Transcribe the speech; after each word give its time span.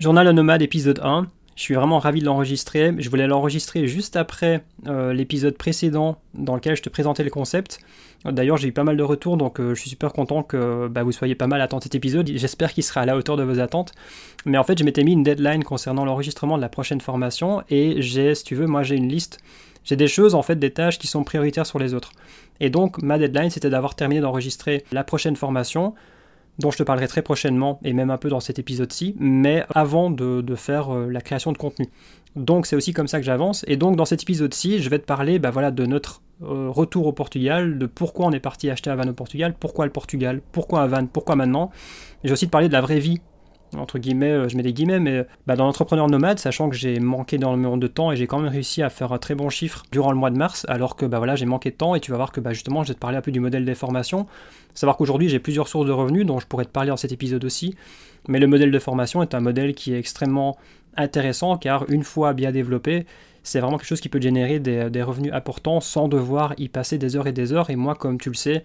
Journal 0.00 0.30
nomade 0.30 0.62
épisode 0.62 1.00
1. 1.02 1.26
Je 1.56 1.62
suis 1.62 1.74
vraiment 1.74 1.98
ravi 1.98 2.20
de 2.20 2.24
l'enregistrer. 2.24 2.94
Je 2.98 3.10
voulais 3.10 3.26
l'enregistrer 3.26 3.88
juste 3.88 4.14
après 4.14 4.62
euh, 4.86 5.12
l'épisode 5.12 5.56
précédent 5.56 6.18
dans 6.34 6.54
lequel 6.54 6.76
je 6.76 6.82
te 6.82 6.88
présentais 6.88 7.24
le 7.24 7.30
concept. 7.30 7.80
D'ailleurs, 8.24 8.58
j'ai 8.58 8.68
eu 8.68 8.72
pas 8.72 8.84
mal 8.84 8.96
de 8.96 9.02
retours, 9.02 9.36
donc 9.36 9.58
euh, 9.58 9.74
je 9.74 9.80
suis 9.80 9.90
super 9.90 10.12
content 10.12 10.44
que 10.44 10.86
bah, 10.86 11.02
vous 11.02 11.10
soyez 11.10 11.34
pas 11.34 11.48
mal 11.48 11.60
attendant 11.60 11.80
cet 11.80 11.96
épisode. 11.96 12.30
J'espère 12.32 12.72
qu'il 12.72 12.84
sera 12.84 13.00
à 13.00 13.06
la 13.06 13.16
hauteur 13.16 13.36
de 13.36 13.42
vos 13.42 13.58
attentes. 13.58 13.92
Mais 14.46 14.56
en 14.56 14.62
fait, 14.62 14.78
je 14.78 14.84
m'étais 14.84 15.02
mis 15.02 15.14
une 15.14 15.24
deadline 15.24 15.64
concernant 15.64 16.04
l'enregistrement 16.04 16.56
de 16.58 16.62
la 16.62 16.68
prochaine 16.68 17.00
formation 17.00 17.64
et 17.68 18.00
j'ai, 18.00 18.36
si 18.36 18.44
tu 18.44 18.54
veux, 18.54 18.68
moi 18.68 18.84
j'ai 18.84 18.94
une 18.94 19.08
liste. 19.08 19.40
J'ai 19.82 19.96
des 19.96 20.06
choses, 20.06 20.36
en 20.36 20.42
fait, 20.42 20.60
des 20.60 20.70
tâches 20.70 21.00
qui 21.00 21.08
sont 21.08 21.24
prioritaires 21.24 21.66
sur 21.66 21.80
les 21.80 21.92
autres. 21.92 22.12
Et 22.60 22.70
donc, 22.70 23.02
ma 23.02 23.18
deadline, 23.18 23.50
c'était 23.50 23.70
d'avoir 23.70 23.96
terminé 23.96 24.20
d'enregistrer 24.20 24.84
la 24.92 25.02
prochaine 25.02 25.34
formation 25.34 25.94
dont 26.58 26.70
je 26.70 26.78
te 26.78 26.82
parlerai 26.82 27.08
très 27.08 27.22
prochainement 27.22 27.78
et 27.84 27.92
même 27.92 28.10
un 28.10 28.18
peu 28.18 28.28
dans 28.28 28.40
cet 28.40 28.58
épisode-ci, 28.58 29.14
mais 29.18 29.64
avant 29.74 30.10
de, 30.10 30.42
faire 30.56 30.94
euh, 30.94 31.08
la 31.08 31.20
création 31.20 31.52
de 31.52 31.58
contenu. 31.58 31.88
Donc 32.36 32.66
c'est 32.66 32.76
aussi 32.76 32.92
comme 32.92 33.08
ça 33.08 33.18
que 33.18 33.24
j'avance. 33.24 33.64
Et 33.68 33.76
donc 33.76 33.96
dans 33.96 34.04
cet 34.04 34.22
épisode-ci, 34.22 34.82
je 34.82 34.90
vais 34.90 34.98
te 34.98 35.04
parler 35.04 35.38
bah, 35.38 35.50
voilà, 35.50 35.70
de 35.70 35.86
notre 35.86 36.22
euh, 36.42 36.68
retour 36.68 37.06
au 37.06 37.12
Portugal, 37.12 37.78
de 37.78 37.86
pourquoi 37.86 38.26
on 38.26 38.32
est 38.32 38.40
parti 38.40 38.70
acheter 38.70 38.90
un 38.90 38.96
van 38.96 39.08
au 39.08 39.12
Portugal, 39.12 39.54
pourquoi 39.58 39.86
le 39.86 39.92
Portugal, 39.92 40.40
pourquoi 40.52 40.82
un 40.82 40.86
van, 40.86 41.06
pourquoi 41.06 41.36
maintenant. 41.36 41.70
Et 42.24 42.28
j'ai 42.28 42.32
aussi 42.32 42.46
te 42.46 42.50
parler 42.50 42.68
de 42.68 42.72
la 42.72 42.80
vraie 42.80 43.00
vie 43.00 43.20
entre 43.76 43.98
guillemets, 43.98 44.30
euh, 44.30 44.48
je 44.48 44.56
mets 44.56 44.62
des 44.62 44.72
guillemets, 44.72 45.00
mais 45.00 45.26
bah, 45.46 45.56
dans 45.56 45.64
l'entrepreneur 45.64 46.08
nomade, 46.08 46.38
sachant 46.38 46.68
que 46.70 46.76
j'ai 46.76 47.00
manqué 47.00 47.36
énormément 47.36 47.76
de 47.76 47.86
temps 47.86 48.12
et 48.12 48.16
j'ai 48.16 48.26
quand 48.26 48.38
même 48.38 48.50
réussi 48.50 48.82
à 48.82 48.90
faire 48.90 49.12
un 49.12 49.18
très 49.18 49.34
bon 49.34 49.50
chiffre 49.50 49.82
durant 49.92 50.10
le 50.10 50.16
mois 50.16 50.30
de 50.30 50.38
mars, 50.38 50.64
alors 50.68 50.96
que 50.96 51.06
bah, 51.06 51.18
voilà, 51.18 51.36
j'ai 51.36 51.46
manqué 51.46 51.70
de 51.70 51.76
temps 51.76 51.94
et 51.94 52.00
tu 52.00 52.10
vas 52.10 52.16
voir 52.16 52.32
que 52.32 52.40
bah, 52.40 52.52
justement, 52.52 52.82
je 52.82 52.88
vais 52.88 52.94
te 52.94 52.98
parler 52.98 53.18
un 53.18 53.22
peu 53.22 53.30
du 53.30 53.40
modèle 53.40 53.64
des 53.64 53.74
formations. 53.74 54.26
Savoir 54.74 54.96
qu'aujourd'hui, 54.96 55.28
j'ai 55.28 55.38
plusieurs 55.38 55.68
sources 55.68 55.86
de 55.86 55.92
revenus 55.92 56.24
dont 56.24 56.38
je 56.38 56.46
pourrais 56.46 56.64
te 56.64 56.70
parler 56.70 56.90
dans 56.90 56.96
cet 56.96 57.12
épisode 57.12 57.44
aussi, 57.44 57.74
mais 58.28 58.38
le 58.38 58.46
modèle 58.46 58.70
de 58.70 58.78
formation 58.78 59.22
est 59.22 59.34
un 59.34 59.40
modèle 59.40 59.74
qui 59.74 59.92
est 59.92 59.98
extrêmement 59.98 60.56
intéressant 60.96 61.56
car 61.56 61.88
une 61.90 62.04
fois 62.04 62.32
bien 62.32 62.52
développé, 62.52 63.06
c'est 63.42 63.60
vraiment 63.60 63.78
quelque 63.78 63.88
chose 63.88 64.00
qui 64.00 64.08
peut 64.08 64.20
générer 64.20 64.58
des, 64.58 64.90
des, 64.90 65.02
revenus 65.02 65.32
importants 65.32 65.80
sans 65.80 66.08
devoir 66.08 66.54
y 66.58 66.68
passer 66.68 66.98
des 66.98 67.16
heures 67.16 67.26
et 67.26 67.32
des 67.32 67.52
heures. 67.52 67.70
Et 67.70 67.76
moi, 67.76 67.94
comme 67.94 68.18
tu 68.18 68.28
le 68.28 68.34
sais, 68.34 68.62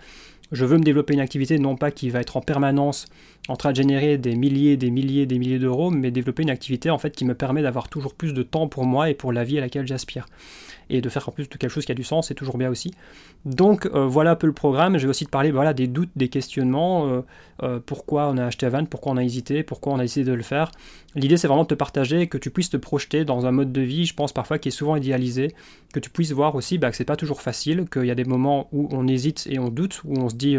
je 0.51 0.65
veux 0.65 0.77
me 0.77 0.83
développer 0.83 1.13
une 1.13 1.19
activité 1.19 1.57
non 1.57 1.75
pas 1.75 1.91
qui 1.91 2.09
va 2.09 2.19
être 2.19 2.37
en 2.37 2.41
permanence 2.41 3.07
en 3.47 3.55
train 3.55 3.71
de 3.71 3.75
générer 3.75 4.17
des 4.17 4.35
milliers, 4.35 4.77
des 4.77 4.91
milliers, 4.91 5.25
des 5.25 5.39
milliers 5.39 5.59
d'euros, 5.59 5.91
mais 5.91 6.11
développer 6.11 6.43
une 6.43 6.49
activité 6.49 6.89
en 6.89 6.97
fait 6.97 7.15
qui 7.15 7.25
me 7.25 7.33
permet 7.33 7.61
d'avoir 7.61 7.89
toujours 7.89 8.13
plus 8.13 8.33
de 8.33 8.43
temps 8.43 8.67
pour 8.67 8.85
moi 8.85 9.09
et 9.09 9.13
pour 9.13 9.33
la 9.33 9.43
vie 9.43 9.57
à 9.57 9.61
laquelle 9.61 9.87
j'aspire 9.87 10.27
et 10.93 11.01
de 11.01 11.09
faire 11.09 11.27
en 11.27 11.31
plus 11.31 11.49
de 11.49 11.57
quelque 11.57 11.71
chose 11.71 11.85
qui 11.85 11.91
a 11.91 11.95
du 11.95 12.03
sens, 12.03 12.27
c'est 12.27 12.35
toujours 12.35 12.57
bien 12.57 12.69
aussi. 12.69 12.93
Donc 13.45 13.87
euh, 13.87 14.05
voilà 14.05 14.31
un 14.31 14.35
peu 14.35 14.45
le 14.45 14.53
programme. 14.53 14.97
Je 14.97 15.03
vais 15.03 15.09
aussi 15.09 15.25
te 15.25 15.31
parler 15.31 15.51
voilà, 15.51 15.73
des 15.73 15.87
doutes, 15.87 16.11
des 16.15 16.29
questionnements, 16.29 17.07
euh, 17.07 17.21
euh, 17.63 17.79
pourquoi 17.83 18.29
on 18.29 18.37
a 18.37 18.45
acheté 18.45 18.67
Avant, 18.67 18.85
pourquoi 18.85 19.11
on 19.11 19.17
a 19.17 19.23
hésité, 19.23 19.63
pourquoi 19.63 19.93
on 19.93 19.99
a 19.99 20.03
essayé 20.03 20.23
de 20.23 20.31
le 20.31 20.43
faire. 20.43 20.71
L'idée 21.15 21.35
c'est 21.35 21.47
vraiment 21.47 21.63
de 21.63 21.67
te 21.67 21.73
partager, 21.73 22.27
que 22.27 22.37
tu 22.37 22.51
puisses 22.51 22.69
te 22.69 22.77
projeter 22.77 23.25
dans 23.25 23.47
un 23.47 23.51
mode 23.51 23.71
de 23.71 23.81
vie, 23.81 24.05
je 24.05 24.13
pense 24.13 24.33
parfois 24.33 24.59
qui 24.59 24.69
est 24.69 24.71
souvent 24.71 24.95
idéalisé, 24.95 25.55
que 25.93 25.99
tu 25.99 26.11
puisses 26.11 26.31
voir 26.31 26.53
aussi 26.53 26.77
bah, 26.77 26.91
que 26.91 26.95
c'est 26.95 27.05
pas 27.05 27.15
toujours 27.15 27.41
facile, 27.41 27.85
qu'il 27.91 28.05
y 28.05 28.11
a 28.11 28.15
des 28.15 28.23
moments 28.23 28.69
où 28.71 28.87
on 28.91 29.07
hésite 29.07 29.47
et 29.49 29.57
on 29.57 29.69
doute, 29.69 30.01
où 30.05 30.19
on 30.19 30.29
se 30.29 30.35
dit 30.35 30.57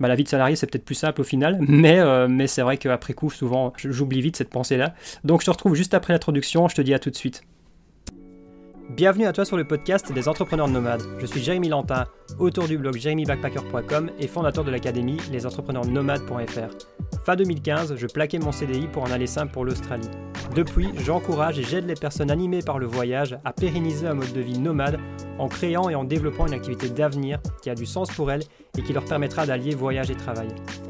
bah, 0.00 0.08
la 0.08 0.16
vie 0.16 0.24
de 0.24 0.28
salarié 0.28 0.56
c'est 0.56 0.66
peut-être 0.66 0.84
plus 0.84 0.96
simple 0.96 1.20
au 1.20 1.24
final, 1.24 1.58
mais, 1.68 2.00
mais 2.28 2.48
c'est 2.48 2.62
vrai 2.62 2.76
qu'après 2.76 3.12
coup 3.12 3.30
souvent 3.30 3.72
j'oublie 3.76 4.20
vite 4.20 4.36
cette 4.36 4.50
pensée-là. 4.50 4.94
Donc 5.22 5.42
je 5.42 5.46
te 5.46 5.50
retrouve 5.50 5.74
juste 5.76 5.94
après 5.94 6.12
l'introduction, 6.12 6.66
je 6.66 6.74
te 6.74 6.82
dis 6.82 6.94
à 6.94 6.98
tout 6.98 7.10
de 7.10 7.16
suite. 7.16 7.44
Bienvenue 8.96 9.26
à 9.26 9.32
toi 9.32 9.44
sur 9.44 9.56
le 9.56 9.62
podcast 9.62 10.12
des 10.12 10.28
entrepreneurs 10.28 10.66
nomades. 10.66 11.04
Je 11.20 11.26
suis 11.26 11.40
Jérémy 11.40 11.68
Lantin, 11.68 12.06
auteur 12.40 12.66
du 12.66 12.76
blog 12.76 12.96
jérémybackpacker.com 12.96 14.10
et 14.18 14.26
fondateur 14.26 14.64
de 14.64 14.72
l'académie 14.72 15.16
lesentrepreneursnomades.fr. 15.32 17.20
Fin 17.24 17.36
2015, 17.36 17.94
je 17.94 18.06
plaquais 18.08 18.40
mon 18.40 18.50
CDI 18.50 18.88
pour 18.88 19.04
en 19.04 19.12
aller 19.12 19.28
simple 19.28 19.52
pour 19.52 19.64
l'Australie. 19.64 20.10
Depuis, 20.56 20.88
j'encourage 21.04 21.60
et 21.60 21.62
j'aide 21.62 21.86
les 21.86 21.94
personnes 21.94 22.32
animées 22.32 22.62
par 22.62 22.80
le 22.80 22.86
voyage 22.86 23.38
à 23.44 23.52
pérenniser 23.52 24.08
un 24.08 24.14
mode 24.14 24.32
de 24.32 24.40
vie 24.40 24.58
nomade 24.58 24.98
en 25.38 25.46
créant 25.46 25.88
et 25.88 25.94
en 25.94 26.02
développant 26.02 26.48
une 26.48 26.54
activité 26.54 26.88
d'avenir 26.88 27.38
qui 27.62 27.70
a 27.70 27.76
du 27.76 27.86
sens 27.86 28.10
pour 28.10 28.32
elles 28.32 28.42
et 28.76 28.82
qui 28.82 28.92
leur 28.92 29.04
permettra 29.04 29.46
d'allier 29.46 29.76
voyage 29.76 30.10
et 30.10 30.16
travail. 30.16 30.48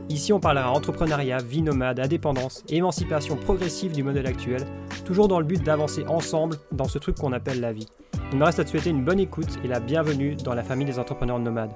Ici, 0.08 0.32
on 0.32 0.40
parlera 0.40 0.72
entrepreneuriat, 0.72 1.38
vie 1.38 1.62
nomade, 1.62 2.00
indépendance, 2.00 2.64
émancipation 2.68 3.36
progressive 3.36 3.92
du 3.92 4.02
modèle 4.02 4.26
actuel, 4.26 4.64
toujours 5.04 5.28
dans 5.28 5.38
le 5.38 5.46
but 5.46 5.62
d'avancer 5.62 6.04
ensemble 6.08 6.56
dans 6.72 6.88
ce 6.88 6.98
truc 6.98 7.16
qu'on 7.16 7.32
appelle 7.32 7.60
la 7.60 7.72
vie. 7.72 7.86
Il 8.32 8.38
me 8.38 8.44
reste 8.44 8.58
à 8.58 8.64
te 8.64 8.70
souhaiter 8.70 8.90
une 8.90 9.04
bonne 9.04 9.20
écoute 9.20 9.58
et 9.64 9.68
la 9.68 9.80
bienvenue 9.80 10.36
dans 10.36 10.54
la 10.54 10.62
famille 10.62 10.86
des 10.86 10.98
entrepreneurs 10.98 11.38
nomades. 11.38 11.72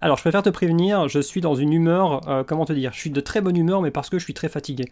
Alors, 0.00 0.18
je 0.18 0.22
préfère 0.22 0.42
te 0.42 0.50
prévenir, 0.50 1.08
je 1.08 1.18
suis 1.20 1.40
dans 1.40 1.54
une 1.54 1.72
humeur, 1.72 2.28
euh, 2.28 2.44
comment 2.44 2.66
te 2.66 2.74
dire, 2.74 2.92
je 2.92 2.98
suis 2.98 3.10
de 3.10 3.20
très 3.20 3.40
bonne 3.40 3.56
humeur, 3.56 3.80
mais 3.80 3.90
parce 3.90 4.10
que 4.10 4.18
je 4.18 4.24
suis 4.24 4.34
très 4.34 4.48
fatigué. 4.48 4.84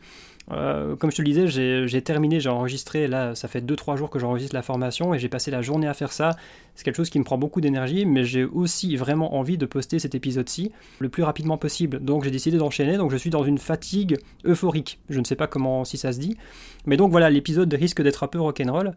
Euh, 0.50 0.96
comme 0.96 1.10
je 1.10 1.16
te 1.16 1.22
le 1.22 1.28
disais, 1.28 1.46
j'ai 1.86 2.02
terminé, 2.02 2.40
j'ai 2.40 2.48
enregistré, 2.48 3.06
là, 3.06 3.34
ça 3.34 3.48
fait 3.48 3.60
2-3 3.60 3.96
jours 3.96 4.10
que 4.10 4.18
j'enregistre 4.18 4.54
la 4.54 4.62
formation 4.62 5.14
et 5.14 5.18
j'ai 5.18 5.28
passé 5.28 5.50
la 5.50 5.62
journée 5.62 5.86
à 5.86 5.94
faire 5.94 6.12
ça. 6.12 6.36
C'est 6.74 6.84
quelque 6.84 6.96
chose 6.96 7.10
qui 7.10 7.18
me 7.18 7.24
prend 7.24 7.38
beaucoup 7.38 7.60
d'énergie, 7.60 8.06
mais 8.06 8.24
j'ai 8.24 8.44
aussi 8.44 8.96
vraiment 8.96 9.34
envie 9.36 9.58
de 9.58 9.66
poster 9.66 9.98
cet 9.98 10.14
épisode-ci 10.14 10.72
le 10.98 11.08
plus 11.08 11.22
rapidement 11.22 11.58
possible. 11.58 12.00
Donc, 12.00 12.24
j'ai 12.24 12.30
décidé 12.30 12.58
d'enchaîner, 12.58 12.96
donc 12.96 13.10
je 13.10 13.16
suis 13.16 13.30
dans 13.30 13.44
une 13.44 13.58
fatigue 13.58 14.18
euphorique. 14.44 15.00
Je 15.08 15.20
ne 15.20 15.24
sais 15.24 15.36
pas 15.36 15.46
comment, 15.46 15.84
si 15.84 15.96
ça 15.96 16.12
se 16.12 16.18
dit. 16.18 16.36
Mais 16.86 16.96
donc, 16.96 17.10
voilà, 17.10 17.30
l'épisode 17.30 17.72
risque 17.72 18.02
d'être 18.02 18.22
un 18.22 18.28
peu 18.28 18.40
rock'n'roll. 18.40 18.94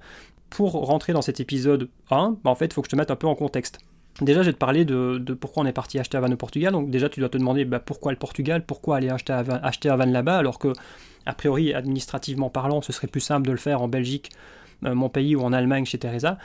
Pour 0.52 0.74
rentrer 0.74 1.12
dans 1.12 1.24
cet 1.24 1.40
épisode 1.40 1.90
1, 2.12 2.38
bah, 2.44 2.52
en 2.52 2.56
fait, 2.56 2.68
il 2.68 2.74
faut 2.74 2.82
que 2.82 2.88
je 2.88 2.92
te 2.92 2.96
mette 2.96 3.12
un 3.12 3.16
peu 3.16 3.28
en 3.28 3.36
contexte. 3.36 3.80
Déjà, 4.22 4.44
je 4.44 4.48
vais 4.48 4.54
te 4.54 4.58
parler 4.58 4.86
de, 4.86 5.18
pourquoi 5.34 5.64
on 5.64 5.66
est 5.66 5.74
parti 5.74 6.00
acheter 6.00 6.18
un 6.18 6.22
van 6.22 6.32
au 6.32 6.38
Portugal. 6.38 6.72
Donc, 6.72 6.90
déjà, 6.90 7.10
tu 7.10 7.20
dois 7.20 7.30
te 7.30 7.38
demander 7.38 7.66
bah, 7.66 7.80
pourquoi 7.80 8.14
le 8.14 8.18
Portugal, 8.18 8.64
pourquoi 8.66 8.98
aller 8.98 9.10
acheter 9.10 9.34
un 9.34 9.44
van, 9.44 9.60
acheter 9.62 9.90
là-bas, 9.90 10.38
alors 10.38 10.58
que, 10.58 10.72
a 11.26 11.34
priori, 11.34 11.74
administrativement 11.74 12.50
parlant, 12.50 12.82
ce 12.82 12.94
serait 12.94 13.08
plus 13.08 13.20
simple 13.20 13.48
de 13.48 13.52
le 13.52 13.58
faire 13.58 13.82
en 13.82 13.90
Belgique, 13.90 14.32
euh, 14.86 14.96
mon 14.96 15.10
pays, 15.10 15.36
ou 15.36 15.42
en 15.42 15.52
Allemagne 15.52 15.86
chez 15.86 15.98
Teresa. 15.98 16.38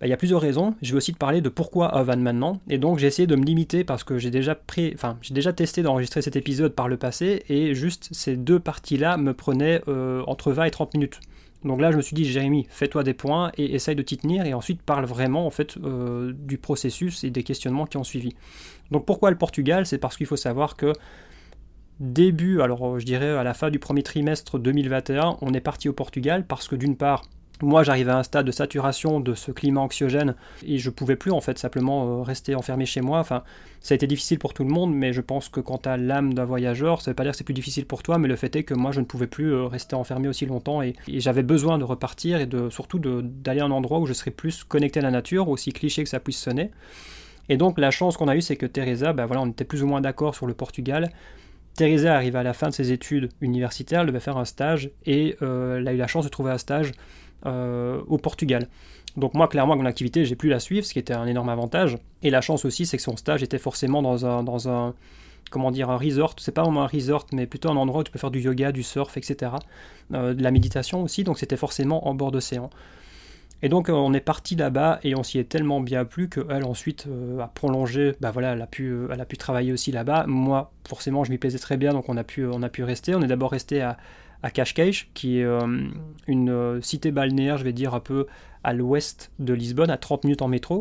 Bah, 0.00 0.06
il 0.06 0.10
y 0.10 0.12
a 0.12 0.18
plusieurs 0.18 0.42
raisons. 0.42 0.74
Je 0.82 0.92
vais 0.92 0.98
aussi 0.98 1.14
te 1.14 1.18
parler 1.18 1.40
de 1.40 1.48
pourquoi 1.48 1.96
un 1.96 2.02
van 2.02 2.18
maintenant. 2.18 2.60
Et 2.68 2.76
donc, 2.76 2.98
j'ai 2.98 3.06
essayé 3.06 3.26
de 3.26 3.36
me 3.36 3.44
limiter 3.44 3.82
parce 3.82 4.04
que 4.04 4.18
j'ai 4.18 4.30
déjà, 4.30 4.54
déjà 5.30 5.52
testé 5.54 5.82
d'enregistrer 5.82 6.20
cet 6.20 6.36
épisode 6.36 6.74
par 6.74 6.88
le 6.88 6.98
passé 6.98 7.44
et 7.48 7.74
juste 7.74 8.08
ces 8.12 8.36
deux 8.36 8.60
parties-là 8.60 9.16
me 9.16 9.32
prenaient 9.32 9.80
euh, 9.88 10.22
entre 10.26 10.52
20 10.52 10.64
et 10.64 10.70
30 10.70 10.92
minutes. 10.92 11.20
Donc 11.64 11.80
là, 11.80 11.90
je 11.90 11.96
me 11.96 12.02
suis 12.02 12.14
dit, 12.14 12.24
Jérémy, 12.24 12.66
fais-toi 12.70 13.02
des 13.02 13.14
points 13.14 13.50
et 13.56 13.74
essaye 13.74 13.96
de 13.96 14.02
t'y 14.02 14.16
tenir 14.16 14.44
et 14.46 14.54
ensuite 14.54 14.82
parle 14.82 15.04
vraiment 15.04 15.46
en 15.46 15.50
fait 15.50 15.76
euh, 15.78 16.32
du 16.32 16.58
processus 16.58 17.24
et 17.24 17.30
des 17.30 17.42
questionnements 17.42 17.86
qui 17.86 17.96
ont 17.96 18.04
suivi. 18.04 18.34
Donc 18.90 19.04
pourquoi 19.04 19.30
le 19.30 19.38
Portugal? 19.38 19.86
C'est 19.86 19.98
parce 19.98 20.16
qu'il 20.16 20.26
faut 20.26 20.36
savoir 20.36 20.76
que 20.76 20.92
début, 21.98 22.60
alors 22.60 22.98
je 22.98 23.06
dirais 23.06 23.30
à 23.30 23.42
la 23.42 23.54
fin 23.54 23.70
du 23.70 23.78
premier 23.78 24.02
trimestre 24.02 24.58
2021, 24.58 25.38
on 25.40 25.54
est 25.54 25.60
parti 25.60 25.88
au 25.88 25.92
Portugal 25.92 26.46
parce 26.46 26.68
que 26.68 26.76
d'une 26.76 26.96
part, 26.96 27.22
moi, 27.62 27.82
j'arrivais 27.82 28.10
à 28.10 28.18
un 28.18 28.22
stade 28.22 28.46
de 28.46 28.50
saturation 28.52 29.18
de 29.18 29.34
ce 29.34 29.50
climat 29.50 29.80
anxiogène 29.80 30.34
et 30.66 30.76
je 30.78 30.90
pouvais 30.90 31.16
plus 31.16 31.30
en 31.30 31.40
fait 31.40 31.58
simplement 31.58 32.20
euh, 32.20 32.22
rester 32.22 32.54
enfermé 32.54 32.84
chez 32.84 33.00
moi. 33.00 33.18
Enfin, 33.18 33.44
ça 33.80 33.94
a 33.94 33.96
été 33.96 34.06
difficile 34.06 34.38
pour 34.38 34.52
tout 34.52 34.62
le 34.62 34.68
monde, 34.68 34.94
mais 34.94 35.14
je 35.14 35.22
pense 35.22 35.48
que 35.48 35.60
quand 35.60 35.82
tu 35.82 35.88
as 35.88 35.96
l'âme 35.96 36.34
d'un 36.34 36.44
voyageur, 36.44 37.00
ça 37.00 37.10
veut 37.10 37.14
pas 37.14 37.22
dire 37.22 37.32
que 37.32 37.38
c'est 37.38 37.44
plus 37.44 37.54
difficile 37.54 37.86
pour 37.86 38.02
toi, 38.02 38.18
mais 38.18 38.28
le 38.28 38.36
fait 38.36 38.54
est 38.56 38.64
que 38.64 38.74
moi, 38.74 38.92
je 38.92 39.00
ne 39.00 39.06
pouvais 39.06 39.26
plus 39.26 39.54
euh, 39.54 39.66
rester 39.66 39.96
enfermé 39.96 40.28
aussi 40.28 40.44
longtemps 40.44 40.82
et, 40.82 40.94
j'avais 41.08 41.42
besoin 41.42 41.78
de 41.78 41.84
repartir 41.84 42.40
et 42.40 42.46
de 42.46 42.68
surtout 42.68 42.98
d'aller 42.98 43.60
à 43.60 43.64
un 43.64 43.70
endroit 43.70 44.00
où 44.00 44.06
je 44.06 44.12
serais 44.12 44.30
plus 44.30 44.64
connecté 44.64 45.00
à 45.00 45.02
la 45.02 45.10
nature, 45.10 45.48
aussi 45.48 45.72
cliché 45.72 46.04
que 46.04 46.10
ça 46.10 46.20
puisse 46.20 46.38
sonner. 46.38 46.70
Et 47.48 47.56
donc, 47.56 47.78
la 47.78 47.90
chance 47.90 48.16
qu'on 48.16 48.28
a 48.28 48.36
eue, 48.36 48.42
c'est 48.42 48.56
que 48.56 48.66
Teresa, 48.66 49.12
ben 49.12 49.24
voilà, 49.24 49.42
on 49.42 49.46
était 49.46 49.64
plus 49.64 49.82
ou 49.82 49.86
moins 49.86 50.00
d'accord 50.00 50.34
sur 50.34 50.46
le 50.46 50.54
Portugal. 50.54 51.10
Teresa 51.74 52.14
arrive 52.14 52.36
à 52.36 52.42
la 52.42 52.54
fin 52.54 52.68
de 52.68 52.74
ses 52.74 52.92
études 52.92 53.30
universitaires, 53.40 54.00
elle 54.00 54.06
devait 54.06 54.20
faire 54.20 54.38
un 54.38 54.46
stage 54.46 54.90
et 55.04 55.36
euh, 55.42 55.78
elle 55.78 55.88
a 55.88 55.92
eu 55.92 55.98
la 55.98 56.06
chance 56.06 56.24
de 56.24 56.30
trouver 56.30 56.50
un 56.50 56.58
stage 56.58 56.92
au 57.44 58.18
Portugal. 58.18 58.68
Donc 59.16 59.34
moi, 59.34 59.48
clairement, 59.48 59.76
mon 59.76 59.86
activité, 59.86 60.24
j'ai 60.24 60.36
pu 60.36 60.48
la 60.48 60.60
suivre, 60.60 60.84
ce 60.84 60.92
qui 60.92 60.98
était 60.98 61.14
un 61.14 61.26
énorme 61.26 61.48
avantage. 61.48 61.96
Et 62.22 62.30
la 62.30 62.40
chance 62.40 62.64
aussi, 62.64 62.86
c'est 62.86 62.96
que 62.96 63.02
son 63.02 63.16
stage 63.16 63.42
était 63.42 63.58
forcément 63.58 64.02
dans 64.02 64.26
un, 64.26 64.42
dans 64.42 64.68
un 64.68 64.94
comment 65.50 65.70
dire, 65.70 65.90
un 65.90 65.96
resort. 65.96 66.34
C'est 66.38 66.52
pas 66.52 66.62
vraiment 66.62 66.82
un 66.82 66.86
resort, 66.88 67.26
mais 67.32 67.46
plutôt 67.46 67.70
un 67.70 67.76
endroit 67.76 68.00
où 68.00 68.04
tu 68.04 68.12
peux 68.12 68.18
faire 68.18 68.30
du 68.30 68.40
yoga, 68.40 68.72
du 68.72 68.82
surf, 68.82 69.16
etc. 69.16 69.52
Euh, 70.12 70.34
de 70.34 70.42
la 70.42 70.50
méditation 70.50 71.02
aussi, 71.02 71.24
donc 71.24 71.38
c'était 71.38 71.56
forcément 71.56 72.08
en 72.08 72.14
bord 72.14 72.30
d'océan. 72.30 72.70
Et 73.62 73.70
donc 73.70 73.88
on 73.88 74.12
est 74.12 74.20
parti 74.20 74.54
là-bas 74.54 75.00
et 75.02 75.16
on 75.16 75.22
s'y 75.22 75.38
est 75.38 75.48
tellement 75.48 75.80
bien 75.80 76.04
plu 76.04 76.28
qu'elle 76.28 76.64
ensuite 76.64 77.06
euh, 77.08 77.40
a 77.40 77.48
prolongé, 77.48 78.14
bah 78.20 78.30
voilà, 78.30 78.52
elle 78.52 78.60
a 78.60 78.66
pu, 78.66 78.94
elle 79.10 79.20
a 79.20 79.24
pu 79.24 79.38
travailler 79.38 79.72
aussi 79.72 79.92
là-bas. 79.92 80.26
Moi, 80.26 80.72
forcément, 80.86 81.24
je 81.24 81.30
m'y 81.30 81.38
plaisais 81.38 81.58
très 81.58 81.78
bien, 81.78 81.92
donc 81.92 82.08
on 82.08 82.18
a 82.18 82.24
pu, 82.24 82.44
on 82.44 82.62
a 82.62 82.68
pu 82.68 82.84
rester. 82.84 83.14
On 83.14 83.22
est 83.22 83.26
d'abord 83.28 83.50
resté 83.50 83.80
à, 83.80 83.96
à 84.42 84.50
Cascais, 84.50 84.92
qui 85.14 85.40
est 85.40 85.44
euh, 85.44 85.88
une 86.26 86.50
euh, 86.50 86.80
cité 86.80 87.10
balnéaire, 87.10 87.58
je 87.58 87.64
vais 87.64 87.72
dire, 87.72 87.94
un 87.94 88.00
peu 88.00 88.26
à 88.64 88.72
l'ouest 88.72 89.30
de 89.38 89.54
Lisbonne, 89.54 89.90
à 89.90 89.96
30 89.96 90.24
minutes 90.24 90.42
en 90.42 90.48
métro. 90.48 90.80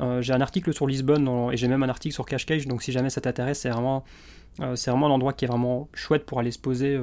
Euh, 0.00 0.20
j'ai 0.22 0.32
un 0.32 0.40
article 0.40 0.72
sur 0.72 0.86
Lisbonne 0.86 1.28
et 1.52 1.56
j'ai 1.56 1.68
même 1.68 1.82
un 1.82 1.88
article 1.88 2.14
sur 2.14 2.26
Cascais, 2.26 2.58
donc 2.66 2.82
si 2.82 2.92
jamais 2.92 3.10
ça 3.10 3.20
t'intéresse, 3.20 3.60
c'est 3.60 3.70
vraiment, 3.70 4.04
c'est 4.74 4.90
vraiment 4.90 5.06
un 5.06 5.10
endroit 5.10 5.32
qui 5.32 5.44
est 5.44 5.48
vraiment 5.48 5.88
chouette 5.94 6.26
pour 6.26 6.40
aller 6.40 6.50
se 6.50 6.58
poser 6.58 6.98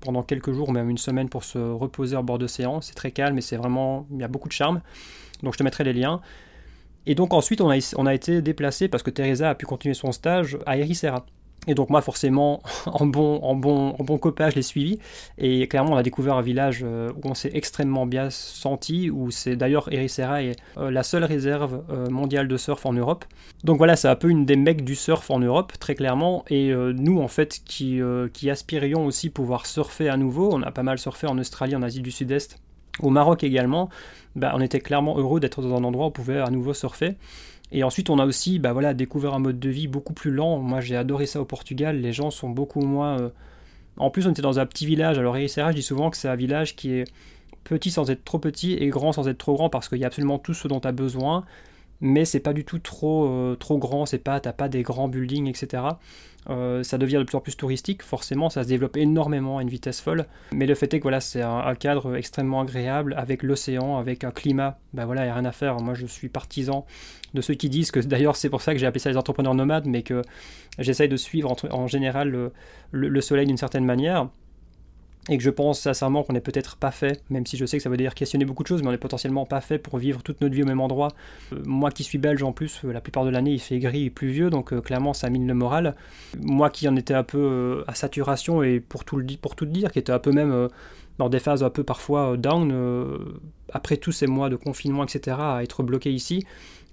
pendant 0.00 0.22
quelques 0.22 0.52
jours, 0.52 0.72
même 0.72 0.88
une 0.88 0.98
semaine 0.98 1.28
pour 1.28 1.42
se 1.42 1.58
reposer 1.58 2.16
au 2.16 2.22
bord 2.22 2.38
d'océan. 2.38 2.80
C'est 2.80 2.94
très 2.94 3.10
calme 3.10 3.38
et 3.38 3.40
c'est 3.40 3.56
vraiment, 3.56 4.06
il 4.12 4.20
y 4.20 4.24
a 4.24 4.28
beaucoup 4.28 4.48
de 4.48 4.52
charme. 4.52 4.80
Donc 5.42 5.54
je 5.54 5.58
te 5.58 5.64
mettrai 5.64 5.82
les 5.82 5.92
liens. 5.92 6.20
Et 7.06 7.14
donc 7.14 7.32
ensuite, 7.32 7.60
on 7.60 7.70
a, 7.70 7.94
on 7.96 8.06
a 8.06 8.14
été 8.14 8.42
déplacé 8.42 8.86
parce 8.88 9.02
que 9.02 9.10
Teresa 9.10 9.50
a 9.50 9.54
pu 9.54 9.66
continuer 9.66 9.94
son 9.94 10.12
stage 10.12 10.58
à 10.66 10.76
Ericeira. 10.76 11.24
Et 11.66 11.74
donc 11.74 11.90
moi 11.90 12.00
forcément 12.00 12.62
en 12.86 13.06
bon, 13.06 13.40
en 13.42 13.54
bon, 13.54 13.94
en 13.98 14.04
bon 14.04 14.18
copain 14.18 14.48
je 14.50 14.56
l'ai 14.56 14.62
suivi 14.62 14.98
et 15.36 15.66
clairement 15.68 15.92
on 15.92 15.96
a 15.96 16.02
découvert 16.02 16.34
un 16.34 16.42
village 16.42 16.80
euh, 16.82 17.10
où 17.16 17.28
on 17.28 17.34
s'est 17.34 17.50
extrêmement 17.52 18.06
bien 18.06 18.30
senti, 18.30 19.10
où 19.10 19.30
c'est 19.30 19.56
d'ailleurs 19.56 19.92
Ericeira 19.92 20.42
est 20.42 20.56
euh, 20.78 20.90
la 20.90 21.02
seule 21.02 21.24
réserve 21.24 21.82
euh, 21.90 22.08
mondiale 22.08 22.48
de 22.48 22.56
surf 22.56 22.86
en 22.86 22.92
Europe. 22.92 23.24
Donc 23.64 23.78
voilà 23.78 23.96
c'est 23.96 24.08
un 24.08 24.16
peu 24.16 24.30
une 24.30 24.46
des 24.46 24.56
mecs 24.56 24.84
du 24.84 24.94
surf 24.94 25.30
en 25.30 25.40
Europe 25.40 25.72
très 25.78 25.94
clairement 25.94 26.44
et 26.48 26.72
nous 26.72 27.20
en 27.20 27.28
fait 27.28 27.60
qui, 27.64 28.00
aspirions 28.50 29.04
aussi 29.04 29.30
pouvoir 29.30 29.66
surfer 29.66 30.08
à 30.08 30.16
nouveau, 30.16 30.50
on 30.52 30.62
a 30.62 30.70
pas 30.70 30.82
mal 30.82 30.98
surfé 30.98 31.26
en 31.26 31.38
Australie, 31.38 31.74
en 31.74 31.82
Asie 31.82 32.00
du 32.00 32.10
Sud-Est, 32.10 32.58
au 33.00 33.10
Maroc 33.10 33.44
également, 33.44 33.88
bah, 34.36 34.52
on 34.54 34.60
était 34.60 34.80
clairement 34.80 35.18
heureux 35.18 35.40
d'être 35.40 35.62
dans 35.62 35.76
un 35.76 35.84
endroit 35.84 36.06
où 36.06 36.08
on 36.08 36.12
pouvait 36.12 36.38
à 36.38 36.50
nouveau 36.50 36.74
surfer. 36.74 37.16
Et 37.72 37.84
ensuite, 37.84 38.10
on 38.10 38.18
a 38.18 38.26
aussi 38.26 38.58
bah 38.58 38.72
voilà, 38.72 38.94
découvert 38.94 39.34
un 39.34 39.38
mode 39.38 39.58
de 39.58 39.68
vie 39.68 39.88
beaucoup 39.88 40.14
plus 40.14 40.30
lent. 40.30 40.58
Moi, 40.58 40.80
j'ai 40.80 40.96
adoré 40.96 41.26
ça 41.26 41.40
au 41.40 41.44
Portugal. 41.44 42.00
Les 42.00 42.12
gens 42.12 42.30
sont 42.30 42.48
beaucoup 42.48 42.80
moins. 42.80 43.20
Euh, 43.20 43.28
en 43.96 44.10
plus, 44.10 44.26
on 44.26 44.30
était 44.30 44.42
dans 44.42 44.58
un 44.58 44.66
petit 44.66 44.86
village. 44.86 45.18
Alors, 45.18 45.36
je 45.36 45.72
dis 45.72 45.82
souvent 45.82 46.10
que 46.10 46.16
c'est 46.16 46.28
un 46.28 46.36
village 46.36 46.76
qui 46.76 46.92
est 46.92 47.04
petit 47.64 47.90
sans 47.90 48.10
être 48.10 48.24
trop 48.24 48.38
petit 48.38 48.74
et 48.74 48.88
grand 48.88 49.12
sans 49.12 49.28
être 49.28 49.38
trop 49.38 49.54
grand 49.54 49.68
parce 49.68 49.88
qu'il 49.88 49.98
y 49.98 50.04
a 50.04 50.06
absolument 50.06 50.38
tout 50.38 50.54
ce 50.54 50.68
dont 50.68 50.80
tu 50.80 50.88
as 50.88 50.92
besoin 50.92 51.44
mais 52.00 52.24
c'est 52.24 52.40
pas 52.40 52.52
du 52.52 52.64
tout 52.64 52.78
trop, 52.78 53.26
euh, 53.26 53.56
trop 53.56 53.78
grand, 53.78 54.06
c'est 54.06 54.18
pas, 54.18 54.40
t'as 54.40 54.52
pas 54.52 54.68
des 54.68 54.82
grands 54.82 55.08
buildings, 55.08 55.48
etc. 55.48 55.82
Euh, 56.48 56.82
ça 56.82 56.96
devient 56.98 57.16
de 57.16 57.24
plus 57.24 57.36
en 57.36 57.40
plus 57.40 57.56
touristique, 57.56 58.02
forcément, 58.02 58.48
ça 58.48 58.62
se 58.62 58.68
développe 58.68 58.96
énormément 58.96 59.58
à 59.58 59.62
une 59.62 59.68
vitesse 59.68 60.00
folle, 60.00 60.26
mais 60.52 60.66
le 60.66 60.74
fait 60.74 60.92
est 60.94 60.98
que 60.98 61.02
voilà, 61.02 61.20
c'est 61.20 61.42
un, 61.42 61.74
cadre 61.74 62.16
extrêmement 62.16 62.62
agréable, 62.62 63.14
avec 63.18 63.42
l'océan, 63.42 63.98
avec 63.98 64.24
un 64.24 64.30
climat, 64.30 64.78
bah 64.94 65.04
voilà, 65.04 65.22
il 65.22 65.24
n'y 65.26 65.30
a 65.30 65.34
rien 65.34 65.44
à 65.44 65.52
faire. 65.52 65.76
Moi, 65.80 65.94
je 65.94 66.06
suis 66.06 66.28
partisan 66.28 66.86
de 67.34 67.40
ceux 67.40 67.54
qui 67.54 67.68
disent 67.68 67.90
que, 67.90 68.00
d'ailleurs, 68.06 68.36
c'est 68.36 68.50
pour 68.50 68.62
ça 68.62 68.72
que 68.72 68.78
j'ai 68.78 68.86
appelé 68.86 69.00
ça 69.00 69.10
les 69.10 69.16
entrepreneurs 69.16 69.54
nomades, 69.54 69.86
mais 69.86 70.02
que 70.02 70.22
j'essaye 70.78 71.08
de 71.08 71.16
suivre 71.16 71.54
en, 71.70 71.86
général 71.86 72.50
le 72.92 73.20
soleil 73.20 73.46
d'une 73.46 73.56
certaine 73.56 73.84
manière 73.84 74.28
et 75.28 75.36
que 75.36 75.42
je 75.42 75.50
pense 75.50 75.80
sincèrement 75.80 76.22
qu'on 76.22 76.32
n'est 76.32 76.40
peut-être 76.40 76.76
pas 76.76 76.90
fait, 76.90 77.22
même 77.30 77.46
si 77.46 77.56
je 77.56 77.66
sais 77.66 77.76
que 77.76 77.82
ça 77.82 77.90
veut 77.90 77.96
dire 77.96 78.14
questionner 78.14 78.44
beaucoup 78.44 78.62
de 78.62 78.68
choses, 78.68 78.82
mais 78.82 78.88
on 78.88 78.92
n'est 78.92 78.98
potentiellement 78.98 79.44
pas 79.44 79.60
fait 79.60 79.78
pour 79.78 79.98
vivre 79.98 80.22
toute 80.22 80.40
notre 80.40 80.54
vie 80.54 80.62
au 80.62 80.66
même 80.66 80.80
endroit. 80.80 81.08
Euh, 81.52 81.62
moi 81.64 81.90
qui 81.90 82.04
suis 82.04 82.18
belge 82.18 82.42
en 82.42 82.52
plus, 82.52 82.80
euh, 82.84 82.92
la 82.92 83.00
plupart 83.00 83.24
de 83.24 83.30
l'année 83.30 83.52
il 83.52 83.60
fait 83.60 83.78
gris 83.78 84.06
et 84.06 84.10
pluvieux, 84.10 84.50
donc 84.50 84.72
euh, 84.72 84.80
clairement 84.80 85.12
ça 85.12 85.28
mine 85.28 85.46
le 85.46 85.54
moral. 85.54 85.94
Moi 86.40 86.70
qui 86.70 86.88
en 86.88 86.96
étais 86.96 87.14
un 87.14 87.24
peu 87.24 87.84
à 87.86 87.94
saturation 87.94 88.62
et 88.62 88.80
pour 88.80 89.04
tout, 89.04 89.16
le, 89.16 89.24
dire, 89.66 89.92
qui 89.92 89.98
était 89.98 90.12
un 90.12 90.18
peu 90.18 90.32
même 90.32 90.68
dans 91.18 91.28
des 91.28 91.38
phases 91.38 91.62
un 91.62 91.70
peu 91.70 91.84
parfois 91.84 92.36
down, 92.36 92.72
après 93.72 93.96
tous 93.96 94.12
ces 94.12 94.26
mois 94.26 94.48
de 94.48 94.56
confinement, 94.56 95.04
etc., 95.04 95.36
à 95.38 95.62
être 95.62 95.82
bloqué 95.82 96.12
ici, 96.12 96.44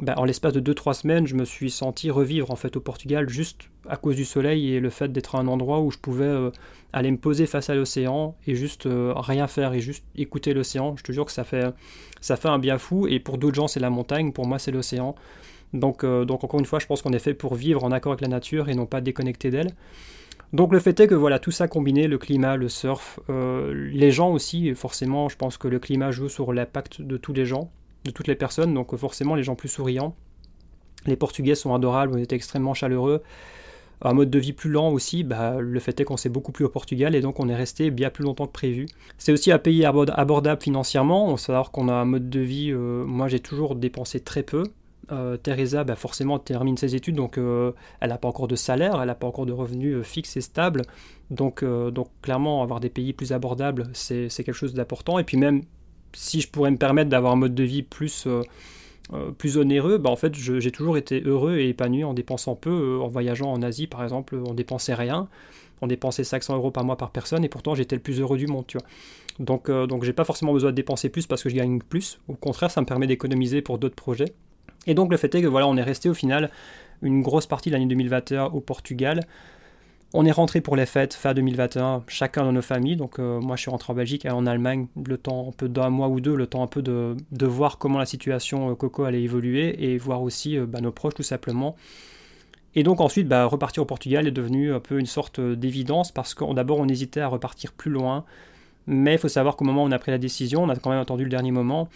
ben, 0.02 0.14
en 0.18 0.26
l'espace 0.26 0.52
de 0.52 0.74
2-3 0.74 0.94
semaines, 0.94 1.26
je 1.26 1.36
me 1.36 1.46
suis 1.46 1.72
senti 1.72 2.12
revivre 2.12 2.52
en 2.52 2.58
fait 2.58 2.76
au 2.76 2.82
Portugal 2.82 3.30
juste 3.30 3.70
à 3.88 3.96
cause 3.96 4.18
du 4.18 4.26
soleil 4.26 4.74
et 4.74 4.82
le 4.82 4.90
fait 4.90 5.08
d'être 5.10 5.36
à 5.36 5.40
un 5.40 5.48
endroit 5.48 5.80
où 5.80 5.90
je 5.90 5.98
pouvais 5.98 6.26
euh, 6.26 6.52
aller 6.92 7.12
me 7.12 7.18
poser 7.18 7.46
face 7.46 7.70
à 7.70 7.76
l'océan 7.76 8.36
et 8.46 8.56
juste 8.56 8.88
euh, 8.88 9.14
rien 9.16 9.48
faire 9.48 9.74
et 9.74 9.80
juste 9.80 10.04
écouter 10.18 10.54
l'océan. 10.54 10.98
Je 10.98 11.04
te 11.04 11.14
jure 11.14 11.26
que 11.26 11.32
ça 11.32 11.46
fait, 11.46 11.74
ça 12.20 12.36
fait 12.36 12.50
un 12.50 12.60
bien 12.60 12.78
fou 12.78 13.08
et 13.08 13.22
pour 13.22 13.38
d'autres 13.38 13.56
gens 13.56 13.70
c'est 13.70 13.80
la 13.80 13.90
montagne, 13.90 14.34
pour 14.34 14.48
moi 14.48 14.60
c'est 14.60 14.72
l'océan. 14.72 15.16
Donc, 15.74 16.04
euh, 16.04 16.26
donc 16.26 16.44
encore 16.44 16.60
une 16.60 16.66
fois, 16.66 16.80
je 16.80 16.88
pense 16.88 17.02
qu'on 17.02 17.14
est 17.14 17.20
fait 17.20 17.34
pour 17.34 17.56
vivre 17.56 17.84
en 17.86 17.92
accord 17.92 18.12
avec 18.12 18.22
la 18.22 18.28
nature 18.28 18.68
et 18.68 18.76
non 18.76 18.86
pas 18.86 19.00
déconnecté 19.00 19.50
d'elle. 19.50 19.72
Donc 20.54 20.72
le 20.72 20.80
fait 20.80 21.00
est 21.00 21.08
que 21.08 21.16
voilà, 21.16 21.40
tout 21.40 21.52
ça 21.52 21.68
combiné, 21.68 22.08
le 22.08 22.18
climat, 22.18 22.56
le 22.56 22.70
surf, 22.70 23.20
les 23.30 24.12
gens 24.12 24.32
aussi, 24.32 24.74
forcément, 24.76 25.28
je 25.30 25.36
pense 25.36 25.58
que 25.58 25.68
le 25.68 25.80
climat 25.80 26.12
joue 26.12 26.30
sur 26.30 26.54
l'impact 26.54 27.02
de 27.02 27.18
tous 27.18 27.34
les 27.34 27.46
gens, 27.46 27.72
de 28.06 28.12
toutes 28.12 28.28
les 28.28 28.36
personnes, 28.36 28.74
donc 28.74 28.96
forcément 28.96 29.36
les 29.36 29.44
gens 29.44 29.56
plus 29.56 29.70
souriants. 29.70 30.16
Les 31.06 31.16
Portugais 31.16 31.56
sont 31.56 31.74
adorables, 31.74 32.14
on 32.14 32.18
était 32.18 32.36
extrêmement 32.36 32.74
chaleureux. 32.74 33.22
Un 34.02 34.14
mode 34.14 34.30
de 34.30 34.40
vie 34.40 34.54
plus 34.54 34.70
lent 34.70 34.90
aussi, 34.92 35.24
bah, 35.24 35.56
le 35.60 35.80
fait 35.80 36.00
est 36.00 36.04
qu'on 36.04 36.18
s'est 36.18 36.30
beaucoup 36.30 36.52
plus 36.52 36.66
au 36.66 36.70
Portugal 36.70 37.16
et 37.16 37.22
donc 37.22 37.40
on 37.40 37.48
est 37.48 37.56
resté 37.56 37.92
bien 37.92 38.10
plus 38.10 38.24
longtemps 38.24 38.46
que 38.46 38.52
prévu. 38.52 38.88
C'est 39.18 39.32
aussi 39.32 39.52
un 39.52 39.58
pays 39.58 39.86
abordable 39.86 40.62
financièrement, 40.62 41.30
on 41.30 41.38
sait 41.38 41.48
savoir 41.48 41.72
qu'on 41.72 41.88
a 41.88 41.94
un 41.94 42.06
mode 42.06 42.30
de 42.30 42.40
vie, 42.40 42.72
euh, 42.72 43.06
moi 43.06 43.28
j'ai 43.28 43.40
toujours 43.40 43.76
dépensé 43.76 44.20
très 44.20 44.44
peu. 44.44 44.64
Euh, 45.12 45.38
Teresa, 45.38 45.84
bah 45.84 45.96
forcément, 45.96 46.40
termine 46.40 46.78
ses 46.78 46.96
études, 46.96 47.16
donc 47.16 47.38
euh, 47.38 47.72
elle 48.00 48.10
n'a 48.10 48.18
pas 48.18 48.28
encore 48.28 48.48
de 48.48 48.56
salaire, 48.56 49.00
elle 49.00 49.08
n'a 49.08 49.16
pas 49.16 49.28
encore 49.28 49.46
de 49.46 49.54
revenus 49.54 50.04
fixes 50.04 50.38
et 50.38 50.42
stables. 50.42 50.82
Donc, 51.32 51.64
donc 51.64 52.08
clairement, 52.22 52.62
avoir 52.62 52.80
des 52.80 52.90
pays 52.90 53.14
plus 53.14 53.32
abordables, 53.32 53.90
c'est 53.94 54.30
quelque 54.30 54.54
chose 54.54 54.74
d'important. 54.74 55.18
Et 55.18 55.24
puis 55.24 55.38
même 55.38 55.64
si 56.16 56.42
je 56.42 56.50
pourrais 56.50 56.72
me 56.72 56.78
permettre 56.78 57.10
d'avoir 57.10 57.34
un 57.34 57.36
mode 57.36 57.54
de 57.54 57.64
vie 57.64 57.84
plus, 57.84 58.26
euh, 58.26 58.42
euh, 59.14 59.32
plus 59.32 59.58
onéreux, 59.58 59.98
bah 59.98 60.10
en 60.10 60.16
fait 60.16 60.34
j'ai 60.34 60.72
toujours 60.72 60.98
été 60.98 61.22
heureux 61.22 61.58
et 61.58 61.70
épanoui 61.70 62.04
en 62.04 62.14
dépensant 62.14 62.56
peu. 62.56 62.70
Euh, 62.70 63.02
en 63.02 63.08
voyageant 63.08 63.52
en 63.52 63.62
Asie 63.62 63.88
par 63.88 64.04
exemple, 64.04 64.36
on 64.48 64.54
dépensait 64.54 64.96
rien. 64.96 65.28
On 65.82 65.88
dépensait 65.88 66.24
500 66.24 66.56
euros 66.56 66.72
par 66.72 66.86
mois 66.86 66.98
par 66.98 67.12
personne 67.12 67.44
et 67.44 67.50
pourtant 67.50 67.76
j'étais 67.76 67.98
le 67.98 68.02
plus 68.02 68.22
heureux 68.22 68.38
du 68.38 68.48
monde. 68.48 68.66
Donc, 69.40 69.70
donc 69.70 70.06
j'ai 70.06 70.14
pas 70.14 70.24
forcément 70.24 70.54
besoin 70.54 70.72
de 70.72 70.76
dépenser 70.76 71.10
plus 71.10 71.28
parce 71.28 71.44
que 71.44 71.50
je 71.50 71.56
gagne 71.56 71.80
plus. 71.80 72.20
Au 72.30 72.34
contraire, 72.36 72.72
ça 72.72 72.80
me 72.80 72.86
permet 72.86 73.08
d'économiser 73.08 73.62
pour 73.62 73.78
d'autres 73.78 73.96
projets. 73.96 74.34
Et 74.88 74.94
donc 74.94 75.12
le 75.12 75.18
fait 75.18 75.34
est 75.36 75.42
que 75.42 75.48
voilà, 75.48 75.68
on 75.68 75.78
est 75.78 75.84
resté 75.84 76.10
au 76.10 76.14
final 76.14 76.52
une 77.02 77.22
grosse 77.22 77.46
partie 77.46 77.70
de 77.70 77.76
l'année 77.76 77.88
2021 77.88 78.46
au 78.46 78.62
Portugal. 78.62 79.22
On 80.14 80.26
est 80.26 80.32
rentré 80.32 80.62
pour 80.62 80.78
les 80.78 80.86
fêtes 80.86 81.14
fin 81.14 81.34
2021, 81.34 82.04
chacun 82.08 82.46
dans 82.46 82.54
nos 82.54 82.62
familles. 82.62 82.96
Donc 82.96 83.20
euh, 83.20 83.42
moi 83.42 83.56
je 83.58 83.62
suis 83.64 83.72
rentré 83.72 83.92
en 83.92 83.96
Belgique 83.96 84.26
et 84.26 84.30
en 84.30 84.46
Allemagne 84.46 84.88
le 85.06 85.18
temps 85.18 85.50
un 85.50 85.52
peu 85.52 85.68
d'un 85.68 85.90
mois 85.90 86.08
ou 86.08 86.22
deux, 86.22 86.36
le 86.36 86.48
temps 86.48 86.64
un 86.64 86.68
peu 86.68 86.82
de, 86.82 87.16
voir 87.46 87.78
comment 87.78 88.00
la 88.00 88.06
situation 88.06 88.72
euh, 88.72 88.76
Coco 88.76 89.04
allait 89.04 89.24
évoluer 89.24 89.92
et 89.92 89.98
voir 89.98 90.22
aussi 90.22 90.58
euh, 90.58 90.66
bah, 90.66 90.80
nos 90.80 90.92
proches 90.92 91.16
tout 91.16 91.24
simplement. 91.24 91.76
Et 92.76 92.84
donc 92.84 93.02
ensuite, 93.02 93.28
bah, 93.28 93.46
repartir 93.46 93.84
au 93.84 93.86
Portugal 93.86 94.28
est 94.28 94.32
devenu 94.32 94.74
un 94.74 94.80
peu 94.80 95.00
une 95.00 95.06
sorte 95.06 95.40
d'évidence 95.40 96.12
parce 96.12 96.34
que 96.34 96.54
d'abord 96.54 96.80
on 96.80 96.88
hésitait 96.88 97.22
à 97.22 97.28
repartir 97.28 97.74
plus 97.74 97.92
loin. 97.92 98.24
Mais 98.88 99.14
il 99.14 99.18
faut 99.18 99.28
savoir 99.28 99.56
qu'au 99.56 99.66
moment 99.66 99.84
où 99.84 99.88
on 99.88 99.92
a 99.92 100.00
pris 100.00 100.12
la 100.12 100.18
décision, 100.18 100.64
on 100.64 100.70
a 100.70 100.76
quand 100.76 100.92
même 100.92 101.00
attendu 101.00 101.24
le 101.24 101.30
dernier 101.30 101.52
moment. 101.52 101.90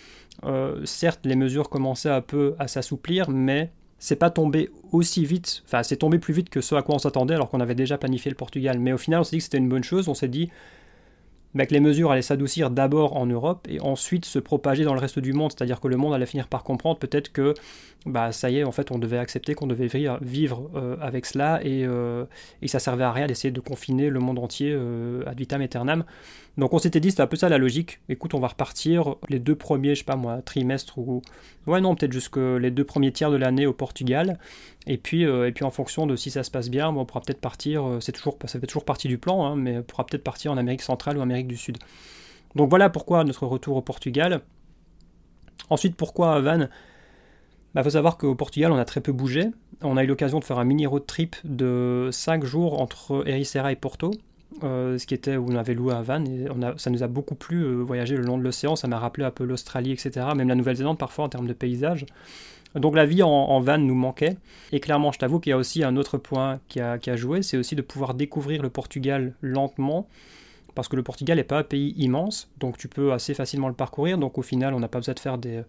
certes, 0.86 1.22
les 1.26 1.36
mesures 1.36 1.70
commençaient 1.70 2.10
un 2.10 2.22
peu 2.22 2.56
à 2.60 2.68
s'assouplir, 2.68 3.30
mais 3.30 3.72
c'est 4.00 4.16
pas 4.16 4.30
tombé 4.30 4.72
aussi 4.92 5.26
vite, 5.26 5.62
enfin 5.66 5.84
c'est 5.84 5.98
tombé 5.98 6.20
plus 6.20 6.34
vite 6.34 6.50
que 6.50 6.62
ce 6.62 6.74
à 6.74 6.82
quoi 6.82 6.96
on 6.96 7.00
s'attendait 7.00 7.34
alors 7.34 7.50
qu'on 7.50 7.60
avait 7.60 7.76
déjà 7.76 7.98
planifié 7.98 8.32
le 8.32 8.36
Portugal. 8.36 8.80
Mais 8.80 8.94
au 8.94 8.98
final 8.98 9.20
on 9.20 9.24
s'est 9.24 9.36
dit 9.36 9.38
que 9.40 9.44
c'était 9.44 9.58
une 9.58 9.70
bonne 9.70 9.84
chose, 9.84 10.08
on 10.08 10.14
s'est 10.14 10.30
dit 10.30 10.50
bah, 11.54 11.66
que 11.66 11.74
les 11.74 11.80
mesures 11.80 12.12
allaient 12.12 12.22
s'adoucir 12.22 12.70
d'abord 12.72 13.18
en 13.18 13.26
Europe 13.26 13.68
et 13.70 13.82
ensuite 13.82 14.26
se 14.26 14.40
propager 14.40 14.86
dans 14.86 14.94
le 14.94 15.00
reste 15.00 15.20
du 15.20 15.34
monde, 15.34 15.52
c'est-à-dire 15.52 15.82
que 15.82 15.88
le 15.88 15.98
monde 15.98 16.14
allait 16.14 16.26
finir 16.26 16.48
par 16.48 16.64
comprendre 16.64 16.98
peut-être 16.98 17.32
que 17.32 17.54
bah 18.06 18.32
ça 18.32 18.50
y 18.50 18.58
est, 18.58 18.64
en 18.64 18.72
fait 18.72 18.92
on 18.92 18.98
devait 18.98 19.18
accepter 19.18 19.56
qu'on 19.56 19.68
devait 19.68 19.90
vivre 20.22 20.72
euh, 20.76 20.96
avec 21.02 21.26
cela 21.26 21.60
et, 21.64 21.86
euh, 21.86 22.26
et, 22.62 22.70
ça 22.70 22.80
servait 22.80 23.04
à 23.04 23.12
rien 23.12 23.28
d'essayer 23.28 23.52
de 23.52 23.60
confiner 23.60 24.10
le 24.10 24.20
monde 24.22 24.40
entier 24.40 24.72
euh, 24.74 25.24
ad 25.28 25.38
vitam 25.38 25.62
aeternam. 25.62 26.06
Donc 26.58 26.74
on 26.74 26.80
s'était 26.80 27.00
dit, 27.00 27.10
c'était 27.12 27.24
un 27.24 27.28
peu 27.28 27.36
ça 27.36 27.50
la 27.50 27.58
logique. 27.58 28.00
Écoute, 28.10 28.34
on 28.34 28.40
va 28.40 28.48
repartir 28.48 29.16
les 29.28 29.40
deux 29.40 29.56
premiers, 29.56 29.96
je 29.96 30.00
sais 30.00 30.06
pas 30.06 30.16
moi, 30.16 30.42
trimestres 30.42 30.98
ou. 30.98 31.22
Ouais, 31.68 31.82
non, 31.82 31.96
peut-être 31.96 32.12
jusque 32.12 32.38
les 32.38 32.72
deux 32.72 32.84
premiers 32.84 33.12
tiers 33.12 33.32
de 33.32 33.38
l'année 33.38 33.66
au 33.66 33.74
Portugal. 33.74 34.40
Et 34.88 34.98
puis, 34.98 35.26
euh, 35.26 35.48
et 35.48 35.52
puis 35.52 35.66
en 35.66 35.72
fonction 35.72 36.08
de 36.08 36.16
si 36.16 36.32
ça 36.32 36.44
se 36.44 36.52
passe 36.52 36.70
bien, 36.70 36.90
on 36.90 37.06
pourra 37.06 37.22
peut-être 37.22 37.42
partir, 37.42 37.98
c'est 38.02 38.12
toujours, 38.14 38.38
ça 38.46 38.60
fait 38.60 38.68
toujours 38.68 38.86
partie 38.86 39.08
du 39.08 39.18
plan, 39.18 39.46
hein, 39.46 39.56
mais 39.56 39.78
on 39.78 39.84
pourra 39.84 40.06
peut-être 40.06 40.24
partir 40.24 40.52
en 40.52 40.58
Amérique 40.58 40.82
centrale 40.82 41.18
ou 41.18 41.22
Amérique 41.22 41.48
du 41.48 41.58
Sud. 41.58 41.78
Donc 42.56 42.70
voilà 42.70 42.90
pourquoi 42.90 43.24
notre 43.24 43.46
retour 43.46 43.76
au 43.78 43.82
Portugal. 43.82 44.42
Ensuite, 45.70 45.96
pourquoi 45.96 46.40
Van 46.40 46.68
Il 47.70 47.76
bah, 47.76 47.84
faut 47.84 47.92
savoir 47.92 48.18
qu'au 48.18 48.34
Portugal, 48.34 48.72
on 48.72 48.78
a 48.78 48.86
très 48.86 49.00
peu 49.00 49.12
bougé. 49.12 49.46
On 49.84 49.96
a 49.96 50.04
eu 50.04 50.08
l'occasion 50.08 50.40
de 50.40 50.44
faire 50.44 50.58
un 50.58 50.64
mini 50.64 50.88
road 50.88 51.06
trip 51.06 51.36
de 51.44 52.10
5 52.12 52.44
jours 52.44 52.82
entre 52.82 53.24
Ericeira 53.28 53.72
et 53.72 53.76
Porto. 53.76 54.12
Euh, 54.64 54.98
ce 54.98 55.06
qui 55.06 55.14
était 55.14 55.38
où 55.38 55.46
on 55.48 55.56
avait 55.56 55.76
loué 55.76 55.94
un 55.94 56.02
van 56.02 56.26
et 56.26 56.48
ça 56.78 56.90
nous 56.90 57.04
a 57.04 57.08
beaucoup 57.08 57.36
plu 57.36 57.62
euh, 57.62 57.76
voyager 57.76 58.18
le 58.18 58.24
long 58.24 58.36
de 58.36 58.44
l'océan, 58.44 58.76
ça 58.76 58.88
m'a 58.88 58.98
rappelé 58.98 59.24
un 59.24 59.32
peu 59.32 59.44
l'Australie, 59.44 59.92
etc., 59.92 60.26
même 60.36 60.48
la 60.48 60.56
Nouvelle-Zélande 60.56 60.98
parfois 60.98 61.26
en 61.26 61.30
termes 61.30 61.48
de 61.48 61.54
paysage. 61.54 62.08
Donc 62.74 62.96
la 62.96 63.06
vie 63.06 63.22
en, 63.24 63.60
van 63.62 63.78
nous 63.78 63.96
manquait. 63.96 64.38
Et 64.72 64.80
clairement, 64.80 65.12
je 65.12 65.20
t'avoue 65.20 65.40
qu'il 65.40 65.52
y 65.52 65.54
a 65.54 65.58
aussi 65.58 65.84
un 65.84 65.96
autre 65.96 66.18
point 66.18 66.60
qui 66.68 66.80
a, 66.80 67.16
joué, 67.16 67.42
c'est 67.42 67.58
aussi 67.58 67.76
de 67.76 67.82
pouvoir 67.82 68.16
découvrir 68.16 68.62
le 68.62 68.70
Portugal 68.70 69.34
lentement. 69.42 70.08
Parce 70.76 70.88
que 70.88 70.96
le 70.96 71.04
Portugal 71.04 71.38
n'est 71.38 71.44
pas 71.44 71.60
un 71.60 71.64
pays 71.64 71.94
immense, 71.98 72.50
donc 72.60 72.78
tu 72.78 72.88
peux 72.88 73.12
assez 73.12 73.34
facilement 73.34 73.68
le 73.68 73.74
parcourir. 73.74 74.18
Donc 74.18 74.38
au 74.38 74.44
final, 74.44 74.74
on 74.74 74.80
n'a 74.80 74.88
pas 74.88 75.00
besoin 75.00 75.14
de 75.14 75.20
faire 75.20 75.38
des, 75.38 75.62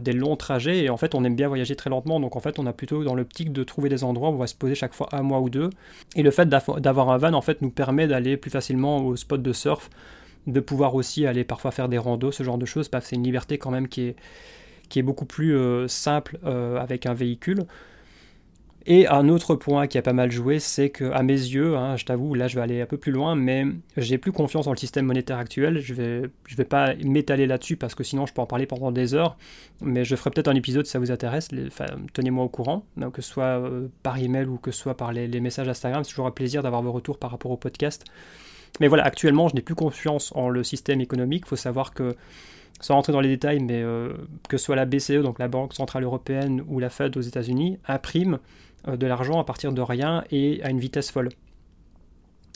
des 0.00 0.12
longs 0.12 0.36
trajets 0.36 0.84
et 0.84 0.90
en 0.90 0.96
fait 0.96 1.14
on 1.14 1.24
aime 1.24 1.36
bien 1.36 1.48
voyager 1.48 1.76
très 1.76 1.90
lentement. 1.90 2.20
Donc 2.20 2.36
en 2.36 2.40
fait 2.40 2.58
on 2.58 2.66
a 2.66 2.72
plutôt 2.72 3.04
dans 3.04 3.14
l'optique 3.14 3.52
de 3.52 3.64
trouver 3.64 3.88
des 3.88 4.04
endroits 4.04 4.30
où 4.30 4.34
on 4.34 4.38
va 4.38 4.46
se 4.46 4.54
poser 4.54 4.74
chaque 4.74 4.94
fois 4.94 5.08
un 5.12 5.22
mois 5.22 5.40
ou 5.40 5.50
deux. 5.50 5.70
Et 6.14 6.22
le 6.22 6.30
fait 6.30 6.48
d'avoir 6.48 7.10
un 7.10 7.18
van 7.18 7.32
en 7.32 7.42
fait 7.42 7.62
nous 7.62 7.70
permet 7.70 8.06
d'aller 8.06 8.36
plus 8.36 8.50
facilement 8.50 8.98
au 8.98 9.16
spot 9.16 9.42
de 9.42 9.52
surf 9.52 9.90
de 10.46 10.60
pouvoir 10.60 10.94
aussi 10.94 11.26
aller 11.26 11.44
parfois 11.44 11.70
faire 11.70 11.88
des 11.88 11.98
randos 11.98 12.30
ce 12.30 12.42
genre 12.42 12.58
de 12.58 12.66
choses 12.66 12.88
c'est 13.00 13.16
une 13.16 13.24
liberté 13.24 13.58
quand 13.58 13.70
même 13.70 13.88
qui 13.88 14.02
est, 14.02 14.16
qui 14.88 15.00
est 15.00 15.02
beaucoup 15.02 15.24
plus 15.24 15.56
euh, 15.56 15.88
simple 15.88 16.38
euh, 16.44 16.78
avec 16.78 17.06
un 17.06 17.14
véhicule 17.14 17.66
Et 18.88 19.08
un 19.08 19.28
autre 19.28 19.56
point 19.56 19.88
qui 19.88 19.98
a 19.98 20.02
pas 20.02 20.12
mal 20.12 20.30
joué, 20.30 20.60
c'est 20.60 20.90
que 20.90 21.10
à 21.10 21.24
mes 21.24 21.32
yeux, 21.32 21.76
hein, 21.76 21.96
je 21.96 22.04
t'avoue, 22.04 22.34
là 22.34 22.46
je 22.46 22.54
vais 22.54 22.62
aller 22.62 22.80
un 22.80 22.86
peu 22.86 22.96
plus 22.96 23.10
loin, 23.10 23.34
mais 23.34 23.64
j'ai 23.96 24.16
plus 24.16 24.30
confiance 24.30 24.66
dans 24.66 24.70
le 24.70 24.76
système 24.76 25.06
monétaire 25.06 25.38
actuel. 25.38 25.80
Je 25.80 25.92
vais, 25.92 26.22
je 26.46 26.56
vais 26.56 26.64
pas 26.64 26.94
m'étaler 27.04 27.48
là-dessus 27.48 27.76
parce 27.76 27.96
que 27.96 28.04
sinon 28.04 28.26
je 28.26 28.32
peux 28.32 28.42
en 28.42 28.46
parler 28.46 28.64
pendant 28.66 28.92
des 28.92 29.14
heures. 29.14 29.36
Mais 29.80 30.04
je 30.04 30.14
ferai 30.14 30.30
peut-être 30.30 30.46
un 30.46 30.54
épisode 30.54 30.86
si 30.86 30.92
ça 30.92 31.00
vous 31.00 31.10
intéresse. 31.10 31.48
tenez-moi 32.12 32.44
au 32.44 32.48
courant, 32.48 32.84
que 33.12 33.22
ce 33.22 33.28
soit 33.28 33.60
euh, 33.60 33.88
par 34.04 34.18
email 34.18 34.46
ou 34.46 34.56
que 34.56 34.70
ce 34.70 34.78
soit 34.78 34.96
par 34.96 35.12
les, 35.12 35.40
messages 35.40 35.68
Instagram. 35.68 36.04
C'est 36.04 36.10
toujours 36.10 36.28
un 36.28 36.30
plaisir 36.30 36.62
d'avoir 36.62 36.82
vos 36.82 36.92
retours 36.92 37.18
par 37.18 37.32
rapport 37.32 37.50
au 37.50 37.56
podcast. 37.56 38.04
Mais 38.78 38.86
voilà, 38.86 39.02
actuellement, 39.02 39.48
je 39.48 39.56
n'ai 39.56 39.62
plus 39.62 39.74
confiance 39.74 40.32
en 40.36 40.48
le 40.48 40.62
système 40.62 41.00
économique. 41.00 41.42
Il 41.46 41.48
faut 41.48 41.56
savoir 41.56 41.92
que 41.92 42.14
sans 42.80 42.94
rentrer 42.94 43.12
dans 43.12 43.20
les 43.20 43.30
détails, 43.30 43.58
mais 43.58 43.82
euh, 43.82 44.12
que 44.48 44.58
ce 44.58 44.66
soit 44.66 44.76
la 44.76 44.84
BCE, 44.84 45.22
donc 45.22 45.40
la 45.40 45.48
Banque 45.48 45.72
Centrale 45.74 46.04
Européenne, 46.04 46.62
ou 46.68 46.78
la 46.78 46.90
Fed 46.90 47.16
aux 47.16 47.22
États-Unis, 47.22 47.78
impriment 47.88 48.34
euh, 48.34 48.38
de 48.86 49.06
l'argent 49.06 49.40
à 49.40 49.44
partir 49.44 49.72
de 49.72 49.80
rien 49.80 50.24
et 50.30 50.62
à 50.62 50.70
une 50.70 50.78
vitesse 50.78 51.10
folle. 51.10 51.30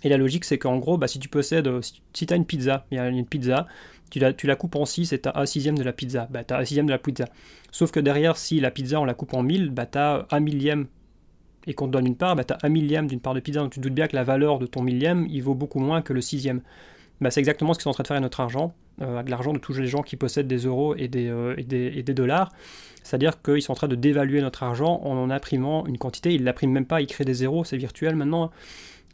Et 0.02 0.08
la 0.08 0.16
logique, 0.16 0.44
c'est 0.44 0.58
qu'en 0.58 0.78
gros, 0.78 0.96
bah, 0.96 1.08
si 1.08 1.18
tu 1.18 1.28
possèdes, 1.28 1.68
euh, 1.68 1.80
si 1.82 2.26
tu 2.26 2.32
as 2.32 2.36
une 2.36 2.46
pizza, 2.46 2.86
il 2.90 2.98
une 2.98 3.26
pizza, 3.26 3.66
tu 4.10 4.18
la, 4.18 4.56
coupes 4.56 4.76
en 4.76 4.84
6 4.84 5.12
et 5.12 5.20
tu 5.20 5.28
as 5.28 5.38
un 5.38 5.46
sixième 5.46 5.76
de 5.76 5.82
la 5.82 5.92
pizza. 5.92 6.26
Bah, 6.30 6.42
tu 6.42 6.54
sixième 6.64 6.86
de 6.86 6.90
la 6.90 6.98
pizza. 6.98 7.26
Sauf 7.70 7.90
que 7.90 8.00
derrière, 8.00 8.36
si 8.36 8.60
la 8.60 8.70
pizza, 8.70 9.00
on 9.00 9.04
la 9.04 9.14
coupe 9.14 9.34
en 9.34 9.42
1000, 9.42 9.70
bah, 9.70 9.86
tu 9.86 9.98
as 9.98 10.26
un 10.30 10.40
millième 10.40 10.86
et 11.66 11.74
qu'on 11.74 11.86
te 11.86 11.92
donne 11.92 12.06
une 12.06 12.16
part, 12.16 12.34
bah, 12.34 12.44
tu 12.44 12.54
as 12.54 12.58
un 12.62 12.68
millième 12.70 13.06
d'une 13.06 13.20
part 13.20 13.34
de 13.34 13.40
pizza. 13.40 13.60
Donc 13.60 13.72
tu 13.72 13.80
te 13.80 13.82
doutes 13.82 13.94
bien 13.94 14.08
que 14.08 14.16
la 14.16 14.24
valeur 14.24 14.58
de 14.58 14.66
ton 14.66 14.82
millième, 14.82 15.26
il 15.30 15.42
vaut 15.42 15.54
beaucoup 15.54 15.80
moins 15.80 16.02
que 16.02 16.12
le 16.12 16.20
sixième. 16.20 16.62
Bah, 17.20 17.30
c'est 17.30 17.40
exactement 17.40 17.74
ce 17.74 17.78
qu'ils 17.78 17.84
sont 17.84 17.90
en 17.90 17.94
train 17.94 18.02
de 18.02 18.08
faire 18.08 18.16
avec 18.16 18.22
notre 18.22 18.40
argent, 18.40 18.74
euh, 18.89 18.89
avec 19.00 19.28
l'argent 19.28 19.52
de 19.52 19.58
tous 19.58 19.74
les 19.74 19.86
gens 19.86 20.02
qui 20.02 20.16
possèdent 20.16 20.48
des 20.48 20.66
euros 20.66 20.94
et 20.96 21.08
des, 21.08 21.28
euh, 21.28 21.54
et 21.56 22.02
des, 22.02 22.14
dollars. 22.14 22.52
C'est-à-dire 23.02 23.40
qu'ils 23.42 23.62
sont 23.62 23.72
en 23.72 23.76
train 23.76 23.88
de 23.88 23.94
dévaluer 23.94 24.40
notre 24.40 24.62
argent 24.62 25.00
en 25.04 25.16
en 25.16 25.30
imprimant 25.30 25.86
une 25.86 25.98
quantité. 25.98 26.34
Ils 26.34 26.40
ne 26.40 26.46
l'impriment 26.46 26.72
même 26.72 26.86
pas, 26.86 27.00
ils 27.00 27.06
créent 27.06 27.24
des 27.24 27.34
zéros, 27.34 27.64
c'est 27.64 27.76
virtuel 27.76 28.16
maintenant. 28.16 28.50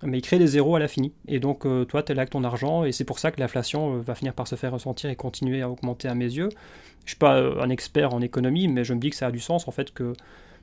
Mais 0.02 0.19
ils 0.19 0.23
créent 0.23 0.38
des 0.38 0.47
zéros 0.47 0.76
à 0.76 0.78
la 0.78 0.88
fini. 0.88 1.12
Et 1.26 1.40
donc, 1.40 1.64
euh, 1.64 1.85
toi, 1.85 2.02
tu 2.02 2.12
es 2.12 2.14
là 2.14 2.23
avec 2.23 2.31
ton 2.31 2.45
argent, 2.45 2.85
et 2.85 2.93
c'est 2.93 3.05
pour 3.05 3.19
ça 3.19 3.31
que 3.31 3.40
l'inflation 3.40 3.99
va 3.99 4.14
finir 4.14 4.35
par 4.35 4.47
se 4.47 4.55
faire 4.55 4.73
ressentir 4.73 5.09
et 5.09 5.16
continuer 5.16 5.62
à 5.62 5.71
augmenter 5.71 6.09
à 6.09 6.14
mes 6.14 6.26
yeux. 6.26 6.50
Je 6.50 7.05
ne 7.05 7.09
suis 7.09 7.16
pas 7.16 7.38
un 7.38 7.71
expert 7.71 8.12
en 8.12 8.21
économie, 8.21 8.69
mais 8.69 8.85
je 8.85 8.93
me 8.93 9.00
dis 9.00 9.11
que 9.11 9.16
ça 9.16 9.28
a 9.28 9.31
du 9.31 9.40
sens, 9.40 9.69
en 9.69 9.71
fait, 9.71 9.95
que 9.95 10.12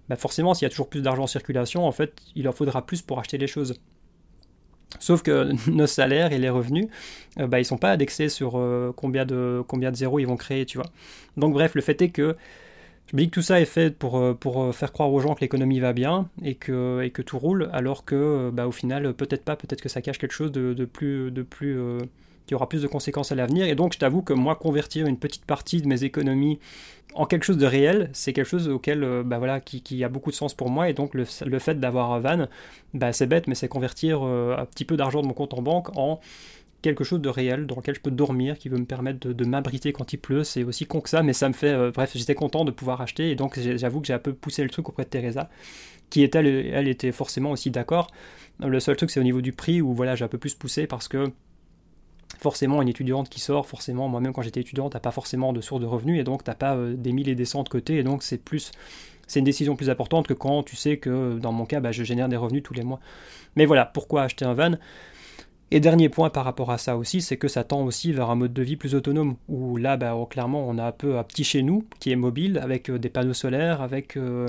bah, 0.10 0.18
forcément, 0.18 0.54
s'il 0.54 0.66
y 0.66 0.68
a 0.68 0.70
toujours 0.70 0.90
plus 0.90 1.02
d'argent 1.02 1.24
en 1.24 1.28
circulation, 1.28 1.88
en 1.88 1.92
fait, 1.92 2.14
il 2.36 2.48
en 2.48 2.52
faudra 2.52 2.86
plus 2.86 3.02
pour 3.02 3.20
acheter 3.20 3.38
les 3.38 3.48
choses. 3.48 3.76
Sauf 5.00 5.22
que 5.24 5.52
nos 5.70 5.88
salaires 5.88 6.32
et 6.32 6.38
les 6.38 6.50
revenus, 6.50 6.88
euh, 7.40 7.48
bah, 7.48 7.60
ils 7.60 7.66
sont 7.66 7.78
pas 7.78 7.92
indexés 7.92 8.30
sur 8.30 8.58
euh, 8.58 8.94
combien, 8.96 9.26
de, 9.26 9.64
combien 9.68 9.92
de 9.92 9.96
zéros 9.96 10.20
ils 10.20 10.28
vont 10.28 10.38
créer, 10.38 10.66
tu 10.66 10.78
vois. 10.78 10.88
Donc 11.38 11.54
bref, 11.54 11.76
le 11.76 11.82
fait 11.82 12.02
est 12.02 12.10
que 12.10 12.36
je 13.12 13.16
me 13.18 13.22
dis 13.22 13.30
que 13.30 13.34
tout 13.34 13.42
ça 13.42 13.60
est 13.60 13.66
fait 13.66 13.96
pour, 13.96 14.18
euh, 14.18 14.34
pour 14.34 14.74
faire 14.74 14.92
croire 14.92 15.12
aux 15.12 15.20
gens 15.20 15.36
que 15.36 15.42
l'économie 15.42 15.80
va 15.80 15.94
bien 15.94 16.30
et 16.44 16.56
que, 16.56 17.02
et 17.04 17.10
que 17.10 17.22
tout 17.22 17.38
roule, 17.38 17.70
alors 17.74 18.06
que 18.06 18.50
bah, 18.54 18.68
au 18.68 18.72
final, 18.72 19.14
peut-être 19.14 19.44
pas, 19.44 19.56
peut-être 19.56 19.82
que 19.82 19.90
ça 19.90 20.02
cache 20.02 20.18
quelque 20.18 20.34
chose 20.34 20.52
de, 20.52 20.74
de 20.74 20.86
plus, 20.86 21.32
de 21.32 21.42
plus 21.42 21.78
qui 22.46 22.56
aura 22.56 22.68
plus 22.68 22.82
de 22.82 22.88
conséquences 22.88 23.32
à 23.32 23.36
l'avenir. 23.36 23.66
Et 23.68 23.76
donc, 23.76 23.94
je 23.94 24.00
t'avoue 24.00 24.22
que 24.22 24.34
moi, 24.34 24.56
convertir 24.56 25.08
une 25.08 25.18
petite 25.18 25.46
partie 25.46 25.82
de 25.82 25.88
mes 25.88 26.04
économies 26.04 26.60
en 27.16 27.26
quelque 27.26 27.44
chose 27.44 27.58
de 27.58 27.66
réel, 27.66 28.10
c'est 28.14 28.34
quelque 28.34 28.48
chose 28.48 28.68
auquel, 28.70 29.04
euh, 29.04 29.24
bah 29.24 29.38
voilà, 29.38 29.60
qui, 29.60 30.04
a 30.04 30.10
beaucoup 30.10 30.32
de 30.32 30.36
sens 30.36 30.54
pour 30.54 30.70
moi. 30.70 30.90
Et 30.90 30.94
donc, 30.94 31.14
le, 31.14 31.26
fait 31.26 31.80
d'avoir 31.80 32.12
un 32.12 32.20
van, 32.20 32.48
bah, 32.94 33.14
c'est 33.14 33.28
bête, 33.28 33.48
mais 33.48 33.56
c'est 33.56 33.68
convertir 33.68 34.22
euh, 34.24 34.56
un 34.58 34.66
petit 34.66 34.86
peu 34.86 34.98
d'argent 34.98 35.22
de 35.22 35.28
mon 35.28 35.34
compte 35.34 35.54
en 35.54 35.62
banque 35.62 35.96
en 35.98 36.20
quelque 36.82 37.04
chose 37.04 37.22
de 37.22 37.30
réel 37.30 37.66
dans 37.66 37.78
lequel 37.78 37.96
je 37.96 38.02
peux 38.02 38.12
dormir, 38.12 38.58
qui 38.58 38.68
veut 38.68 38.78
me 38.78 38.86
permettre 38.86 39.30
de, 39.30 39.46
m'abriter 39.46 39.94
quand 39.94 40.12
il 40.12 40.18
pleut. 40.18 40.44
C'est 40.44 40.64
aussi 40.64 40.86
con 40.86 41.02
que 41.02 41.10
ça, 41.10 41.24
mais 41.24 41.34
ça 41.34 41.48
me 41.48 41.54
fait. 41.54 41.72
Euh, 41.72 41.92
bref, 41.92 42.12
j'étais 42.16 42.36
content 42.36 42.66
de 42.66 42.72
pouvoir 42.72 43.02
acheter. 43.02 43.32
Et 43.32 43.36
donc, 43.36 43.60
j'avoue 43.60 44.02
que 44.02 44.08
j'ai 44.08 44.14
un 44.14 44.20
peu 44.20 44.34
poussé 44.34 44.64
le 44.64 44.70
truc 44.70 44.90
auprès 44.90 45.04
de 45.04 45.10
Teresa, 45.10 45.50
qui 46.10 46.24
était, 46.24 46.40
elle 46.40 46.88
était 46.88 47.12
forcément 47.12 47.52
aussi 47.52 47.72
d'accord. 47.72 48.08
Le 48.60 48.80
seul 48.80 48.96
truc, 48.96 49.12
c'est 49.12 49.20
au 49.20 49.24
niveau 49.24 49.42
du 49.42 49.52
prix 49.52 49.82
où 49.82 49.94
voilà, 49.94 50.16
j'ai 50.16 50.26
un 50.26 50.30
peu 50.30 50.38
plus 50.38 50.54
poussé 50.54 50.88
parce 50.88 51.08
que 51.08 51.32
forcément 52.40 52.82
une 52.82 52.90
étudiante 52.90 53.30
qui 53.30 53.40
sort, 53.40 53.66
forcément 53.68 54.08
moi-même 54.08 54.34
quand 54.34 54.42
j'étais 54.42 54.62
étudiante, 54.62 54.94
t'as 54.94 55.00
pas 55.00 55.12
forcément 55.12 55.54
de 55.54 55.62
source 55.62 55.82
de 55.82 55.86
revenus 55.86 56.20
et 56.20 56.24
donc 56.24 56.44
t'as 56.44 56.56
pas 56.56 56.76
euh, 56.76 56.96
des 56.96 57.12
mille 57.12 57.30
et 57.30 57.36
des 57.36 57.46
cents 57.46 57.64
de 57.64 57.70
côté 57.70 57.98
et 57.98 58.04
donc 58.04 58.24
c'est 58.24 58.38
plus 58.38 58.72
c'est 59.26 59.40
une 59.40 59.46
décision 59.46 59.76
plus 59.76 59.90
importante 59.90 60.28
que 60.28 60.34
quand 60.34 60.64
tu 60.64 60.76
sais 60.76 60.98
que 60.98 61.40
dans 61.40 61.52
mon 61.52 61.66
cas 61.66 61.80
bah, 61.80 61.92
je 61.92 62.04
génère 62.04 62.30
des 62.30 62.36
revenus 62.36 62.64
tous 62.64 62.74
les 62.74 62.84
mois. 62.84 63.00
Mais 63.56 63.66
voilà, 63.66 63.86
pourquoi 63.86 64.24
acheter 64.24 64.46
un 64.46 64.54
van? 64.54 64.74
Et 65.72 65.80
dernier 65.80 66.08
point 66.08 66.30
par 66.30 66.46
rapport 66.46 66.70
à 66.70 66.78
ça 66.78 66.98
aussi, 66.98 67.20
c'est 67.20 67.38
que 67.38 67.48
ça 67.48 67.64
tend 67.64 67.84
aussi 67.84 68.12
vers 68.12 68.30
un 68.30 68.36
mode 68.36 68.54
de 68.54 68.62
vie 68.62 68.76
plus 68.76 68.94
autonome, 68.94 69.38
où 69.48 69.78
là, 69.78 69.98
bah, 69.98 70.16
clairement, 70.30 70.64
on 70.70 70.78
a 70.78 70.84
un 70.84 70.92
peu 70.92 71.18
un 71.18 71.24
petit 71.24 71.44
chez 71.44 71.64
nous 71.64 71.84
qui 72.00 72.12
est 72.12 72.16
mobile, 72.16 72.60
avec 72.62 72.92
euh, 72.92 73.00
des 73.00 73.10
panneaux 73.10 73.34
solaires, 73.34 73.82
avec 73.82 74.16
euh, 74.16 74.48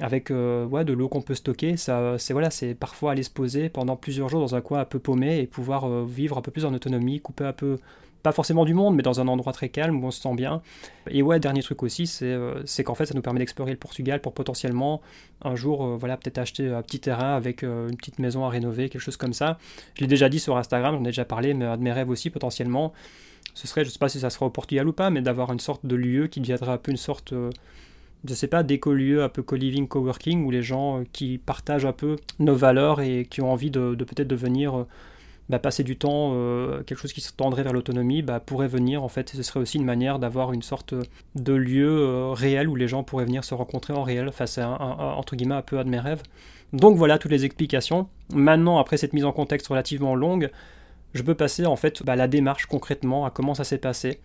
avec 0.00 0.30
euh, 0.30 0.64
ouais, 0.66 0.84
de 0.84 0.92
l'eau 0.92 1.08
qu'on 1.08 1.22
peut 1.22 1.34
stocker. 1.34 1.76
Ça, 1.76 2.16
c'est 2.18 2.32
voilà, 2.32 2.50
c'est 2.50 2.74
parfois 2.74 3.12
aller 3.12 3.22
se 3.22 3.30
poser 3.30 3.68
pendant 3.68 3.96
plusieurs 3.96 4.28
jours 4.28 4.40
dans 4.40 4.54
un 4.54 4.60
coin 4.60 4.80
un 4.80 4.84
peu 4.84 4.98
paumé 4.98 5.38
et 5.38 5.46
pouvoir 5.46 5.84
euh, 5.84 6.06
vivre 6.08 6.38
un 6.38 6.42
peu 6.42 6.50
plus 6.50 6.64
en 6.64 6.74
autonomie, 6.74 7.20
couper 7.20 7.44
un 7.44 7.52
peu, 7.52 7.78
pas 8.22 8.32
forcément 8.32 8.64
du 8.64 8.74
monde, 8.74 8.96
mais 8.96 9.02
dans 9.02 9.20
un 9.20 9.28
endroit 9.28 9.52
très 9.52 9.68
calme 9.68 10.02
où 10.02 10.06
on 10.06 10.10
se 10.10 10.20
sent 10.20 10.34
bien. 10.34 10.62
Et 11.10 11.22
ouais, 11.22 11.38
dernier 11.38 11.62
truc 11.62 11.82
aussi, 11.82 12.06
c'est, 12.06 12.26
euh, 12.26 12.62
qu'en 12.84 12.94
fait, 12.94 13.06
ça 13.06 13.14
nous 13.14 13.22
permet 13.22 13.40
d'explorer 13.40 13.72
le 13.72 13.78
Portugal 13.78 14.20
pour 14.20 14.32
potentiellement 14.32 15.00
un 15.42 15.54
jour, 15.54 15.96
voilà, 15.96 16.16
peut-être 16.16 16.38
acheter 16.38 16.68
un 16.68 16.82
petit 16.82 17.00
terrain 17.00 17.34
avec 17.34 17.62
une 17.62 17.96
petite 17.96 18.18
maison 18.18 18.44
à 18.44 18.50
rénover, 18.50 18.88
quelque 18.88 19.02
chose 19.02 19.16
comme 19.16 19.32
ça. 19.32 19.58
Je 19.94 20.02
l'ai 20.02 20.06
déjà 20.06 20.28
dit 20.28 20.40
sur 20.40 20.56
Instagram, 20.56 20.96
j'en 20.96 21.02
ai 21.02 21.06
déjà 21.06 21.24
parlé, 21.24 21.54
mais 21.54 21.64
un 21.64 21.76
de 21.76 21.82
mes 21.82 21.92
rêves 21.92 22.10
aussi 22.10 22.30
potentiellement, 22.30 22.92
ce 23.54 23.66
serait, 23.66 23.84
je 23.84 23.90
sais 23.90 23.98
pas 23.98 24.08
si 24.08 24.20
ça 24.20 24.30
sera 24.30 24.46
au 24.46 24.50
Portugal 24.50 24.86
ou 24.86 24.92
pas, 24.92 25.10
mais 25.10 25.22
d'avoir 25.22 25.52
une 25.52 25.60
sorte 25.60 25.84
de 25.84 25.96
lieu 25.96 26.26
qui 26.26 26.40
deviendrait 26.40 26.72
un 26.72 26.78
peu 26.78 26.90
une 26.90 26.98
sorte 26.98 27.32
je 28.26 28.34
sais 28.34 28.46
pas, 28.46 28.62
d'écolieux 28.62 29.22
un 29.22 29.28
peu 29.28 29.42
co-living, 29.42 29.88
co-working, 29.88 30.44
où 30.44 30.50
les 30.50 30.62
gens 30.62 31.00
euh, 31.00 31.04
qui 31.12 31.38
partagent 31.38 31.86
un 31.86 31.92
peu 31.92 32.16
nos 32.38 32.54
valeurs 32.54 33.00
et 33.00 33.26
qui 33.28 33.40
ont 33.40 33.50
envie 33.50 33.70
de, 33.70 33.94
peut-être 33.94 34.28
de 34.28 34.36
venir 34.36 34.78
euh, 34.80 34.86
bah, 35.48 35.58
passer 35.58 35.82
du 35.82 35.96
temps, 35.96 36.32
euh, 36.34 36.82
quelque 36.82 36.98
chose 36.98 37.12
qui 37.12 37.20
se 37.20 37.32
tendrait 37.32 37.62
vers 37.62 37.72
l'autonomie, 37.72 38.22
bah, 38.22 38.40
pourrait 38.40 38.68
venir 38.68 39.02
en 39.02 39.08
fait. 39.08 39.30
ce 39.30 39.42
serait 39.42 39.60
aussi 39.60 39.78
une 39.78 39.84
manière 39.84 40.18
d'avoir 40.18 40.52
une 40.52 40.62
sorte 40.62 40.94
de 41.34 41.52
lieu 41.52 42.30
réel 42.32 42.68
où 42.68 42.76
les 42.76 42.88
gens 42.88 43.02
pourraient 43.02 43.24
venir 43.24 43.44
se 43.44 43.54
rencontrer 43.54 43.94
en 43.94 44.02
réel. 44.02 44.28
Enfin, 44.28 44.46
c'est 44.46 44.62
un, 44.62 44.74
entre 44.76 45.36
guillemets 45.36 45.54
un 45.54 45.62
peu 45.62 45.78
un 45.78 45.84
de 45.84 45.90
mes 45.90 46.00
rêves. 46.00 46.22
Donc 46.72 46.96
voilà 46.96 47.18
toutes 47.18 47.32
les 47.32 47.44
explications. 47.44 48.08
Maintenant, 48.32 48.78
après 48.78 48.96
cette 48.96 49.12
mise 49.12 49.24
en 49.24 49.32
contexte 49.32 49.66
relativement 49.66 50.14
longue, 50.14 50.50
je 51.14 51.22
peux 51.22 51.34
passer 51.34 51.66
en 51.66 51.76
fait 51.76 52.04
bah, 52.04 52.14
la 52.14 52.28
démarche 52.28 52.66
concrètement 52.66 53.24
à 53.24 53.30
comment 53.30 53.54
ça 53.54 53.64
s'est 53.64 53.78
passé. 53.78 54.20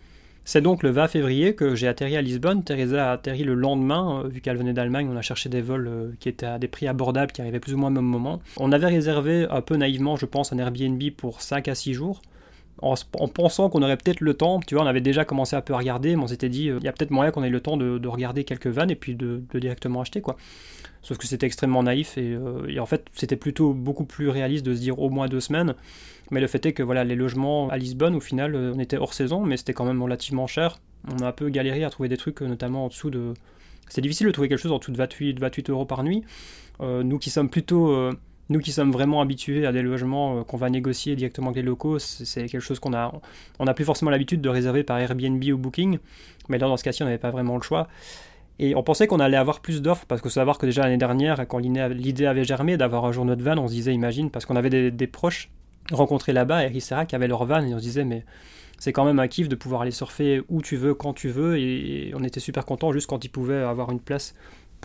C'est 0.48 0.60
donc 0.60 0.84
le 0.84 0.90
20 0.90 1.08
février 1.08 1.56
que 1.56 1.74
j'ai 1.74 1.88
atterri 1.88 2.16
à 2.16 2.22
Lisbonne. 2.22 2.62
Teresa 2.62 3.10
a 3.10 3.14
atterri 3.14 3.42
le 3.42 3.54
lendemain, 3.54 4.22
euh, 4.22 4.28
vu 4.28 4.40
qu'elle 4.40 4.56
venait 4.56 4.72
d'Allemagne. 4.72 5.08
On 5.12 5.16
a 5.16 5.20
cherché 5.20 5.48
des 5.48 5.60
vols 5.60 5.88
euh, 5.88 6.10
qui 6.20 6.28
étaient 6.28 6.46
à 6.46 6.60
des 6.60 6.68
prix 6.68 6.86
abordables, 6.86 7.32
qui 7.32 7.40
arrivaient 7.40 7.58
plus 7.58 7.74
ou 7.74 7.78
moins 7.78 7.88
au 7.88 7.94
même 7.94 8.04
moment. 8.04 8.40
On 8.56 8.70
avait 8.70 8.86
réservé 8.86 9.48
un 9.50 9.60
peu 9.60 9.74
naïvement, 9.74 10.14
je 10.14 10.24
pense, 10.24 10.52
un 10.52 10.58
Airbnb 10.58 11.02
pour 11.16 11.42
5 11.42 11.66
à 11.66 11.74
6 11.74 11.94
jours. 11.94 12.22
En, 12.80 12.94
pensant 13.26 13.70
qu'on 13.70 13.82
aurait 13.82 13.96
peut-être 13.96 14.20
le 14.20 14.34
temps, 14.34 14.60
tu 14.60 14.76
vois, 14.76 14.84
on 14.84 14.86
avait 14.86 15.00
déjà 15.00 15.24
commencé 15.24 15.56
un 15.56 15.62
peu 15.62 15.74
à 15.74 15.78
regarder, 15.78 16.14
mais 16.14 16.22
on 16.22 16.28
s'était 16.28 16.48
dit, 16.48 16.68
euh, 16.68 16.78
il 16.80 16.84
y 16.84 16.88
a 16.88 16.92
peut-être 16.92 17.10
moyen 17.10 17.32
qu'on 17.32 17.42
ait 17.42 17.50
le 17.50 17.60
temps 17.60 17.76
de, 17.76 18.06
regarder 18.06 18.44
quelques 18.44 18.68
vannes 18.68 18.92
et 18.92 18.96
puis 18.96 19.16
de, 19.16 19.42
de 19.52 19.58
directement 19.58 20.02
acheter, 20.02 20.20
quoi. 20.20 20.36
Sauf 21.02 21.18
que 21.18 21.26
c'était 21.26 21.46
extrêmement 21.46 21.82
naïf 21.82 22.14
euh, 22.18 22.66
et, 22.68 22.80
en 22.80 22.86
fait 22.86 23.06
c'était 23.14 23.36
plutôt 23.36 23.72
beaucoup 23.72 24.04
plus 24.04 24.28
réaliste 24.28 24.66
de 24.66 24.74
se 24.74 24.80
dire 24.80 24.98
au 24.98 25.10
moins 25.10 25.28
deux 25.28 25.40
semaines. 25.40 25.74
Mais 26.30 26.40
le 26.40 26.48
fait 26.48 26.66
est 26.66 26.72
que 26.72 26.82
voilà 26.82 27.04
les 27.04 27.14
logements 27.14 27.68
à 27.68 27.76
Lisbonne 27.76 28.16
au 28.16 28.20
final 28.20 28.54
euh, 28.54 28.72
on 28.74 28.80
était 28.80 28.96
hors 28.96 29.14
saison 29.14 29.44
mais 29.44 29.56
c'était 29.56 29.72
quand 29.72 29.84
même 29.84 30.02
relativement 30.02 30.46
cher. 30.46 30.80
On 31.08 31.22
a 31.22 31.28
un 31.28 31.32
peu 31.32 31.48
galéré 31.48 31.84
à 31.84 31.90
trouver 31.90 32.08
des 32.08 32.16
trucs 32.16 32.42
euh, 32.42 32.48
notamment 32.48 32.86
en 32.86 32.88
dessous 32.88 33.10
de... 33.10 33.34
C'est 33.88 34.00
difficile 34.00 34.26
de 34.26 34.32
trouver 34.32 34.48
quelque 34.48 34.58
chose 34.58 34.72
en 34.72 34.78
dessous 34.78 34.90
de 34.90 34.96
28, 34.96 35.38
28 35.38 35.70
euros 35.70 35.84
par 35.84 36.02
nuit. 36.02 36.24
nous 36.80 37.18
qui 37.20 37.30
sommes 37.30 37.48
plutôt... 37.48 38.10
nous 38.48 38.58
qui 38.58 38.72
sommes 38.72 38.90
vraiment 38.90 39.20
habitués 39.20 39.64
à 39.64 39.70
des 39.70 39.82
logements 39.82 40.42
qu'on 40.42 40.56
va 40.56 40.70
négocier 40.70 41.14
directement 41.14 41.50
avec 41.50 41.58
les 41.58 41.62
locaux, 41.62 42.00
c'est 42.00 42.46
quelque 42.46 42.58
chose 42.58 42.80
qu'on 42.80 42.94
a, 42.94 43.12
on 43.60 43.64
n'a 43.64 43.74
plus 43.74 43.84
forcément 43.84 44.10
l'habitude 44.10 44.40
de 44.40 44.48
réserver 44.48 44.82
par 44.82 44.98
Airbnb 44.98 45.40
ou 45.52 45.56
Booking, 45.56 45.98
mais 46.48 46.58
là 46.58 46.66
dans 46.66 46.76
ce 46.76 46.82
cas-ci 46.82 47.04
on 47.04 47.06
n'avait 47.06 47.18
pas 47.18 47.30
vraiment 47.30 47.54
le 47.54 47.62
choix. 47.62 47.86
Et 48.58 48.74
on 48.74 48.82
pensait 48.82 49.06
qu'on 49.06 49.20
allait 49.20 49.36
avoir 49.36 49.60
plus 49.60 49.82
d'offres, 49.82 50.06
parce 50.06 50.20
que 50.22 50.28
savoir 50.28 50.58
que 50.58 50.66
déjà 50.66 50.82
l'année 50.82 50.96
dernière, 50.96 51.46
quand 51.46 51.58
l'idée 51.58 52.26
avait 52.26 52.44
germé 52.44 52.76
d'avoir 52.76 53.04
un 53.04 53.12
journaux 53.12 53.36
de 53.36 53.42
van, 53.42 53.58
on 53.58 53.68
se 53.68 53.72
disait, 53.72 53.92
imagine, 53.92 54.30
parce 54.30 54.46
qu'on 54.46 54.56
avait 54.56 54.90
des, 54.90 55.06
proches 55.06 55.50
rencontrés 55.92 56.32
là-bas, 56.32 56.64
et 56.64 56.68
Rissera 56.68 57.04
qui 57.04 57.14
avait 57.14 57.28
leur 57.28 57.44
van, 57.44 57.62
et 57.62 57.74
on 57.74 57.78
se 57.78 57.82
disait, 57.82 58.04
mais 58.04 58.24
c'est 58.78 58.92
quand 58.92 59.04
même 59.04 59.18
un 59.18 59.28
kiff 59.28 59.48
de 59.48 59.56
pouvoir 59.56 59.82
aller 59.82 59.90
surfer 59.90 60.42
où 60.48 60.62
tu 60.62 60.76
veux, 60.76 60.94
quand 60.94 61.12
tu 61.12 61.28
veux, 61.28 61.58
et 61.58 62.12
on 62.14 62.24
était 62.24 62.40
super 62.40 62.64
contents 62.64 62.92
juste 62.92 63.08
quand 63.08 63.24
ils 63.24 63.30
pouvaient 63.30 63.62
avoir 63.62 63.90
une 63.90 64.00
place 64.00 64.34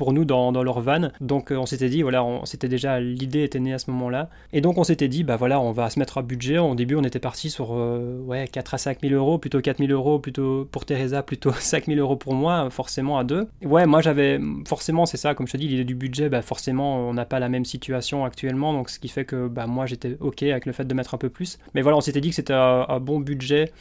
pour 0.01 0.13
nous 0.13 0.25
dans, 0.25 0.63
leur 0.63 0.81
van. 0.81 1.11
Donc 1.21 1.51
euh, 1.51 1.57
on 1.57 1.67
s'était 1.67 1.87
dit, 1.87 2.01
voilà, 2.01 2.23
on, 2.23 2.43
c'était 2.45 2.67
déjà, 2.67 2.99
l'idée 2.99 3.43
était 3.43 3.59
née 3.59 3.71
à 3.71 3.77
ce 3.77 3.91
moment-là. 3.91 4.31
Et 4.51 4.59
donc 4.59 4.79
on 4.79 4.83
s'était 4.83 5.07
dit, 5.07 5.23
bah 5.23 5.35
voilà, 5.35 5.61
on 5.61 5.73
va 5.73 5.91
se 5.91 5.99
mettre 5.99 6.17
un 6.17 6.23
budget. 6.23 6.57
Au 6.57 6.73
début, 6.73 6.95
on 6.95 7.03
était 7.03 7.19
parti 7.19 7.51
sur 7.51 7.75
euh, 7.75 8.19
ouais, 8.23 8.47
4 8.47 8.73
à 8.73 8.77
5 8.79 8.97
000 8.99 9.13
euros, 9.13 9.37
plutôt 9.37 9.61
4 9.61 9.77
000 9.77 9.91
euros 9.91 10.17
plutôt 10.17 10.67
pour 10.71 10.85
Teresa, 10.85 11.21
plutôt 11.31 11.51
5 11.51 11.85
000 11.85 11.99
euros 11.99 12.15
pour 12.15 12.33
moi, 12.33 12.67
forcément 12.71 13.19
à 13.19 13.23
deux. 13.23 13.47
Ouais, 13.63 13.85
moi 13.85 14.01
j'avais, 14.01 14.39
forcément, 14.67 15.05
c'est 15.05 15.17
ça, 15.17 15.35
comme 15.35 15.45
je 15.45 15.51
te 15.51 15.57
dis, 15.57 15.67
l'idée 15.67 15.85
du 15.85 15.93
budget, 15.93 16.29
bah 16.29 16.41
forcément, 16.41 17.07
on 17.07 17.13
n'a 17.13 17.25
pas 17.25 17.39
la 17.39 17.49
même 17.49 17.65
situation 17.65 18.25
actuellement, 18.25 18.73
donc 18.73 18.89
ce 18.89 18.97
qui 18.97 19.07
fait 19.07 19.25
que 19.25 19.47
bah, 19.47 19.67
moi 19.67 19.85
j'étais 19.85 20.17
ok 20.19 20.41
avec 20.41 20.65
le 20.65 20.71
fait 20.71 20.85
de 20.85 20.93
mettre 20.95 21.13
un 21.13 21.19
peu 21.19 21.29
plus. 21.29 21.59
Mais 21.75 21.83
voilà, 21.83 21.99
on 21.99 22.01
s'était 22.01 22.21
dit 22.21 22.29
que 22.29 22.35
c'était 22.35 22.53
un 22.53 22.99
bon 22.99 23.19
budget 23.19 23.71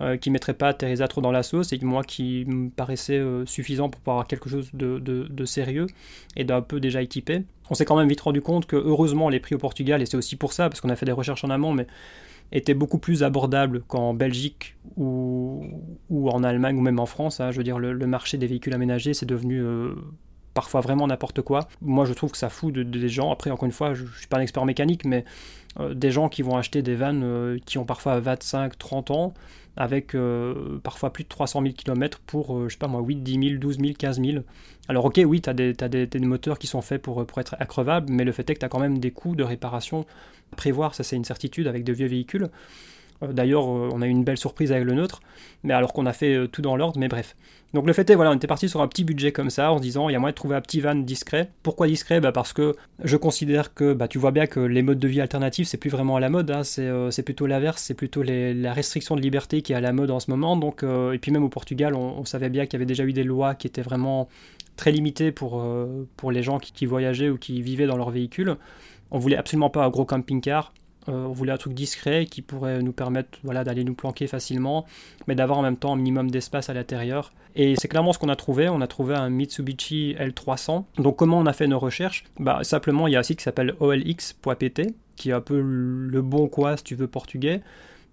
euh, 0.00 0.16
qui 0.16 0.30
ne 0.30 0.34
mettrait 0.34 0.54
pas 0.54 0.72
Teresa 0.72 1.08
trop 1.08 1.20
dans 1.20 1.32
la 1.32 1.42
sauce 1.42 1.72
et 1.72 1.78
moi 1.82 2.04
qui 2.04 2.44
me 2.46 2.70
paraissait 2.70 3.18
euh, 3.18 3.44
suffisant 3.44 3.90
pour 3.90 4.00
pouvoir 4.00 4.16
avoir 4.18 4.28
quelque 4.28 4.48
chose 4.48 4.70
de, 4.72 5.44
sérieux 5.44 5.88
et 6.36 6.44
d'un 6.44 6.62
peu 6.62 6.78
déjà 6.78 7.02
équipé. 7.02 7.42
On 7.70 7.74
s'est 7.74 7.84
quand 7.84 7.96
même 7.96 8.08
vite 8.08 8.20
rendu 8.20 8.40
compte 8.40 8.66
que 8.66 8.76
heureusement 8.76 9.28
les 9.28 9.40
prix 9.40 9.56
au 9.56 9.58
Portugal, 9.58 10.00
et 10.00 10.06
c'est 10.06 10.16
aussi 10.16 10.36
pour 10.36 10.52
ça, 10.52 10.68
parce 10.68 10.80
qu'on 10.80 10.88
a 10.88 10.96
fait 10.96 11.06
des 11.06 11.12
recherches 11.12 11.44
en 11.44 11.50
amont, 11.50 11.72
mais 11.72 11.86
étaient 12.52 12.74
beaucoup 12.74 12.98
plus 12.98 13.22
abordables 13.24 13.82
qu'en 13.88 14.14
Belgique 14.14 14.76
ou, 14.96 15.66
ou, 16.08 16.30
en 16.30 16.44
Allemagne 16.44 16.78
ou 16.78 16.80
même 16.80 17.00
en 17.00 17.06
France. 17.06 17.40
Hein. 17.40 17.50
Je 17.50 17.58
veux 17.58 17.64
dire, 17.64 17.78
le, 17.78 17.94
marché 18.06 18.38
des 18.38 18.46
véhicules 18.46 18.72
aménagés, 18.72 19.12
c'est 19.12 19.26
devenu 19.26 19.60
euh, 19.60 19.94
parfois 20.54 20.80
vraiment 20.80 21.08
n'importe 21.08 21.42
quoi. 21.42 21.68
Moi, 21.82 22.04
je 22.06 22.12
trouve 22.12 22.30
que 22.30 22.38
ça 22.38 22.48
fout 22.48 22.72
des 22.72 23.08
gens. 23.08 23.32
Après, 23.32 23.50
encore 23.50 23.66
une 23.66 23.72
fois, 23.72 23.92
je, 23.92 24.04
ne 24.04 24.08
suis 24.08 24.28
pas 24.28 24.38
un 24.38 24.40
expert 24.40 24.64
mécanique, 24.64 25.04
mais 25.04 25.24
des 25.94 26.10
gens 26.10 26.28
qui 26.28 26.42
vont 26.42 26.56
acheter 26.56 26.82
des 26.82 26.96
vannes 26.96 27.60
qui 27.64 27.78
ont 27.78 27.84
parfois 27.84 28.18
25, 28.18 28.76
30 28.76 29.10
ans, 29.12 29.34
avec 29.76 30.14
euh, 30.14 30.78
parfois 30.82 31.12
plus 31.12 31.24
de 31.24 31.28
300 31.28 31.62
000 31.62 31.74
km 31.74 32.20
pour, 32.26 32.68
je 32.68 32.72
sais 32.72 32.78
pas 32.78 32.88
moi, 32.88 33.00
8, 33.00 33.16
10 33.16 33.48
000, 33.48 33.60
12 33.60 33.78
000, 33.78 33.92
15 33.98 34.20
000. 34.20 34.38
Alors 34.88 35.04
ok, 35.04 35.20
oui, 35.24 35.40
tu 35.40 35.50
as, 35.50 35.54
des, 35.54 35.72
des, 35.74 36.18
moteurs 36.20 36.58
qui 36.58 36.66
sont 36.66 36.82
faits 36.82 37.00
pour, 37.00 37.24
pour 37.26 37.38
être 37.38 37.56
accrevables, 37.60 38.12
mais 38.12 38.24
le 38.24 38.32
fait 38.32 38.48
est 38.50 38.54
que 38.54 38.60
tu 38.60 38.66
as 38.66 38.68
quand 38.68 38.80
même 38.80 38.98
des 38.98 39.10
coûts 39.10 39.36
de 39.36 39.44
réparation 39.44 40.06
à 40.52 40.56
prévoir, 40.56 40.94
ça 40.94 41.04
c'est 41.04 41.16
une 41.16 41.24
certitude 41.24 41.66
avec 41.66 41.84
de 41.84 41.92
vieux 41.92 42.08
véhicules. 42.08 42.48
D'ailleurs, 43.22 43.66
on 43.66 44.00
a 44.00 44.06
eu 44.06 44.10
une 44.10 44.24
belle 44.24 44.38
surprise 44.38 44.72
avec 44.72 44.84
le 44.84 44.94
nôtre, 44.94 45.20
mais 45.62 45.74
alors 45.74 45.92
qu'on 45.92 46.06
a 46.06 46.12
fait 46.12 46.48
tout 46.48 46.62
dans 46.62 46.76
l'ordre, 46.76 46.98
mais 46.98 47.08
bref. 47.08 47.34
Donc 47.72 47.86
le 47.86 47.92
fait 47.92 48.08
est, 48.10 48.16
voilà, 48.16 48.32
on 48.32 48.34
était 48.34 48.48
parti 48.48 48.68
sur 48.68 48.80
un 48.80 48.88
petit 48.88 49.04
budget 49.04 49.30
comme 49.30 49.48
ça, 49.48 49.70
en 49.70 49.76
se 49.76 49.82
disant, 49.82 50.08
il 50.08 50.12
y 50.12 50.16
a 50.16 50.18
moyen 50.18 50.32
de 50.32 50.36
trouver 50.36 50.56
un 50.56 50.60
petit 50.60 50.80
van 50.80 50.96
discret. 50.96 51.50
Pourquoi 51.62 51.86
discret? 51.86 52.20
Bah 52.20 52.32
Parce 52.32 52.52
que 52.52 52.74
je 53.04 53.16
considère 53.16 53.74
que, 53.74 53.92
bah, 53.92 54.08
tu 54.08 54.18
vois 54.18 54.32
bien 54.32 54.46
que 54.46 54.58
les 54.58 54.82
modes 54.82 54.98
de 54.98 55.06
vie 55.06 55.20
alternatifs, 55.20 55.68
c'est 55.68 55.76
plus 55.76 55.90
vraiment 55.90 56.16
à 56.16 56.20
la 56.20 56.30
mode, 56.30 56.50
hein. 56.50 56.62
euh, 56.78 57.10
c'est 57.12 57.22
plutôt 57.22 57.46
l'inverse, 57.46 57.82
c'est 57.82 57.94
plutôt 57.94 58.22
la 58.22 58.72
restriction 58.72 59.14
de 59.14 59.20
liberté 59.20 59.62
qui 59.62 59.72
est 59.72 59.76
à 59.76 59.80
la 59.80 59.92
mode 59.92 60.10
en 60.10 60.18
ce 60.18 60.30
moment. 60.30 60.56
Donc, 60.56 60.82
euh, 60.82 61.12
et 61.12 61.18
puis 61.18 61.30
même 61.30 61.44
au 61.44 61.48
Portugal, 61.48 61.94
on, 61.94 62.24
savait 62.24 62.50
bien 62.50 62.66
qu'il 62.66 62.74
y 62.74 62.76
avait 62.76 62.86
déjà 62.86 63.04
eu 63.04 63.12
des 63.12 63.24
lois 63.24 63.54
qui 63.54 63.66
étaient 63.66 63.82
vraiment 63.82 64.28
très 64.76 64.90
limitées 64.90 65.30
pour, 65.30 65.60
euh, 65.60 66.08
pour 66.16 66.32
les 66.32 66.42
gens 66.42 66.58
qui, 66.58 66.72
qui 66.72 66.86
voyageaient 66.86 67.28
ou 67.28 67.38
qui 67.38 67.62
vivaient 67.62 67.86
dans 67.86 67.96
leur 67.96 68.10
véhicule. 68.10 68.56
On 69.12 69.18
voulait 69.18 69.36
absolument 69.36 69.70
pas 69.70 69.84
un 69.84 69.90
gros 69.90 70.04
camping-car. 70.04 70.72
Euh, 71.10 71.26
on 71.26 71.32
voulait 71.32 71.52
un 71.52 71.56
truc 71.56 71.74
discret 71.74 72.26
qui 72.26 72.42
pourrait 72.42 72.82
nous 72.82 72.92
permettre 72.92 73.38
d'aller 73.44 73.84
nous 73.84 73.94
planquer 73.94 74.26
facilement, 74.26 74.86
mais 75.26 75.34
d'avoir 75.34 75.58
en 75.58 75.62
même 75.62 75.76
temps 75.76 75.92
un 75.92 75.96
minimum 75.96 76.30
d'espace 76.30 76.70
à 76.70 76.74
l'intérieur. 76.74 77.32
Et 77.56 77.74
c'est 77.76 77.88
clairement 77.88 78.12
ce 78.12 78.18
qu'on 78.18 78.28
a 78.28 78.36
trouvé. 78.36 78.68
On 78.68 78.80
a 78.80 78.86
trouvé 78.86 79.14
un 79.14 79.28
Mitsubishi 79.28 80.14
L300. 80.18 80.84
Donc 80.98 81.16
comment 81.16 81.38
on 81.38 81.46
a 81.46 81.52
fait 81.52 81.66
nos 81.66 81.78
recherches? 81.78 82.24
Bah, 82.38 82.60
Simplement, 82.62 83.08
il 83.08 83.12
y 83.12 83.16
a 83.16 83.20
un 83.20 83.24
site 83.24 83.38
qui 83.38 83.44
s'appelle 83.44 83.74
olx.pt, 83.80 84.94
qui 85.16 85.30
est 85.30 85.32
un 85.32 85.40
peu 85.40 85.60
le 85.60 86.22
bon 86.22 86.48
quoi 86.48 86.76
si 86.76 86.84
tu 86.84 86.94
veux 86.94 87.08
portugais. 87.08 87.60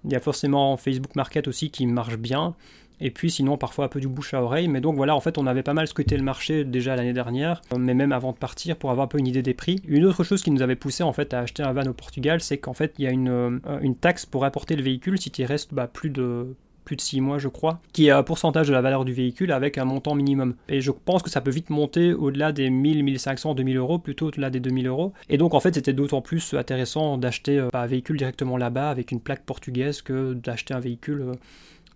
Il 0.06 0.12
y 0.12 0.16
a 0.16 0.20
forcément 0.20 0.78
Facebook 0.78 1.16
Market 1.16 1.48
aussi 1.48 1.70
qui 1.70 1.86
marche 1.86 2.18
bien. 2.18 2.56
Et 3.00 3.12
puis 3.12 3.30
sinon, 3.30 3.58
parfois 3.58 3.86
un 3.86 3.88
peu 3.88 4.00
du 4.00 4.08
bouche 4.08 4.34
à 4.34 4.42
oreille. 4.42 4.68
Mais 4.68 4.82
donc 4.82 4.96
voilà, 4.96 5.16
en 5.16 5.20
fait, 5.20 5.38
on 5.38 5.48
avait 5.48 5.64
pas 5.64 5.74
mal 5.74 5.88
scruté 5.88 6.18
le 6.18 6.24
marché 6.24 6.64
déjà 6.64 6.96
l'année 6.96 7.14
dernière, 7.14 7.62
mais 7.78 7.94
même 7.94 8.12
avant 8.12 8.32
de 8.32 8.38
partir 8.38 8.76
pour 8.76 8.92
avoir 8.92 9.06
un 9.06 9.08
peu 9.08 9.20
une 9.20 9.28
idée 9.28 9.42
des 9.42 9.54
prix. 9.54 9.82
Une 9.88 10.06
autre 10.06 10.24
chose 10.24 10.42
qui 10.42 10.52
nous 10.52 10.62
avait 10.62 10.76
poussé 10.76 11.04
en 11.04 11.14
fait 11.14 11.34
à 11.34 11.40
acheter 11.40 11.64
un 11.64 11.74
van 11.74 11.86
au 11.86 11.94
Portugal, 11.94 12.42
c'est 12.42 12.58
qu'en 12.58 12.74
fait, 12.74 12.94
il 12.98 13.06
y 13.06 13.08
a 13.08 13.12
une, 13.12 13.30
euh, 13.30 13.80
une 13.82 13.96
taxe 13.96 14.26
pour 14.26 14.46
apporter 14.46 14.76
le 14.76 14.84
véhicule 14.84 15.20
si 15.20 15.32
tu 15.32 15.44
restes 15.46 15.74
bah, 15.74 15.88
plus 15.88 16.10
de 16.10 16.56
plus 16.88 16.96
de 16.96 17.02
6 17.02 17.20
mois 17.20 17.38
je 17.38 17.50
crois, 17.50 17.82
qui 17.92 18.08
est 18.08 18.12
un 18.12 18.24
pourcentage 18.24 18.70
de 18.70 18.72
la 18.72 18.80
valeur 18.80 19.04
du 19.04 19.12
véhicule 19.12 19.52
avec 19.52 19.78
un 19.78 19.84
montant 19.84 20.16
minimum. 20.16 20.56
Et 20.70 20.80
je 20.80 20.92
pense 20.92 21.22
que 21.22 21.30
ça 21.30 21.42
peut 21.42 21.52
vite 21.52 21.70
monter 21.70 22.14
au-delà 22.14 22.54
des 22.54 22.70
1000, 22.70 23.04
1500, 23.04 23.56
2000 23.56 23.76
euros, 23.76 24.00
plutôt 24.00 24.28
au-delà 24.28 24.50
des 24.50 24.62
2000 24.62 24.88
euros. 24.88 25.12
Et 25.28 25.38
donc 25.38 25.54
en 25.54 25.60
fait 25.60 25.76
c'était 25.76 25.92
d'autant 25.92 26.22
plus 26.22 26.54
intéressant 26.54 27.18
d'acheter 27.18 27.60
euh, 27.60 27.68
un 27.74 27.86
véhicule 27.88 28.16
directement 28.16 28.56
là-bas 28.56 28.90
avec 28.90 29.12
une 29.12 29.20
plaque 29.20 29.44
portugaise 29.44 30.02
que 30.02 30.34
d'acheter 30.34 30.74
un 30.74 30.80
véhicule 30.80 31.22
euh, 31.24 31.34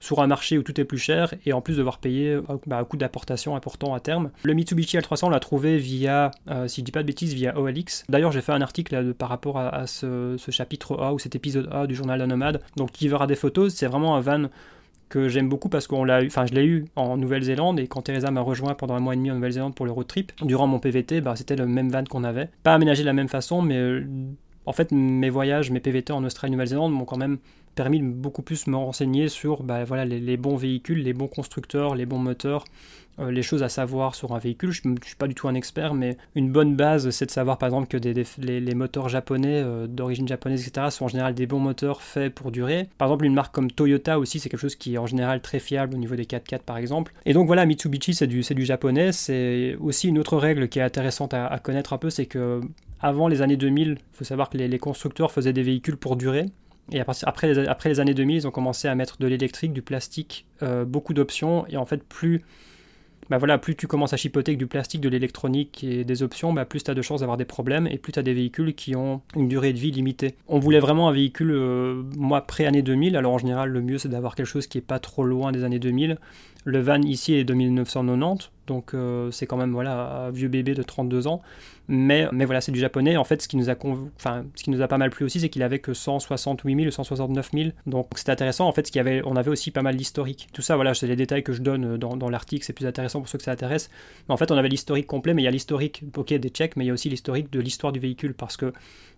sur 0.02 0.20
un 0.20 0.28
marché 0.28 0.58
où 0.58 0.64
tout 0.64 0.82
est 0.82 0.84
plus 0.84 0.98
cher 0.98 1.34
et 1.46 1.54
en 1.54 1.62
plus 1.62 1.78
devoir 1.78 2.00
payer 2.00 2.32
euh, 2.34 2.42
bah, 2.68 2.80
un 2.80 2.84
coût 2.84 2.98
d'apportation 2.98 3.56
important 3.56 3.94
à 3.94 4.02
terme. 4.02 4.32
Le 4.44 4.54
Mitsubishi 4.54 4.98
L300, 4.98 5.28
on 5.28 5.30
l'a 5.30 5.40
trouvé 5.40 5.78
via, 5.78 6.32
euh, 6.50 6.68
si 6.68 6.82
je 6.82 6.86
dis 6.86 6.92
pas 6.92 7.04
de 7.04 7.08
bêtises, 7.08 7.34
via 7.34 7.58
OLX. 7.58 8.04
D'ailleurs, 8.10 8.34
j'ai 8.34 8.42
fait 8.42 8.52
un 8.52 8.62
article 8.62 9.14
par 9.14 9.30
rapport 9.30 9.58
à, 9.60 9.88
ce, 9.88 10.36
chapitre 10.50 11.00
A 11.02 11.14
ou 11.14 11.20
cet 11.20 11.36
épisode 11.36 11.70
A 11.72 11.88
du 11.88 11.96
journal 11.96 12.20
La 12.20 12.28
Nomade. 12.28 12.62
Donc, 12.76 12.92
qui 12.92 13.08
verra 13.08 13.28
des 13.28 13.36
photos, 13.36 13.74
c'est 13.74 13.86
vraiment 13.86 14.18
un 14.18 14.20
van 14.20 14.50
que 15.08 15.28
j'aime 15.28 15.50
beaucoup 15.50 15.70
parce 15.70 15.88
qu'on 15.88 16.06
l'a 16.06 16.24
eu, 16.24 16.28
enfin 16.28 16.46
je 16.46 16.54
l'ai 16.54 16.66
eu 16.66 16.86
en 16.96 17.18
Nouvelle-Zélande 17.18 17.82
et 17.82 17.88
quand 17.88 18.02
Teresa 18.02 18.32
m'a 18.32 18.40
rejoint 18.40 18.76
pendant 18.76 18.96
un 18.96 19.02
mois 19.02 19.14
et 19.14 19.18
demi 19.18 19.30
en 19.30 19.36
Nouvelle-Zélande 19.36 19.76
pour 19.76 19.86
le 19.86 19.92
road 19.92 20.08
trip, 20.08 20.32
durant 20.42 20.68
mon 20.68 20.80
PVT, 20.80 21.20
bah, 21.20 21.36
c'était 21.36 21.58
le 21.58 21.66
même 21.66 21.90
van 21.90 22.06
qu'on 22.06 22.24
avait. 22.24 22.50
Pas 22.64 22.74
aménagé 22.74 23.04
de 23.04 23.08
la 23.08 23.14
même 23.14 23.28
façon, 23.28 23.62
mais 23.62 23.76
euh, 23.76 24.06
en 24.72 24.74
fait 24.74 24.94
mes 24.94 25.30
voyages, 25.30 25.70
mes 25.70 25.82
PVT 25.82 26.14
en 26.14 26.24
Australie 26.24 26.54
Nouvelle-Zélande 26.54 26.94
m'ont 26.94 27.04
quand 27.04 27.18
même 27.18 27.40
permis 27.76 28.00
de 28.00 28.06
beaucoup 28.06 28.42
plus 28.42 28.68
me 28.68 28.78
renseigner 28.78 29.28
sur 29.28 29.64
bah, 29.64 29.84
voilà, 29.84 30.06
les, 30.06 30.38
bons 30.38 30.56
véhicules, 30.56 31.04
les 31.04 31.12
bons 31.12 31.28
constructeurs, 31.28 31.94
les 31.94 32.06
bons 32.06 32.20
moteurs, 32.20 32.64
euh, 33.20 33.32
les 33.32 33.44
choses 33.44 33.64
à 33.64 33.68
savoir 33.68 34.16
sur 34.16 34.34
un 34.34 34.40
véhicule. 34.40 34.72
Je 34.72 34.88
ne 34.88 34.96
suis 35.04 35.18
pas 35.18 35.28
du 35.28 35.36
tout 35.36 35.50
un 35.50 35.56
expert, 35.56 35.94
mais 35.94 36.16
une 36.36 36.54
bonne 36.54 36.78
base, 36.78 37.10
c'est 37.10 37.26
de 37.26 37.32
savoir 37.32 37.58
par 37.58 37.68
exemple 37.68 37.90
que 37.90 37.98
les, 37.98 38.76
moteurs 38.76 39.10
japonais, 39.10 39.62
euh, 39.62 39.88
d'origine 39.88 40.26
japonaise, 40.26 40.66
etc., 40.66 40.88
sont 40.90 41.04
en 41.04 41.10
général 41.10 41.34
des 41.34 41.48
bons 41.48 41.60
moteurs 41.60 42.02
faits 42.02 42.34
pour 42.34 42.52
durer. 42.52 42.88
Par 42.98 43.10
exemple, 43.10 43.26
une 43.26 43.34
marque 43.34 43.54
comme 43.54 43.70
Toyota 43.70 44.20
aussi, 44.20 44.40
c'est 44.40 44.48
quelque 44.48 44.62
chose 44.62 44.76
qui 44.76 44.96
est 44.96 44.98
en 44.98 45.08
général 45.08 45.42
très 45.42 45.60
fiable 45.60 45.96
au 45.96 45.98
niveau 45.98 46.16
des 46.16 46.24
4x4 46.24 46.60
par 46.60 46.78
exemple. 46.78 47.12
Et 47.26 47.34
donc 47.34 47.48
voilà, 47.48 47.66
Mitsubishi, 47.66 48.14
c'est 48.14 48.28
du 48.28 48.66
japonais. 48.66 49.12
C'est 49.12 49.76
aussi 49.82 50.08
une 50.08 50.18
autre 50.18 50.38
règle 50.38 50.70
qui 50.70 50.80
est 50.80 50.84
intéressante 50.84 51.34
à, 51.34 51.60
connaître 51.60 51.92
un 51.92 51.98
peu, 51.98 52.10
c'est 52.10 52.26
que 52.26 52.62
avant 53.02 53.28
les 53.28 53.42
années 53.42 53.58
2000, 53.58 53.98
il 54.00 54.18
faut 54.18 54.24
savoir 54.24 54.50
que 54.50 54.58
les, 54.58 54.80
constructeurs 54.80 55.32
faisaient 55.32 55.54
des 55.54 55.64
véhicules 55.64 55.98
pour 55.98 56.16
durer. 56.16 56.46
Et 56.92 57.00
après 57.00 57.54
les, 57.54 57.68
après 57.68 57.90
les 57.90 58.00
années 58.00 58.14
2000, 58.14 58.36
ils 58.36 58.48
ont 58.48 58.52
commencé 58.52 58.88
à 58.88 58.96
mettre 58.96 59.18
de 59.20 59.28
l'électrique, 59.28 59.74
du 59.74 59.82
plastique, 59.82 60.46
euh, 60.62 60.86
beaucoup 60.86 61.14
d'options. 61.14 61.66
Et 61.68 61.78
en 61.78 61.86
fait, 61.86 62.04
plus, 62.04 62.42
bah 63.30 63.38
voilà, 63.38 63.58
plus 63.58 63.76
tu 63.76 63.88
commences 63.88 64.12
à 64.14 64.18
chipoter 64.18 64.52
avec 64.52 64.60
du 64.60 64.68
plastique, 64.68 65.00
de 65.00 65.08
l'électronique 65.08 65.84
et 65.84 66.04
des 66.04 66.22
options, 66.22 66.52
bah 66.52 66.66
plus 66.66 66.84
tu 66.84 66.92
as 66.92 66.94
de 66.94 67.02
chances 67.02 67.22
d'avoir 67.22 67.38
des 67.38 67.46
problèmes 67.46 67.88
et 67.88 67.98
plus 67.98 68.12
tu 68.12 68.20
as 68.20 68.24
des 68.24 68.34
véhicules 68.34 68.76
qui 68.76 68.96
ont 68.96 69.22
une 69.36 69.48
durée 69.48 69.72
de 69.72 69.80
vie 69.80 69.92
limitée. 69.92 70.36
On 70.50 70.60
voulait 70.60 70.80
vraiment 70.80 71.08
un 71.08 71.14
véhicule, 71.14 71.52
euh, 71.52 72.04
moi, 72.18 72.42
pré-année 72.42 72.82
2000. 72.82 73.16
Alors 73.16 73.34
en 73.34 73.38
général, 73.38 73.70
le 73.70 73.82
mieux, 73.82 73.98
c'est 73.98 74.10
d'avoir 74.10 74.36
quelque 74.36 74.48
chose 74.48 74.68
qui 74.68 74.78
est 74.78 74.82
pas 74.82 75.00
trop 75.00 75.24
loin 75.24 75.52
des 75.52 75.64
années 75.64 75.80
2000. 75.80 76.18
Le 76.66 76.80
van 76.80 77.02
ici 77.02 77.34
est 77.34 77.44
de 77.44 77.54
1990, 77.54 78.52
donc 78.72 78.94
euh, 78.94 79.32
c'est 79.32 79.48
quand 79.48 79.58
même 79.58 79.74
voilà, 79.74 80.28
un 80.28 80.32
vieux 80.32 80.48
bébé 80.48 80.74
de 80.74 80.82
32 80.82 81.28
ans. 81.28 81.42
Mais, 81.90 82.30
mais 82.32 82.46
voilà, 82.46 82.62
c'est 82.62 82.72
du 82.72 82.80
japonais. 82.80 83.18
En 83.18 83.26
fait, 83.26 83.42
ce 83.42 83.50
qui 83.50 83.58
nous 83.58 83.70
a, 83.70 83.76
enfin, 84.16 84.46
ce 84.56 84.64
qui 84.64 84.70
nous 84.70 84.82
a 84.82 84.88
pas 84.88 84.98
mal 84.98 85.10
plu 85.10 85.26
aussi, 85.26 85.42
c'est 85.42 85.50
qu'il 85.50 85.62
avait 85.62 85.80
que 85.80 85.94
168 85.94 86.76
000 86.76 86.88
ou 86.88 86.92
169 86.92 87.50
000. 87.54 87.70
Donc 87.86 88.08
c'était 88.16 88.32
intéressant. 88.32 88.70
En 88.70 88.72
fait, 88.72 88.88
ce 88.88 88.92
qu'il 88.94 89.02
avait, 89.02 89.22
on 89.26 89.36
avait 89.36 89.52
aussi 89.52 89.72
pas 89.72 89.82
mal 89.82 89.98
d'historique. 89.98 90.48
Tout 90.54 90.62
ça, 90.62 90.78
voilà, 90.78 90.94
c'est 90.94 91.06
les 91.06 91.18
détails 91.18 91.44
que 91.44 91.52
je 91.52 91.62
donne 91.62 91.98
dans, 91.98 92.16
dans 92.16 92.30
l'article. 92.30 92.64
C'est 92.64 92.72
plus 92.72 92.86
intéressant 92.86 93.20
pour 93.20 93.28
ceux 93.28 93.40
que 93.40 93.44
ça 93.44 93.52
intéresse. 93.52 93.90
Mais 94.30 94.34
en 94.34 94.38
fait, 94.38 94.52
on 94.52 94.58
avait 94.58 94.70
l'historique 94.70 95.06
complet, 95.06 95.34
mais 95.34 95.42
il 95.42 95.46
y 95.46 95.50
a 95.50 95.52
l'historique, 95.52 96.06
des 96.30 96.50
checks, 96.50 96.78
mais 96.78 96.86
il 96.86 96.88
y 96.88 96.92
a 96.92 96.94
aussi 96.94 97.10
l'historique 97.10 97.52
de 97.52 97.60
l'histoire 97.60 97.92
du 97.92 98.00
véhicule. 98.00 98.34
Parce 98.36 98.56
que 98.56 98.72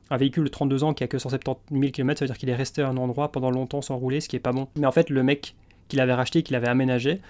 un 0.10 0.18
véhicule 0.18 0.46
de 0.46 0.50
32 0.50 0.84
ans 0.84 0.94
qui 0.96 1.04
a 1.04 1.08
que 1.08 1.20
170 1.20 1.80
000 1.80 1.92
km, 1.92 2.18
ça 2.18 2.26
veut 2.26 2.30
dire 2.30 2.38
qu'il 2.40 2.50
est 2.50 2.56
resté 2.56 2.82
à 2.82 2.88
un 2.88 2.98
endroit 2.98 3.32
pendant 3.32 3.52
longtemps 3.52 3.84
sans 3.84 3.98
rouler, 3.98 4.20
ce 4.20 4.30
qui 4.30 4.36
est 4.36 4.40
pas 4.40 4.52
bon. 4.52 4.68
Mais 4.78 4.88
en 4.88 4.92
fait, 4.92 5.12
le 5.12 5.22
mec 5.22 5.54
qu'il 5.90 6.00
avait 6.00 6.14
racheté, 6.14 6.42
qu'il 6.42 6.56
avait 6.56 6.70
aménagé, 6.70 7.22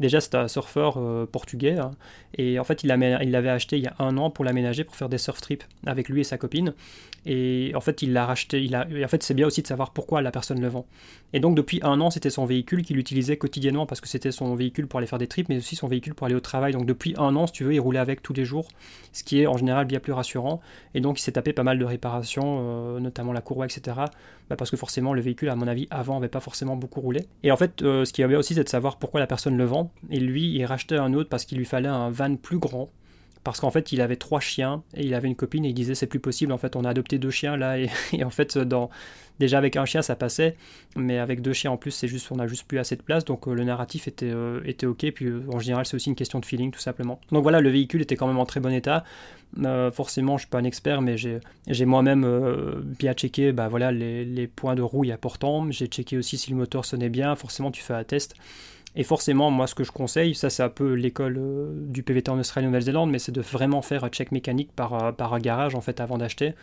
Déjà, 0.00 0.20
c'était 0.20 0.38
un 0.38 0.48
surfeur 0.48 0.94
euh, 0.96 1.26
portugais. 1.26 1.78
Hein, 1.78 1.92
et 2.36 2.58
en 2.58 2.64
fait, 2.64 2.82
il 2.82 2.88
l'avait 2.88 3.48
acheté 3.50 3.76
il 3.76 3.84
y 3.84 3.86
a 3.86 3.94
un 3.98 4.16
an 4.16 4.30
pour 4.30 4.44
l'aménager, 4.44 4.82
pour 4.82 4.96
faire 4.96 5.10
des 5.10 5.18
surf 5.18 5.40
trips 5.40 5.64
avec 5.86 6.08
lui 6.08 6.22
et 6.22 6.24
sa 6.24 6.38
copine. 6.38 6.74
Et 7.26 7.72
en 7.74 7.80
fait, 7.80 8.02
il 8.02 8.12
l'a 8.12 8.24
racheté. 8.24 8.70
En 8.74 9.08
fait, 9.08 9.22
c'est 9.22 9.34
bien 9.34 9.46
aussi 9.46 9.60
de 9.60 9.66
savoir 9.66 9.90
pourquoi 9.90 10.22
la 10.22 10.30
personne 10.30 10.60
le 10.60 10.68
vend. 10.68 10.86
Et 11.32 11.40
donc, 11.40 11.54
depuis 11.54 11.80
un 11.82 12.00
an, 12.00 12.10
c'était 12.10 12.30
son 12.30 12.46
véhicule 12.46 12.82
qu'il 12.82 12.98
utilisait 12.98 13.36
quotidiennement 13.36 13.84
parce 13.84 14.00
que 14.00 14.08
c'était 14.08 14.32
son 14.32 14.54
véhicule 14.54 14.86
pour 14.86 14.98
aller 14.98 15.06
faire 15.06 15.18
des 15.18 15.26
trips, 15.26 15.48
mais 15.48 15.58
aussi 15.58 15.76
son 15.76 15.86
véhicule 15.86 16.14
pour 16.14 16.26
aller 16.26 16.34
au 16.34 16.40
travail. 16.40 16.72
Donc, 16.72 16.86
depuis 16.86 17.14
un 17.18 17.36
an, 17.36 17.46
si 17.46 17.52
tu 17.52 17.64
veux, 17.64 17.74
il 17.74 17.80
roulait 17.80 17.98
avec 17.98 18.22
tous 18.22 18.32
les 18.32 18.44
jours, 18.44 18.68
ce 19.12 19.22
qui 19.22 19.40
est 19.42 19.46
en 19.46 19.58
général 19.58 19.84
bien 19.84 20.00
plus 20.00 20.12
rassurant. 20.12 20.60
Et 20.94 21.00
donc, 21.00 21.20
il 21.20 21.22
s'est 21.22 21.32
tapé 21.32 21.52
pas 21.52 21.62
mal 21.62 21.78
de 21.78 21.84
réparations, 21.84 22.96
euh, 22.96 23.00
notamment 23.00 23.32
la 23.32 23.42
courroie, 23.42 23.66
etc. 23.66 23.96
Bah, 24.48 24.56
parce 24.56 24.70
que 24.70 24.76
forcément, 24.76 25.12
le 25.12 25.20
véhicule, 25.20 25.50
à 25.50 25.56
mon 25.56 25.68
avis, 25.68 25.88
avant, 25.90 26.14
n'avait 26.14 26.28
pas 26.28 26.40
forcément 26.40 26.76
beaucoup 26.76 27.00
roulé. 27.00 27.26
Et 27.42 27.52
en 27.52 27.56
fait, 27.56 27.82
euh, 27.82 28.04
ce 28.04 28.12
qui 28.12 28.22
est 28.22 28.26
bien 28.26 28.38
aussi, 28.38 28.54
c'est 28.54 28.64
de 28.64 28.68
savoir 28.68 28.96
pourquoi 28.96 29.20
la 29.20 29.26
personne 29.26 29.56
le 29.56 29.64
vend. 29.64 29.89
Et 30.10 30.20
lui, 30.20 30.52
il 30.52 30.64
rachetait 30.64 30.96
un 30.96 31.12
autre 31.14 31.28
parce 31.28 31.44
qu'il 31.44 31.58
lui 31.58 31.64
fallait 31.64 31.88
un 31.88 32.10
van 32.10 32.36
plus 32.36 32.58
grand. 32.58 32.90
Parce 33.42 33.58
qu'en 33.60 33.70
fait, 33.70 33.92
il 33.92 34.02
avait 34.02 34.16
trois 34.16 34.40
chiens 34.40 34.82
et 34.94 35.04
il 35.04 35.14
avait 35.14 35.28
une 35.28 35.34
copine 35.34 35.64
et 35.64 35.70
il 35.70 35.74
disait 35.74 35.94
c'est 35.94 36.06
plus 36.06 36.20
possible. 36.20 36.52
En 36.52 36.58
fait, 36.58 36.76
on 36.76 36.84
a 36.84 36.90
adopté 36.90 37.18
deux 37.18 37.30
chiens 37.30 37.56
là 37.56 37.78
et, 38.12 38.24
en 38.24 38.30
fait, 38.30 38.58
dans, 38.58 38.90
déjà 39.38 39.56
avec 39.56 39.76
un 39.76 39.86
chien 39.86 40.02
ça 40.02 40.14
passait, 40.14 40.56
mais 40.94 41.18
avec 41.18 41.40
deux 41.40 41.54
chiens 41.54 41.70
en 41.72 41.76
plus, 41.78 41.90
c'est 41.90 42.06
juste 42.06 42.30
on 42.30 42.38
a 42.38 42.46
juste 42.46 42.64
plus 42.64 42.78
assez 42.78 42.96
de 42.96 43.02
place. 43.02 43.24
Donc 43.24 43.48
euh, 43.48 43.54
le 43.54 43.64
narratif 43.64 44.06
était, 44.08 44.30
euh, 44.30 44.60
était 44.66 44.86
ok. 44.86 45.10
Puis 45.12 45.26
euh, 45.26 45.42
en 45.52 45.58
général, 45.58 45.86
c'est 45.86 45.96
aussi 45.96 46.10
une 46.10 46.16
question 46.16 46.38
de 46.38 46.44
feeling 46.44 46.70
tout 46.70 46.80
simplement. 46.80 47.18
Donc 47.32 47.42
voilà, 47.42 47.60
le 47.60 47.70
véhicule 47.70 48.02
était 48.02 48.16
quand 48.16 48.26
même 48.26 48.38
en 48.38 48.46
très 48.46 48.60
bon 48.60 48.72
état. 48.72 49.04
forcément, 49.92 50.36
je 50.36 50.42
suis 50.42 50.50
pas 50.50 50.58
un 50.58 50.64
expert, 50.64 51.00
mais 51.00 51.16
j'ai 51.16 51.84
moi-même 51.86 52.26
bien 52.98 53.14
checké 53.14 53.52
bah, 53.52 53.68
voilà, 53.68 53.90
les, 53.90 54.26
les 54.26 54.46
points 54.46 54.74
de 54.74 54.82
rouille 54.82 55.12
importants. 55.12 55.70
J'ai 55.70 55.86
checké 55.86 56.18
aussi 56.18 56.36
si 56.36 56.50
le 56.50 56.56
moteur 56.58 56.84
sonnait 56.84 57.08
bien. 57.08 57.34
Forcément, 57.36 57.70
tu 57.70 57.82
fais 57.82 57.94
un 57.94 58.04
test. 58.04 58.36
Et 58.96 59.04
forcément, 59.04 59.50
moi, 59.50 59.66
ce 59.66 59.74
que 59.74 59.84
je 59.84 59.92
conseille, 59.92 60.34
ça 60.34 60.50
c'est 60.50 60.62
un 60.62 60.68
peu 60.68 60.94
l'école 60.94 61.36
euh, 61.38 61.70
du 61.74 62.02
PVT 62.02 62.30
en 62.30 62.38
Australie 62.38 62.64
et 62.64 62.68
Nouvelle-Zélande, 62.68 63.10
mais 63.10 63.18
c'est 63.18 63.32
de 63.32 63.40
vraiment 63.40 63.82
faire 63.82 64.04
un 64.04 64.08
check 64.08 64.32
mécanique 64.32 64.72
par, 64.74 65.04
euh, 65.04 65.12
par 65.12 65.32
un 65.32 65.38
garage 65.38 65.74
en 65.74 65.80
fait 65.80 66.00
avant 66.00 66.18
d'acheter. 66.18 66.54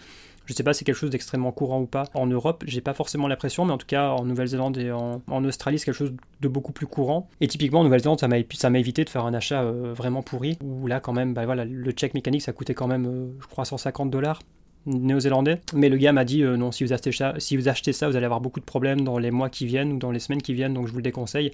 Je 0.45 0.53
sais 0.53 0.63
pas 0.63 0.73
si 0.73 0.79
c'est 0.79 0.85
quelque 0.85 0.95
chose 0.95 1.09
d'extrêmement 1.09 1.51
courant 1.51 1.81
ou 1.81 1.85
pas 1.85 2.05
en 2.13 2.25
Europe, 2.25 2.63
j'ai 2.65 2.79
pas 2.79 2.93
forcément 2.93 3.27
l'impression, 3.27 3.65
mais 3.65 3.73
en 3.73 3.77
tout 3.77 3.85
cas 3.85 4.11
en 4.11 4.23
Nouvelle-Zélande 4.23 4.77
et 4.77 4.91
en, 4.91 5.21
Australie, 5.43 5.77
c'est 5.77 5.85
quelque 5.85 5.95
chose 5.95 6.13
de 6.39 6.47
beaucoup 6.47 6.71
plus 6.71 6.87
courant. 6.87 7.27
Et 7.41 7.47
typiquement 7.47 7.81
en 7.81 7.83
Nouvelle-Zélande, 7.83 8.19
ça 8.19 8.69
m'a 8.69 8.79
évité 8.79 9.03
de 9.03 9.09
faire 9.09 9.25
un 9.25 9.33
achat 9.33 9.61
euh, 9.61 9.93
vraiment 9.93 10.21
pourri, 10.21 10.57
où 10.63 10.87
là 10.87 11.01
quand 11.01 11.11
même, 11.11 11.33
bah, 11.33 11.45
voilà, 11.45 11.65
le 11.65 11.91
check 11.91 12.13
mécanique 12.13 12.41
ça 12.41 12.53
coûtait 12.53 12.73
quand 12.73 12.87
même, 12.87 13.33
je 13.41 13.47
crois, 13.47 13.65
150 13.65 14.09
dollars 14.09 14.39
néo-zélandais. 14.85 15.59
Mais 15.73 15.89
le 15.89 15.97
gars 15.97 16.13
m'a 16.13 16.23
dit 16.23 16.43
non, 16.43 16.71
si 16.71 16.85
vous, 16.85 16.93
achetez 16.93 17.11
ça, 17.11 17.33
si 17.39 17.57
vous 17.57 17.67
achetez 17.67 17.91
ça, 17.91 18.07
vous 18.07 18.15
allez 18.15 18.25
avoir 18.25 18.39
beaucoup 18.39 18.61
de 18.61 18.65
problèmes 18.65 19.01
dans 19.01 19.17
les 19.17 19.31
mois 19.31 19.49
qui 19.49 19.65
viennent 19.65 19.91
ou 19.91 19.97
dans 19.97 20.11
les 20.11 20.19
semaines 20.19 20.41
qui 20.41 20.53
viennent, 20.53 20.73
donc 20.73 20.87
je 20.87 20.91
vous 20.91 20.99
le 20.99 21.03
déconseille. 21.03 21.51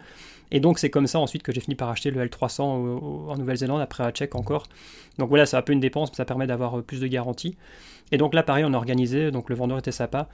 Et 0.54 0.60
donc 0.60 0.80
c'est 0.80 0.92
comme 0.92 1.08
ça 1.08 1.20
ensuite 1.20 1.44
que 1.44 1.52
j'ai 1.52 1.60
fini 1.60 1.76
par 1.76 1.90
acheter 1.90 2.12
le 2.12 2.24
L300 2.26 2.62
en 2.62 3.38
Nouvelle-Zélande 3.38 3.82
après 3.82 4.04
un 4.04 4.12
check 4.12 4.36
encore. 4.36 4.68
Donc 5.18 5.30
voilà, 5.30 5.46
c'est 5.46 5.58
un 5.58 5.62
peu 5.62 5.74
une 5.74 5.80
dépense, 5.80 6.12
mais 6.12 6.16
ça 6.16 6.26
permet 6.26 6.48
d'avoir 6.48 6.78
euh, 6.78 6.82
plus 6.82 7.02
de 7.02 7.08
garantie. 7.08 7.58
Et 8.12 8.18
donc 8.18 8.36
là, 8.36 8.44
pareil, 8.44 8.64
on 8.64 8.74
a 8.74 8.78
organisé, 8.78 9.32
donc 9.32 9.50
le 9.50 9.56
vendeur 9.56 9.80
était 9.80 9.92
sympa. 9.92 10.30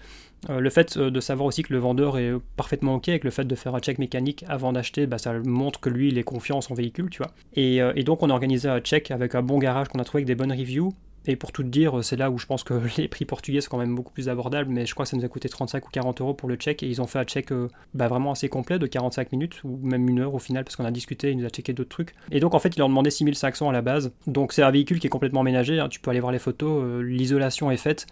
Euh, 0.50 0.60
le 0.60 0.70
fait 0.70 0.98
de 0.98 1.20
savoir 1.22 1.48
aussi 1.48 1.64
que 1.64 1.72
le 1.72 1.80
vendeur 1.80 2.18
est 2.18 2.34
parfaitement 2.58 2.96
OK 2.96 3.08
avec 3.08 3.24
le 3.24 3.32
fait 3.32 3.46
de 3.46 3.56
faire 3.56 3.74
un 3.76 3.80
check 3.80 3.98
mécanique 3.98 4.44
avant 4.48 4.74
d'acheter, 4.74 5.08
bah, 5.08 5.18
ça 5.18 5.34
montre 5.46 5.80
que 5.80 5.90
lui, 5.90 6.10
il 6.10 6.18
est 6.18 6.24
confiant 6.24 6.58
en 6.58 6.62
son 6.62 6.74
véhicule, 6.74 7.10
tu 7.10 7.20
vois. 7.20 7.32
Et 7.56 8.04
donc 8.04 8.22
on 8.22 8.30
a 8.30 8.34
organisé 8.34 8.68
un 8.68 8.80
check 8.80 9.12
avec 9.12 9.36
un 9.36 9.42
bon 9.42 9.58
garage 9.60 9.88
qu'on 9.88 10.00
a 10.00 10.04
trouvé 10.04 10.20
avec 10.20 10.28
des 10.28 10.36
bonnes 10.36 10.52
reviews. 10.52 10.94
Et 11.26 11.36
pour 11.36 11.52
tout 11.52 11.64
dire, 11.64 12.04
c'est 12.04 12.16
là 12.16 12.32
où 12.32 12.38
je 12.38 12.46
pense 12.46 12.64
que 12.64 12.74
les 12.98 13.08
prix 13.08 13.26
portugais 13.26 13.62
sont 13.62 13.70
quand 13.70 13.78
même 13.78 13.96
beaucoup 13.96 14.12
plus 14.12 14.30
abordables, 14.30 14.70
mais 14.72 14.86
je 14.86 14.94
crois 14.94 15.06
que 15.06 15.10
ça 15.10 15.18
nous 15.18 15.26
a 15.26 15.28
coûté 15.28 15.50
35 15.50 15.88
ou 15.88 15.90
40 15.92 16.22
euros 16.22 16.34
pour 16.34 16.50
le 16.50 16.56
check, 16.56 16.84
et 16.84 16.88
ils 16.88 17.02
ont 17.02 17.08
fait 17.08 17.20
un 17.20 17.24
check 17.24 17.52
euh, 17.52 17.68
bah, 17.94 18.08
vraiment 18.08 18.32
assez 18.32 18.50
complet 18.50 18.80
de 18.80 18.88
45 18.88 19.32
minutes, 19.32 19.62
ou 19.64 19.80
même 19.84 20.08
une 20.10 20.20
heure 20.20 20.34
au 20.34 20.40
final, 20.40 20.64
parce 20.64 20.76
qu'on 20.76 20.86
a 20.86 20.92
discuté, 20.92 21.32
il 21.32 21.38
nous 21.38 21.46
a 21.46 21.50
checké 21.50 21.74
d'autres 21.74 21.90
trucs. 21.90 22.16
Et 22.32 22.40
donc 22.40 22.54
en 22.54 22.60
fait, 22.60 22.76
ils 22.76 22.80
leur 22.80 22.90
demandé 22.90 23.10
6500 23.10 23.70
à 23.70 23.74
la 23.74 23.82
base. 23.82 24.12
Donc 24.28 24.54
c'est 24.54 24.64
un 24.64 24.72
véhicule 24.72 25.00
qui 25.00 25.08
est 25.08 25.10
complètement 25.10 25.42
aménagé, 25.42 25.80
hein. 25.80 25.90
tu 25.90 26.00
peux 26.00 26.12
aller 26.12 26.20
voir 26.20 26.32
les 26.32 26.40
photos, 26.40 26.84
euh, 26.84 27.02
l'isolation 27.02 27.72
est 27.72 27.78
faite. 27.78 28.08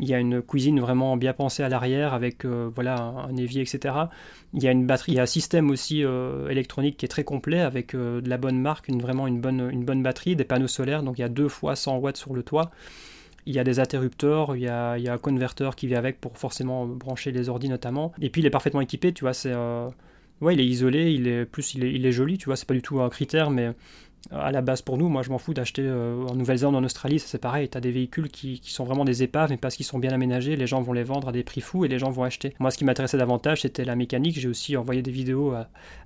Il 0.00 0.08
y 0.08 0.14
a 0.14 0.18
une 0.18 0.42
cuisine 0.42 0.78
vraiment 0.80 1.16
bien 1.16 1.32
pensée 1.32 1.62
à 1.62 1.68
l'arrière 1.68 2.14
avec 2.14 2.44
euh, 2.44 2.70
voilà 2.74 2.98
un, 3.00 3.36
évier, 3.36 3.62
etc. 3.62 3.94
Il 4.54 4.62
y 4.62 4.68
a 4.68 4.70
une 4.70 4.86
batterie, 4.86 5.12
il 5.12 5.14
y 5.16 5.18
a 5.18 5.22
un 5.22 5.26
système 5.26 5.70
aussi 5.70 6.04
euh, 6.04 6.48
électronique 6.48 6.96
qui 6.96 7.04
est 7.04 7.08
très 7.08 7.24
complet 7.24 7.60
avec 7.60 7.94
euh, 7.94 8.20
de 8.20 8.30
la 8.30 8.38
bonne 8.38 8.60
marque, 8.60 8.88
une, 8.88 9.02
vraiment 9.02 9.26
une 9.26 9.40
bonne, 9.40 10.02
batterie, 10.02 10.36
des 10.36 10.44
panneaux 10.44 10.68
solaires. 10.68 11.02
Donc 11.02 11.18
il 11.18 11.22
y 11.22 11.24
a 11.24 11.28
deux 11.28 11.48
fois 11.48 11.74
100 11.74 11.98
watts 11.98 12.16
sur 12.16 12.32
le 12.32 12.42
toit. 12.42 12.70
Il 13.46 13.54
y 13.54 13.58
a 13.58 13.64
des 13.64 13.80
interrupteurs, 13.80 14.54
il 14.56 14.62
y 14.62 14.68
a, 14.68 14.92
un 14.92 15.18
converteur 15.18 15.74
qui 15.74 15.86
vient 15.86 15.98
avec 15.98 16.20
pour 16.20 16.36
forcément 16.36 16.86
brancher 16.86 17.32
les 17.32 17.48
ordi 17.48 17.68
notamment. 17.68 18.12
Et 18.20 18.30
puis 18.30 18.42
il 18.42 18.46
est 18.46 18.50
parfaitement 18.50 18.82
équipé, 18.82 19.12
tu 19.12 19.24
vois, 19.24 19.32
c'est 19.32 19.54
ouais, 20.40 20.54
il 20.54 20.60
est 20.60 20.66
isolé, 20.66 21.12
il 21.12 21.26
est 21.26 21.46
plus 21.46 21.74
il 21.74 22.04
est 22.04 22.12
joli, 22.12 22.36
tu 22.36 22.46
vois, 22.46 22.56
c'est 22.56 22.68
pas 22.68 22.74
du 22.74 22.82
tout 22.82 23.00
un 23.00 23.08
critère, 23.08 23.50
mais 23.50 23.72
à 24.30 24.52
la 24.52 24.60
base 24.60 24.82
pour 24.82 24.98
nous, 24.98 25.08
moi 25.08 25.22
je 25.22 25.30
m'en 25.30 25.38
fous 25.38 25.54
d'acheter 25.54 25.82
euh, 25.84 26.24
en 26.28 26.34
Nouvelle-Zélande, 26.34 26.76
en 26.76 26.84
Australie, 26.84 27.18
c'est 27.18 27.38
pareil, 27.38 27.68
tu 27.68 27.78
as 27.78 27.80
des 27.80 27.90
véhicules 27.90 28.28
qui, 28.28 28.60
sont 28.64 28.84
vraiment 28.84 29.04
des 29.04 29.22
épaves, 29.22 29.50
mais 29.50 29.56
parce 29.56 29.76
qu'ils 29.76 29.86
sont 29.86 29.98
bien 29.98 30.12
aménagés, 30.12 30.56
les 30.56 30.66
gens 30.66 30.80
vont 30.82 30.92
les 30.92 31.02
vendre 31.02 31.28
à 31.28 31.32
des 31.32 31.42
prix 31.42 31.60
fous 31.60 31.84
et 31.84 31.88
les 31.88 31.98
gens 31.98 32.10
vont 32.10 32.24
acheter. 32.24 32.54
Moi 32.58 32.70
ce 32.70 32.78
qui 32.78 32.84
m'intéressait 32.84 33.16
davantage 33.16 33.62
c'était 33.62 33.84
la 33.84 33.96
mécanique, 33.96 34.38
j'ai 34.38 34.48
aussi 34.48 34.76
envoyé 34.76 35.02
des 35.02 35.10
vidéos 35.10 35.54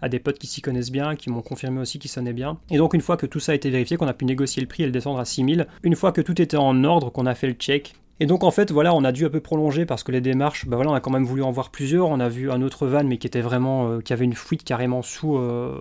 à, 0.00 0.08
des 0.08 0.18
potes 0.18 0.38
qui 0.38 0.46
s'y 0.46 0.60
connaissent 0.60 0.92
bien, 0.92 1.16
qui 1.16 1.30
m'ont 1.30 1.42
confirmé 1.42 1.80
aussi 1.80 1.98
qu'ils 1.98 2.10
sonnaient 2.10 2.32
bien. 2.32 2.58
Et 2.70 2.78
donc 2.78 2.94
une 2.94 3.00
fois 3.00 3.16
que 3.16 3.26
tout 3.26 3.40
ça 3.40 3.52
a 3.52 3.54
été 3.54 3.70
vérifié, 3.70 3.96
qu'on 3.96 4.08
a 4.08 4.14
pu 4.14 4.24
négocier 4.24 4.62
le 4.62 4.68
prix 4.68 4.82
et 4.82 4.86
le 4.86 4.92
descendre 4.92 5.18
à 5.18 5.24
6000, 5.24 5.66
une 5.82 5.96
fois 5.96 6.12
que 6.12 6.20
tout 6.20 6.40
était 6.40 6.56
en 6.56 6.84
ordre, 6.84 7.10
qu'on 7.10 7.26
a 7.26 7.34
fait 7.34 7.48
le 7.48 7.54
check, 7.54 7.94
et 8.22 8.26
donc 8.26 8.44
en 8.44 8.52
fait 8.52 8.70
voilà 8.70 8.94
on 8.94 9.02
a 9.02 9.10
dû 9.10 9.26
un 9.26 9.30
peu 9.30 9.40
prolonger 9.40 9.84
parce 9.84 10.04
que 10.04 10.12
les 10.12 10.20
démarches, 10.20 10.66
bah 10.66 10.76
voilà 10.76 10.92
on 10.92 10.94
a 10.94 11.00
quand 11.00 11.10
même 11.10 11.24
voulu 11.24 11.42
en 11.42 11.50
voir 11.50 11.70
plusieurs. 11.70 12.08
On 12.08 12.20
a 12.20 12.28
vu 12.28 12.52
un 12.52 12.62
autre 12.62 12.86
van 12.86 13.02
mais 13.02 13.18
qui 13.18 13.26
était 13.26 13.40
vraiment 13.40 13.90
euh, 13.90 14.00
qui 14.00 14.12
avait 14.12 14.24
une 14.24 14.34
fuite 14.34 14.62
carrément 14.62 15.02
sous. 15.02 15.36
Euh, 15.38 15.74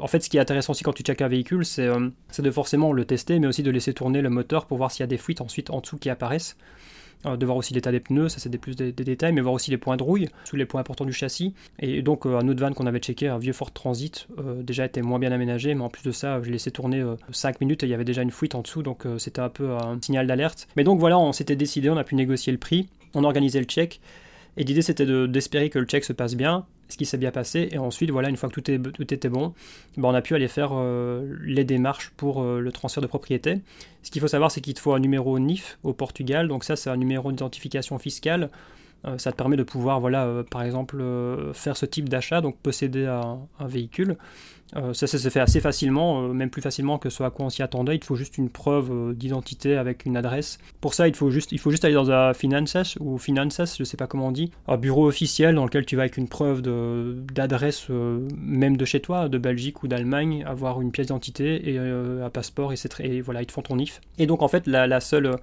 en 0.00 0.08
fait 0.08 0.18
ce 0.18 0.28
qui 0.28 0.38
est 0.38 0.40
intéressant 0.40 0.72
aussi 0.72 0.82
quand 0.82 0.92
tu 0.92 1.04
checkes 1.04 1.22
un 1.22 1.28
véhicule 1.28 1.62
euh, 1.78 2.10
c'est 2.30 2.42
de 2.42 2.50
forcément 2.50 2.92
le 2.92 3.04
tester 3.04 3.38
mais 3.38 3.46
aussi 3.46 3.62
de 3.62 3.70
laisser 3.70 3.94
tourner 3.94 4.22
le 4.22 4.28
moteur 4.28 4.66
pour 4.66 4.76
voir 4.76 4.90
s'il 4.90 5.02
y 5.02 5.04
a 5.04 5.06
des 5.06 5.18
fuites 5.18 5.40
ensuite 5.40 5.70
en 5.70 5.80
dessous 5.80 5.98
qui 5.98 6.10
apparaissent. 6.10 6.56
Euh, 7.26 7.36
de 7.36 7.44
voir 7.44 7.56
aussi 7.56 7.74
l'état 7.74 7.90
des 7.90 8.00
pneus, 8.00 8.28
ça 8.28 8.38
c'est 8.38 8.48
des 8.48 8.58
plus 8.58 8.76
des, 8.76 8.92
détails, 8.92 9.32
mais 9.32 9.40
voir 9.40 9.54
aussi 9.54 9.70
les 9.70 9.76
points 9.76 9.96
de 9.96 10.02
rouille, 10.02 10.28
sous 10.44 10.56
les 10.56 10.66
points 10.66 10.80
importants 10.80 11.04
du 11.04 11.12
châssis. 11.12 11.52
Et 11.80 12.00
donc 12.02 12.26
euh, 12.26 12.38
un 12.38 12.46
autre 12.48 12.60
van 12.60 12.72
qu'on 12.72 12.86
avait 12.86 13.00
checké, 13.00 13.28
un 13.28 13.38
vieux 13.38 13.52
Ford 13.52 13.72
Transit, 13.72 14.28
euh, 14.38 14.62
déjà 14.62 14.86
était 14.86 15.02
moins 15.02 15.18
bien 15.18 15.32
aménagé, 15.32 15.74
mais 15.74 15.82
en 15.82 15.88
plus 15.88 16.02
de 16.02 16.12
ça, 16.12 16.40
je 16.40 16.46
l'ai 16.46 16.52
laissé 16.52 16.70
tourner 16.70 17.04
5 17.32 17.60
minutes 17.60 17.82
et 17.82 17.86
il 17.86 17.90
y 17.90 17.94
avait 17.94 18.04
déjà 18.04 18.22
une 18.22 18.30
fuite 18.30 18.54
en 18.54 18.62
dessous, 18.62 18.82
donc 18.82 19.04
c'était 19.18 19.40
un 19.40 19.48
peu 19.48 19.72
un 19.72 19.98
signal 20.00 20.26
d'alerte. 20.26 20.68
Mais 20.76 20.84
donc 20.84 21.00
voilà, 21.00 21.18
on 21.18 21.32
s'était 21.32 21.56
décidé, 21.56 21.90
on 21.90 21.96
a 21.96 22.04
pu 22.04 22.14
négocier 22.14 22.52
le 22.52 22.58
prix, 22.58 22.88
on 23.14 23.24
a 23.24 23.26
organisé 23.26 23.58
le 23.58 23.66
check, 23.66 24.00
et 24.56 24.64
l'idée 24.64 24.82
c'était 24.82 25.06
d'espérer 25.28 25.70
que 25.70 25.78
le 25.78 25.86
check 25.86 26.04
se 26.04 26.12
passe 26.12 26.34
bien, 26.34 26.66
ce 26.88 26.96
qui 26.96 27.06
s'est 27.06 27.18
bien 27.18 27.30
passé. 27.30 27.68
Et 27.70 27.78
ensuite, 27.78 28.10
voilà, 28.10 28.28
une 28.28 28.36
fois 28.36 28.48
que 28.48 28.60
tout, 28.60 28.70
était 28.70 29.28
bon, 29.28 29.54
ben 29.96 30.08
on 30.08 30.14
a 30.14 30.22
pu 30.22 30.34
aller 30.34 30.48
faire 30.48 30.70
euh, 30.72 31.36
les 31.42 31.64
démarches 31.64 32.12
pour 32.16 32.42
euh, 32.42 32.60
le 32.60 32.72
transfert 32.72 33.02
de 33.02 33.06
propriété. 33.06 33.60
Ce 34.02 34.10
qu'il 34.10 34.20
faut 34.20 34.28
savoir, 34.28 34.50
c'est 34.50 34.60
qu'il 34.60 34.74
te 34.74 34.80
faut 34.80 34.92
un 34.94 35.00
numéro 35.00 35.38
NIF 35.38 35.78
au 35.82 35.92
Portugal. 35.92 36.48
Donc 36.48 36.64
ça, 36.64 36.76
c'est 36.76 36.90
un 36.90 36.96
numéro 36.96 37.30
d'identification 37.30 37.98
fiscale. 37.98 38.50
Euh, 39.04 39.16
ça 39.18 39.30
te 39.30 39.36
permet 39.36 39.56
de 39.56 39.62
pouvoir, 39.62 40.00
voilà, 40.00 40.42
par 40.50 40.62
exemple, 40.62 41.04
faire 41.52 41.76
ce 41.76 41.86
type 41.86 42.08
d'achat, 42.08 42.40
donc 42.40 42.56
posséder 42.58 43.06
un 43.06 43.66
véhicule. 43.66 44.16
Euh, 44.76 44.92
ça, 44.92 45.06
ça 45.06 45.18
se 45.18 45.28
fait 45.28 45.40
assez 45.40 45.60
facilement, 45.60 46.22
euh, 46.22 46.32
même 46.32 46.50
plus 46.50 46.62
facilement 46.62 46.98
que 46.98 47.10
ce 47.10 47.22
à 47.22 47.30
quoi 47.30 47.46
on 47.46 47.50
s'y 47.50 47.62
attendait. 47.62 47.96
Il 47.96 48.04
faut 48.04 48.16
juste 48.16 48.38
une 48.38 48.50
preuve 48.50 48.90
euh, 48.90 49.12
d'identité 49.14 49.76
avec 49.76 50.04
une 50.04 50.16
adresse. 50.16 50.58
Pour 50.80 50.94
ça, 50.94 51.08
il 51.08 51.14
faut 51.14 51.30
juste, 51.30 51.52
il 51.52 51.58
faut 51.58 51.70
juste 51.70 51.84
aller 51.84 51.94
dans 51.94 52.10
un 52.10 52.34
Finances 52.34 52.96
ou 53.00 53.18
Finances, 53.18 53.76
je 53.78 53.84
sais 53.84 53.96
pas 53.96 54.06
comment 54.06 54.28
on 54.28 54.32
dit, 54.32 54.50
un 54.66 54.76
bureau 54.76 55.06
officiel 55.06 55.54
dans 55.54 55.64
lequel 55.64 55.86
tu 55.86 55.96
vas 55.96 56.02
avec 56.02 56.16
une 56.16 56.28
preuve 56.28 56.62
d'adresse, 56.62 57.88
même 57.88 58.76
de 58.76 58.84
chez 58.84 59.00
toi, 59.00 59.28
de 59.28 59.38
Belgique 59.38 59.82
ou 59.82 59.88
d'Allemagne, 59.88 60.44
avoir 60.46 60.80
une 60.80 60.90
pièce 60.90 61.06
d'identité 61.06 61.70
et 61.70 61.78
un 61.78 62.30
passeport 62.30 62.72
et, 62.72 62.76
et, 63.00 63.20
voilà, 63.20 63.42
ils 63.42 63.46
te 63.46 63.52
font 63.52 63.62
ton 63.62 63.78
IF. 63.78 64.00
Et 64.18 64.26
donc 64.26 64.42
en 64.42 64.48
fait, 64.48 64.66
la 64.66 65.00
seule 65.00 65.38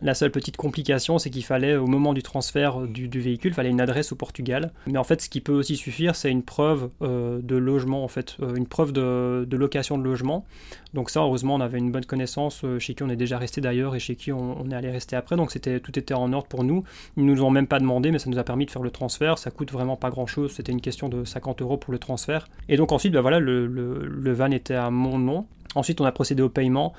la 0.00 0.14
seule 0.14 0.30
petite 0.30 0.56
complication, 0.56 1.18
c'est 1.18 1.30
qu'il 1.30 1.44
fallait, 1.44 1.76
au 1.76 1.86
moment 1.86 2.12
du 2.12 2.22
transfert 2.22 2.80
du, 2.82 3.08
véhicule, 3.08 3.52
fallait 3.54 3.70
une 3.70 3.80
adresse 3.80 4.12
au 4.12 4.16
Portugal. 4.16 4.72
Mais 4.86 4.98
en 4.98 5.04
fait, 5.04 5.22
ce 5.22 5.28
qui 5.28 5.40
peut 5.40 5.52
aussi 5.52 5.76
suffire, 5.76 6.14
c'est 6.14 6.30
une 6.30 6.42
preuve 6.42 6.90
euh, 7.02 7.40
de 7.42 7.56
logement, 7.56 8.04
en 8.04 8.08
fait, 8.08 8.36
euh, 8.40 8.54
une 8.54 8.66
preuve 8.66 8.92
de, 8.92 9.46
location 9.50 9.98
de 9.98 10.04
logement. 10.04 10.44
Donc 10.94 11.10
ça, 11.10 11.20
heureusement, 11.20 11.56
on 11.56 11.60
avait 11.60 11.78
une 11.78 11.90
bonne 11.90 12.04
connaissance, 12.04 12.62
euh, 12.64 12.78
chez 12.78 12.94
qui 12.94 13.02
on 13.02 13.08
est 13.08 13.16
déjà 13.16 13.38
resté 13.38 13.60
d'ailleurs 13.60 13.94
et 13.94 13.98
chez 13.98 14.14
qui 14.14 14.32
on, 14.32 14.70
est 14.70 14.74
allé 14.74 14.90
rester 14.90 15.16
après. 15.16 15.36
Donc 15.36 15.50
tout 15.82 15.98
était 15.98 16.14
en 16.14 16.32
ordre 16.32 16.46
pour 16.46 16.64
nous. 16.64 16.84
Ils 17.16 17.24
nous 17.24 17.42
ont 17.42 17.50
même 17.50 17.66
pas 17.66 17.80
demandé, 17.80 18.10
mais 18.10 18.18
ça 18.18 18.30
nous 18.30 18.38
a 18.38 18.44
permis 18.44 18.66
de 18.66 18.70
faire 18.70 18.82
le 18.82 18.90
transfert. 18.90 19.38
Ça 19.38 19.50
coûte 19.50 19.72
vraiment 19.72 19.96
pas 19.96 20.10
grand-chose. 20.10 20.52
C'était 20.52 20.72
une 20.72 20.80
question 20.80 21.08
de 21.08 21.24
50 21.24 21.62
euros 21.62 21.76
pour 21.76 21.92
le 21.92 21.98
transfert. 21.98 22.48
Et 22.68 22.76
donc 22.76 22.92
ensuite, 22.92 23.12
ben 23.12 23.20
voilà, 23.20 23.40
le, 23.40 23.66
le 23.66 24.32
van 24.32 24.50
était 24.50 24.74
à 24.74 24.90
mon 24.90 25.18
nom. 25.18 25.46
Ensuite, 25.74 26.00
on 26.00 26.04
a 26.04 26.12
procédé 26.12 26.42
au 26.42 26.48
paiement. 26.48 26.94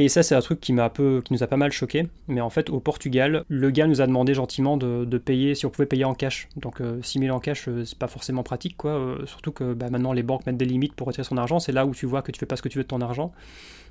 Et 0.00 0.08
ça, 0.08 0.22
c'est 0.22 0.36
un 0.36 0.40
truc 0.40 0.60
qui 0.60 0.72
m'a 0.72 0.84
un 0.84 0.88
peu, 0.90 1.22
qui 1.24 1.32
nous 1.32 1.42
a 1.42 1.48
pas 1.48 1.56
mal 1.56 1.72
choqué. 1.72 2.06
Mais 2.28 2.40
en 2.40 2.50
fait, 2.50 2.70
au 2.70 2.78
Portugal, 2.78 3.44
le 3.48 3.70
gars 3.72 3.88
nous 3.88 4.00
a 4.00 4.06
demandé 4.06 4.32
gentiment 4.32 4.76
de, 4.76 5.18
payer, 5.18 5.56
si 5.56 5.66
on 5.66 5.70
pouvait 5.70 5.86
payer 5.86 6.04
en 6.04 6.14
cash. 6.14 6.48
Donc, 6.54 6.76
6 7.02 7.18
euh, 7.18 7.22
000 7.22 7.36
en 7.36 7.40
cash, 7.40 7.66
euh, 7.66 7.84
c'est 7.84 7.98
pas 7.98 8.06
forcément 8.06 8.44
pratique, 8.44 8.76
quoi. 8.76 8.92
Euh, 8.92 9.26
surtout 9.26 9.50
que 9.50 9.74
bah, 9.74 9.90
maintenant, 9.90 10.12
les 10.12 10.22
banques 10.22 10.46
mettent 10.46 10.56
des 10.56 10.66
limites 10.66 10.94
pour 10.94 11.08
retirer 11.08 11.24
son 11.24 11.36
argent. 11.36 11.58
C'est 11.58 11.72
là 11.72 11.84
où 11.84 11.96
tu 11.96 12.06
vois 12.06 12.22
que 12.22 12.30
tu 12.30 12.38
fais 12.38 12.46
pas 12.46 12.54
ce 12.54 12.62
que 12.62 12.68
tu 12.68 12.78
veux 12.78 12.84
de 12.84 12.88
ton 12.88 13.00
argent. 13.00 13.32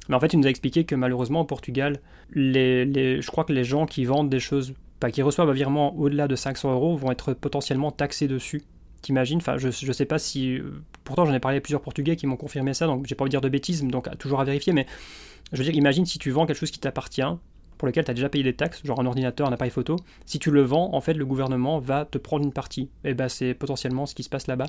Mais 0.07 0.15
en 0.15 0.21
fait, 0.21 0.31
il 0.31 0.39
nous 0.39 0.47
a 0.47 0.49
expliqué 0.49 0.85
que 0.85 0.95
malheureusement, 0.95 1.41
au 1.41 1.45
Portugal, 1.45 1.99
les, 2.31 3.21
je 3.21 3.27
crois 3.29 3.43
que 3.43 3.51
les 3.51 3.65
gens 3.65 3.85
qui 3.85 4.05
vendent 4.05 4.29
des 4.29 4.39
choses, 4.39 4.75
qui 5.11 5.21
reçoivent 5.21 5.49
un 5.49 5.53
virement 5.53 5.93
au-delà 5.97 6.29
de 6.29 6.37
500 6.37 6.71
euros, 6.71 6.95
vont 6.95 7.11
être 7.11 7.33
potentiellement 7.33 7.91
taxés 7.91 8.29
dessus. 8.29 8.63
T'imagines? 9.01 9.39
Enfin, 9.39 9.57
je, 9.57 9.71
je 9.71 9.91
sais 9.91 10.05
pas 10.05 10.19
si. 10.19 10.61
Pourtant, 11.07 11.25
j'en 11.25 11.33
ai 11.33 11.39
parlé 11.39 11.59
à 11.59 11.61
plusieurs 11.61 11.79
Portugais 11.79 12.17
qui 12.17 12.27
m'ont 12.27 12.35
confirmé 12.35 12.73
ça, 12.73 12.85
donc 12.85 13.05
j'ai 13.07 13.15
pas 13.15 13.23
envie 13.23 13.29
de 13.29 13.31
dire 13.31 13.39
de 13.39 13.47
bêtises, 13.47 13.81
donc 13.81 14.09
toujours 14.17 14.41
à 14.41 14.43
vérifier, 14.43 14.73
mais 14.73 14.85
je 15.53 15.57
veux 15.57 15.63
dire, 15.63 15.73
imagine 15.73 16.05
si 16.05 16.19
tu 16.19 16.31
vends 16.31 16.45
quelque 16.45 16.57
chose 16.57 16.69
qui 16.69 16.79
t'appartient, 16.79 17.21
pour 17.77 17.87
lequel 17.87 18.03
tu 18.03 18.11
as 18.11 18.13
déjà 18.13 18.27
payé 18.27 18.43
des 18.43 18.53
taxes, 18.53 18.81
genre 18.83 18.99
un 18.99 19.05
ordinateur, 19.05 19.47
un 19.47 19.53
appareil 19.53 19.71
photo, 19.71 19.95
si 20.25 20.37
tu 20.37 20.51
le 20.51 20.63
vends, 20.63 20.93
en 20.93 20.99
fait, 20.99 21.13
le 21.13 21.25
gouvernement 21.25 21.79
va 21.79 22.03
te 22.03 22.17
prendre 22.17 22.43
une 22.43 22.51
partie. 22.51 22.89
Et 23.05 23.13
ben, 23.13 23.29
c'est 23.29 23.53
potentiellement 23.53 24.05
ce 24.05 24.15
qui 24.15 24.23
se 24.23 24.29
passe 24.29 24.47
là-bas. 24.47 24.67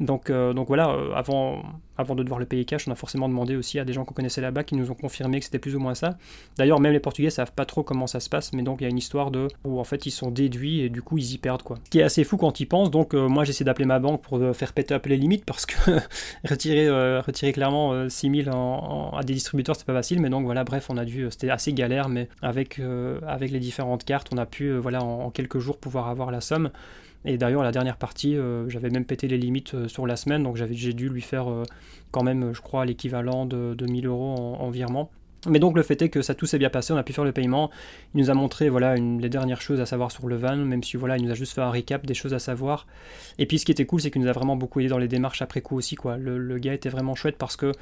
Donc, 0.00 0.30
euh, 0.30 0.54
donc 0.54 0.68
voilà, 0.68 0.90
euh, 0.90 1.12
avant, 1.12 1.62
avant 1.98 2.14
de 2.14 2.22
devoir 2.22 2.40
le 2.40 2.46
payer 2.46 2.64
cash, 2.64 2.88
on 2.88 2.90
a 2.90 2.94
forcément 2.94 3.28
demandé 3.28 3.54
aussi 3.54 3.78
à 3.78 3.84
des 3.84 3.92
gens 3.92 4.06
qu'on 4.06 4.14
connaissait 4.14 4.40
là-bas 4.40 4.64
qui 4.64 4.74
nous 4.74 4.90
ont 4.90 4.94
confirmé 4.94 5.38
que 5.38 5.44
c'était 5.44 5.58
plus 5.58 5.76
ou 5.76 5.78
moins 5.78 5.94
ça. 5.94 6.16
D'ailleurs, 6.56 6.80
même 6.80 6.94
les 6.94 7.00
Portugais 7.00 7.28
savent 7.28 7.52
pas 7.52 7.66
trop 7.66 7.82
comment 7.82 8.06
ça 8.06 8.18
se 8.18 8.30
passe, 8.30 8.54
mais 8.54 8.62
donc 8.62 8.80
il 8.80 8.84
y 8.84 8.86
a 8.86 8.90
une 8.90 8.98
histoire 8.98 9.30
de 9.30 9.48
où 9.62 9.78
en 9.78 9.84
fait 9.84 10.06
ils 10.06 10.10
sont 10.10 10.30
déduits 10.30 10.80
et 10.80 10.88
du 10.88 11.02
coup 11.02 11.18
ils 11.18 11.34
y 11.34 11.38
perdent 11.38 11.62
quoi. 11.62 11.78
Ce 11.84 11.90
qui 11.90 11.98
est 11.98 12.02
assez 12.02 12.24
fou 12.24 12.38
quand 12.38 12.60
ils 12.60 12.66
pensent. 12.66 12.90
Donc 12.90 13.12
euh, 13.12 13.28
moi 13.28 13.44
j'essaie 13.44 13.64
d'appeler 13.64 13.84
ma 13.84 13.98
banque 13.98 14.22
pour 14.22 14.40
faire 14.54 14.72
péter 14.72 14.94
up 14.94 15.04
les 15.04 15.18
limites 15.18 15.44
parce 15.44 15.66
que 15.66 15.76
retirer, 16.48 16.88
retirer 17.20 17.52
clairement 17.52 18.08
6000 18.08 18.50
en, 18.50 19.10
à 19.10 19.22
des 19.22 19.34
distributeurs 19.34 19.76
c'est 19.76 19.86
pas 19.86 19.92
facile. 19.92 20.20
Mais 20.20 20.30
donc 20.30 20.44
voilà, 20.44 20.64
bref, 20.64 20.86
on 20.88 20.96
a 20.96 21.04
dû, 21.04 21.26
c'était 21.30 21.50
assez 21.50 21.74
galère, 21.74 22.08
mais 22.08 22.28
avec, 22.40 22.80
avec 23.26 23.50
les 23.50 23.60
différentes 23.60 24.04
cartes, 24.04 24.30
on 24.32 24.38
a 24.38 24.46
pu 24.46 24.72
voilà 24.78 25.02
en 25.02 25.30
quelques 25.30 25.58
jours 25.58 25.76
pouvoir 25.76 26.08
avoir 26.08 26.30
la 26.30 26.40
somme. 26.40 26.70
Et 27.24 27.36
d'ailleurs, 27.36 27.62
la 27.62 27.72
dernière 27.72 27.96
partie, 27.96 28.36
euh, 28.36 28.68
j'avais 28.68 28.90
même 28.90 29.04
pété 29.04 29.28
les 29.28 29.36
limites 29.36 29.74
euh, 29.74 29.88
sur 29.88 30.06
la 30.06 30.16
semaine, 30.16 30.42
donc 30.42 30.56
j'ai 30.56 30.92
dû 30.94 31.08
lui 31.08 31.20
faire 31.20 31.50
euh, 31.50 31.64
quand 32.12 32.22
même, 32.22 32.54
je 32.54 32.60
crois, 32.62 32.86
l'équivalent 32.86 33.44
de, 33.44 33.76
1000 33.78 34.06
euros 34.06 34.56
en, 34.58 34.70
virement. 34.70 35.10
Mais 35.48 35.58
donc 35.58 35.74
le 35.74 35.82
fait 35.82 36.00
est 36.02 36.10
que 36.10 36.20
ça 36.20 36.34
tout 36.34 36.44
s'est 36.44 36.58
bien 36.58 36.68
passé, 36.68 36.92
on 36.92 36.98
a 36.98 37.02
pu 37.02 37.14
faire 37.14 37.24
le 37.24 37.32
paiement. 37.32 37.70
Il 38.14 38.20
nous 38.20 38.30
a 38.30 38.34
montré 38.34 38.68
voilà 38.68 38.96
une, 38.96 39.22
les 39.22 39.30
dernières 39.30 39.62
choses 39.62 39.80
à 39.80 39.86
savoir 39.86 40.12
sur 40.12 40.28
le 40.28 40.36
van, 40.36 40.56
même 40.56 40.82
si 40.82 40.98
voilà 40.98 41.16
il 41.16 41.24
nous 41.24 41.30
a 41.30 41.34
juste 41.34 41.54
fait 41.54 41.62
un 41.62 41.70
récap 41.70 42.04
des 42.04 42.12
choses 42.12 42.34
à 42.34 42.38
savoir. 42.38 42.86
Et 43.38 43.46
puis 43.46 43.58
ce 43.58 43.64
qui 43.64 43.72
était 43.72 43.86
cool, 43.86 44.02
c'est 44.02 44.10
qu'il 44.10 44.20
nous 44.20 44.28
a 44.28 44.32
vraiment 44.32 44.56
beaucoup 44.56 44.80
aidé 44.80 44.90
dans 44.90 44.98
les 44.98 45.08
démarches 45.08 45.40
après 45.40 45.62
coup 45.62 45.78
aussi 45.78 45.94
quoi. 45.94 46.18
Le, 46.18 46.36
le 46.36 46.58
gars 46.58 46.74
était 46.74 46.90
vraiment 46.90 47.14
chouette 47.14 47.36
parce 47.38 47.56
que 47.56 47.72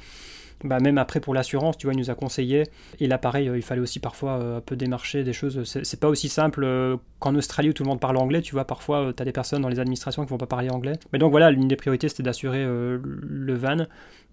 bah, 0.63 0.79
même 0.79 0.97
après 0.97 1.19
pour 1.19 1.33
l'assurance, 1.33 1.77
tu 1.77 1.87
vois, 1.87 1.93
il 1.93 1.99
nous 1.99 2.09
a 2.09 2.15
conseillé. 2.15 2.63
Et 2.99 3.07
là, 3.07 3.17
pareil, 3.17 3.49
il 3.53 3.61
fallait 3.61 3.81
aussi 3.81 3.99
parfois 3.99 4.33
un 4.33 4.61
peu 4.61 4.75
démarcher 4.75 5.23
des 5.23 5.33
choses. 5.33 5.63
C'est 5.63 5.99
pas 5.99 6.09
aussi 6.09 6.29
simple 6.29 6.97
qu'en 7.19 7.35
Australie 7.35 7.69
où 7.69 7.73
tout 7.73 7.83
le 7.83 7.89
monde 7.89 7.99
parle 7.99 8.17
anglais, 8.17 8.41
tu 8.41 8.53
vois, 8.53 8.65
parfois 8.65 9.11
tu 9.15 9.21
as 9.21 9.25
des 9.25 9.31
personnes 9.31 9.61
dans 9.61 9.69
les 9.69 9.79
administrations 9.79 10.23
qui 10.23 10.29
vont 10.29 10.37
pas 10.37 10.47
parler 10.47 10.69
anglais. 10.69 10.93
Mais 11.13 11.19
donc 11.19 11.31
voilà, 11.31 11.51
l'une 11.51 11.67
des 11.67 11.75
priorités 11.75 12.09
c'était 12.09 12.23
d'assurer 12.23 12.63
le 12.65 13.53
van. 13.53 13.85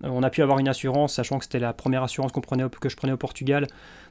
on 0.03 0.23
a 0.23 0.31
pu 0.31 0.43
avoir 0.43 0.59
une 0.59 0.69
assurance, 0.69 1.15
sachant 1.15 1.39
que 1.39 1.45
c'était 1.45 1.59
la 1.59 1.73
première 1.73 2.03
assurance 2.03 2.33
que 2.33 2.41
je 2.89 2.97
prenais 2.97 3.13
au 3.13 3.17
Portugal. 3.17 3.67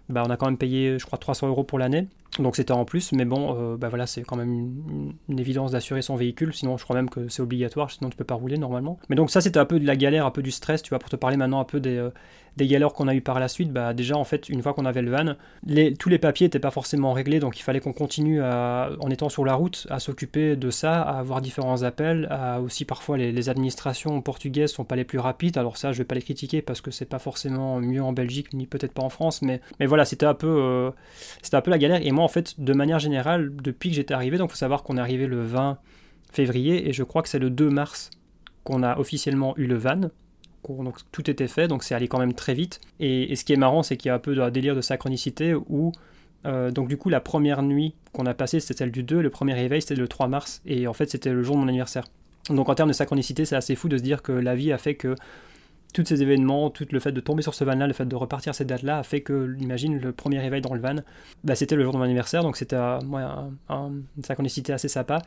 Bah, 0.09 0.23
on 0.25 0.29
a 0.29 0.37
quand 0.37 0.45
même 0.45 0.57
payé, 0.57 0.99
je 0.99 1.05
crois, 1.05 1.17
300 1.17 1.47
euros 1.47 1.63
pour 1.63 1.79
l'année. 1.79 2.07
Donc 2.39 2.55
c'était 2.55 2.73
en 2.73 2.85
plus, 2.85 3.11
mais 3.11 3.25
bon, 3.25 3.55
euh, 3.57 3.77
bah 3.77 3.89
voilà, 3.89 4.07
c'est 4.07 4.23
quand 4.23 4.35
même 4.35 5.13
une, 5.29 5.39
évidence 5.39 5.71
d'assurer 5.71 6.01
son 6.01 6.15
véhicule. 6.15 6.53
Sinon, 6.53 6.77
je 6.77 6.83
crois 6.83 6.95
même 6.95 7.09
que 7.09 7.27
c'est 7.29 7.41
obligatoire, 7.41 7.91
sinon 7.91 8.09
tu 8.09 8.17
peux 8.17 8.23
pas 8.23 8.35
rouler 8.35 8.57
normalement. 8.57 8.99
Mais 9.09 9.15
donc 9.15 9.31
ça, 9.31 9.41
c'était 9.41 9.59
un 9.59 9.65
peu 9.65 9.79
de 9.79 9.85
la 9.85 9.95
galère, 9.95 10.25
un 10.25 10.31
peu 10.31 10.41
du 10.41 10.51
stress, 10.51 10.81
tu 10.81 10.89
vois, 10.89 10.99
pour 10.99 11.09
te 11.09 11.15
parler 11.15 11.37
maintenant 11.37 11.59
un 11.59 11.65
peu 11.65 11.79
des, 11.79 11.97
euh, 11.97 12.09
des 12.57 12.67
galères 12.67 12.93
qu'on 12.93 13.07
a 13.07 13.15
eu 13.15 13.21
par 13.21 13.39
la 13.39 13.47
suite. 13.47 13.71
Bah 13.71 13.93
déjà, 13.93 14.17
en 14.17 14.23
fait, 14.23 14.49
une 14.49 14.61
fois 14.61 14.73
qu'on 14.73 14.85
avait 14.85 15.01
le 15.01 15.11
van, 15.11 15.35
tous 15.99 16.09
les 16.09 16.19
papiers 16.19 16.45
n'étaient 16.45 16.59
pas 16.59 16.71
forcément 16.71 17.13
réglés, 17.13 17.39
donc 17.39 17.59
il 17.59 17.63
fallait 17.63 17.79
qu'on 17.79 17.93
continue 17.93 18.41
en 18.41 19.09
étant 19.09 19.29
sur 19.29 19.45
la 19.45 19.55
route 19.55 19.87
à 19.89 19.99
s'occuper 19.99 20.55
de 20.55 20.69
ça, 20.69 21.01
à 21.01 21.19
avoir 21.19 21.41
différents 21.41 21.83
appels, 21.83 22.29
aussi 22.63 22.85
parfois 22.85 23.17
les, 23.17 23.45
administrations 23.49 24.21
portugaises 24.21 24.71
sont 24.71 24.85
pas 24.85 24.95
les 24.95 25.03
plus 25.03 25.19
rapides. 25.19 25.57
Alors 25.57 25.77
ça, 25.77 25.91
je 25.91 25.99
vais 25.99 26.05
pas 26.05 26.15
les 26.15 26.21
critiquer 26.21 26.61
parce 26.61 26.81
que 26.81 26.91
c'est 26.91 27.05
pas 27.05 27.19
forcément 27.19 27.79
mieux 27.79 28.01
en 28.01 28.13
Belgique 28.13 28.53
ni 28.53 28.65
peut-être 28.65 28.93
pas 28.93 29.03
en 29.03 29.09
France, 29.09 29.41
mais, 29.41 29.61
mais 29.79 29.85
voilà, 29.85 30.05
c'était 30.05 30.25
un 30.25 30.33
peu, 30.33 30.47
euh, 30.47 30.91
un 31.51 31.61
peu 31.61 31.71
la 31.71 31.77
galère. 31.77 32.05
Et 32.05 32.11
moi, 32.11 32.24
en 32.25 32.27
fait, 32.27 32.59
de 32.59 32.73
manière 32.73 32.99
générale, 32.99 33.55
depuis 33.55 33.89
que 33.89 33.95
j'étais 33.95 34.13
arrivé, 34.13 34.37
donc 34.37 34.49
faut 34.49 34.57
savoir 34.57 34.83
qu'on 34.83 34.97
est 34.97 34.99
arrivé 34.99 35.27
le 35.27 35.41
20 35.41 35.77
février 36.31 36.89
et 36.89 36.93
je 36.93 37.03
crois 37.03 37.21
que 37.21 37.29
c'est 37.29 37.39
le 37.39 37.49
2 37.49 37.69
mars 37.69 38.09
qu'on 38.63 38.83
a 38.83 38.97
officiellement 38.97 39.55
eu 39.57 39.67
le 39.67 39.75
van. 39.75 40.09
Donc 40.67 40.97
tout 41.11 41.29
était 41.29 41.47
fait, 41.47 41.67
donc 41.67 41.83
c'est 41.83 41.93
allé 41.93 42.07
quand 42.07 42.17
même 42.17 42.33
très 42.33 42.55
vite. 42.55 42.81
Et, 42.99 43.35
ce 43.35 43.45
qui 43.45 43.53
est 43.53 43.57
marrant, 43.57 43.83
c'est 43.83 43.97
qu'il 43.97 44.09
y 44.09 44.11
a 44.11 44.15
un 44.15 44.19
peu 44.19 44.35
de 44.35 44.49
délire 44.49 44.75
de 44.75 44.81
synchronicité 44.81 45.53
où, 45.53 45.91
euh, 46.45 46.71
donc 46.71 46.87
du 46.87 46.97
coup, 46.97 47.09
la 47.09 47.21
première 47.21 47.61
nuit 47.61 47.93
qu'on 48.11 48.25
a 48.25 48.33
passée, 48.33 48.59
c'était 48.59 48.79
celle 48.79 48.91
du 48.91 49.03
2, 49.03 49.21
le 49.21 49.29
premier 49.29 49.53
réveil, 49.53 49.81
c'était 49.81 49.95
le 49.95 50.07
3 50.07 50.27
mars, 50.27 50.61
et 50.65 50.87
en 50.87 50.93
fait, 50.93 51.09
c'était 51.09 51.31
le 51.31 51.43
jour 51.43 51.55
de 51.55 51.61
mon 51.61 51.67
anniversaire. 51.67 52.05
Donc 52.49 52.69
en 52.69 52.75
termes 52.75 52.89
de 52.89 52.93
synchronicité, 52.93 53.45
c'est 53.45 53.55
assez 53.55 53.75
fou 53.75 53.89
de 53.89 53.97
se 53.97 54.03
dire 54.03 54.21
que 54.23 54.31
la 54.31 54.55
vie 54.55 54.71
a 54.71 54.77
fait 54.77 54.95
que 54.95 55.15
tous 55.95 56.05
ces 56.05 56.21
événements, 56.21 56.69
tout 56.69 56.85
le 56.91 56.99
fait 56.99 57.13
de 57.13 57.21
tomber 57.21 57.41
sur 57.41 57.53
ce 57.53 57.63
van-là, 57.63 57.87
le 57.87 57.93
fait 57.93 58.05
de 58.05 58.15
repartir 58.15 58.53
cette 58.53 58.67
date-là, 58.67 58.99
a 58.99 59.03
fait 59.03 59.21
que, 59.21 59.55
imagine, 59.59 59.97
le 59.99 60.11
premier 60.11 60.39
réveil 60.39 60.61
dans 60.61 60.73
le 60.73 60.81
van, 60.81 60.95
bah, 61.43 61.55
c'était 61.55 61.75
le 61.75 61.83
jour 61.83 61.93
de 61.93 61.97
mon 61.97 62.03
anniversaire, 62.03 62.43
donc 62.43 62.57
c'était 62.57 62.75
euh, 62.75 62.99
ouais, 62.99 63.23
un, 63.69 63.91
une 64.17 64.23
synchronicité 64.23 64.73
assez 64.73 64.89
sympa. 64.89 65.21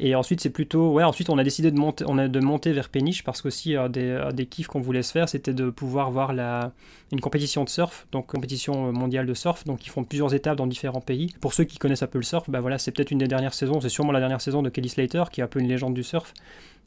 Et 0.00 0.14
ensuite, 0.14 0.40
c'est 0.40 0.50
plutôt, 0.50 0.92
ouais, 0.92 1.04
ensuite 1.04 1.30
on 1.30 1.38
a 1.38 1.44
décidé 1.44 1.70
de 1.70 1.78
monter, 1.78 2.04
on 2.08 2.18
a 2.18 2.26
de 2.26 2.40
monter 2.40 2.72
vers 2.72 2.88
Péniche 2.88 3.22
parce 3.22 3.42
qu'aussi 3.42 3.76
euh, 3.76 3.88
des, 3.88 4.10
euh, 4.10 4.32
des 4.32 4.46
kiffs 4.46 4.66
qu'on 4.66 4.80
voulait 4.80 5.04
se 5.04 5.12
faire, 5.12 5.28
c'était 5.28 5.54
de 5.54 5.70
pouvoir 5.70 6.10
voir 6.10 6.32
la, 6.32 6.72
une 7.12 7.20
compétition 7.20 7.62
de 7.62 7.68
surf, 7.68 8.06
donc 8.10 8.26
compétition 8.26 8.92
mondiale 8.92 9.26
de 9.26 9.34
surf, 9.34 9.64
donc 9.64 9.86
ils 9.86 9.90
font 9.90 10.04
plusieurs 10.04 10.34
étapes 10.34 10.58
dans 10.58 10.66
différents 10.66 11.00
pays. 11.00 11.34
Pour 11.40 11.52
ceux 11.52 11.64
qui 11.64 11.78
connaissent 11.78 12.02
un 12.02 12.08
peu 12.08 12.18
le 12.18 12.24
surf, 12.24 12.50
bah 12.50 12.60
voilà, 12.60 12.78
c'est 12.78 12.90
peut-être 12.90 13.12
une 13.12 13.18
des 13.18 13.28
dernières 13.28 13.54
saisons, 13.54 13.80
c'est 13.80 13.88
sûrement 13.88 14.12
la 14.12 14.20
dernière 14.20 14.40
saison 14.40 14.62
de 14.62 14.68
Kelly 14.68 14.88
Slater, 14.88 15.24
qui 15.30 15.40
est 15.40 15.44
un 15.44 15.48
peu 15.48 15.60
une 15.60 15.68
légende 15.68 15.94
du 15.94 16.02
surf 16.02 16.34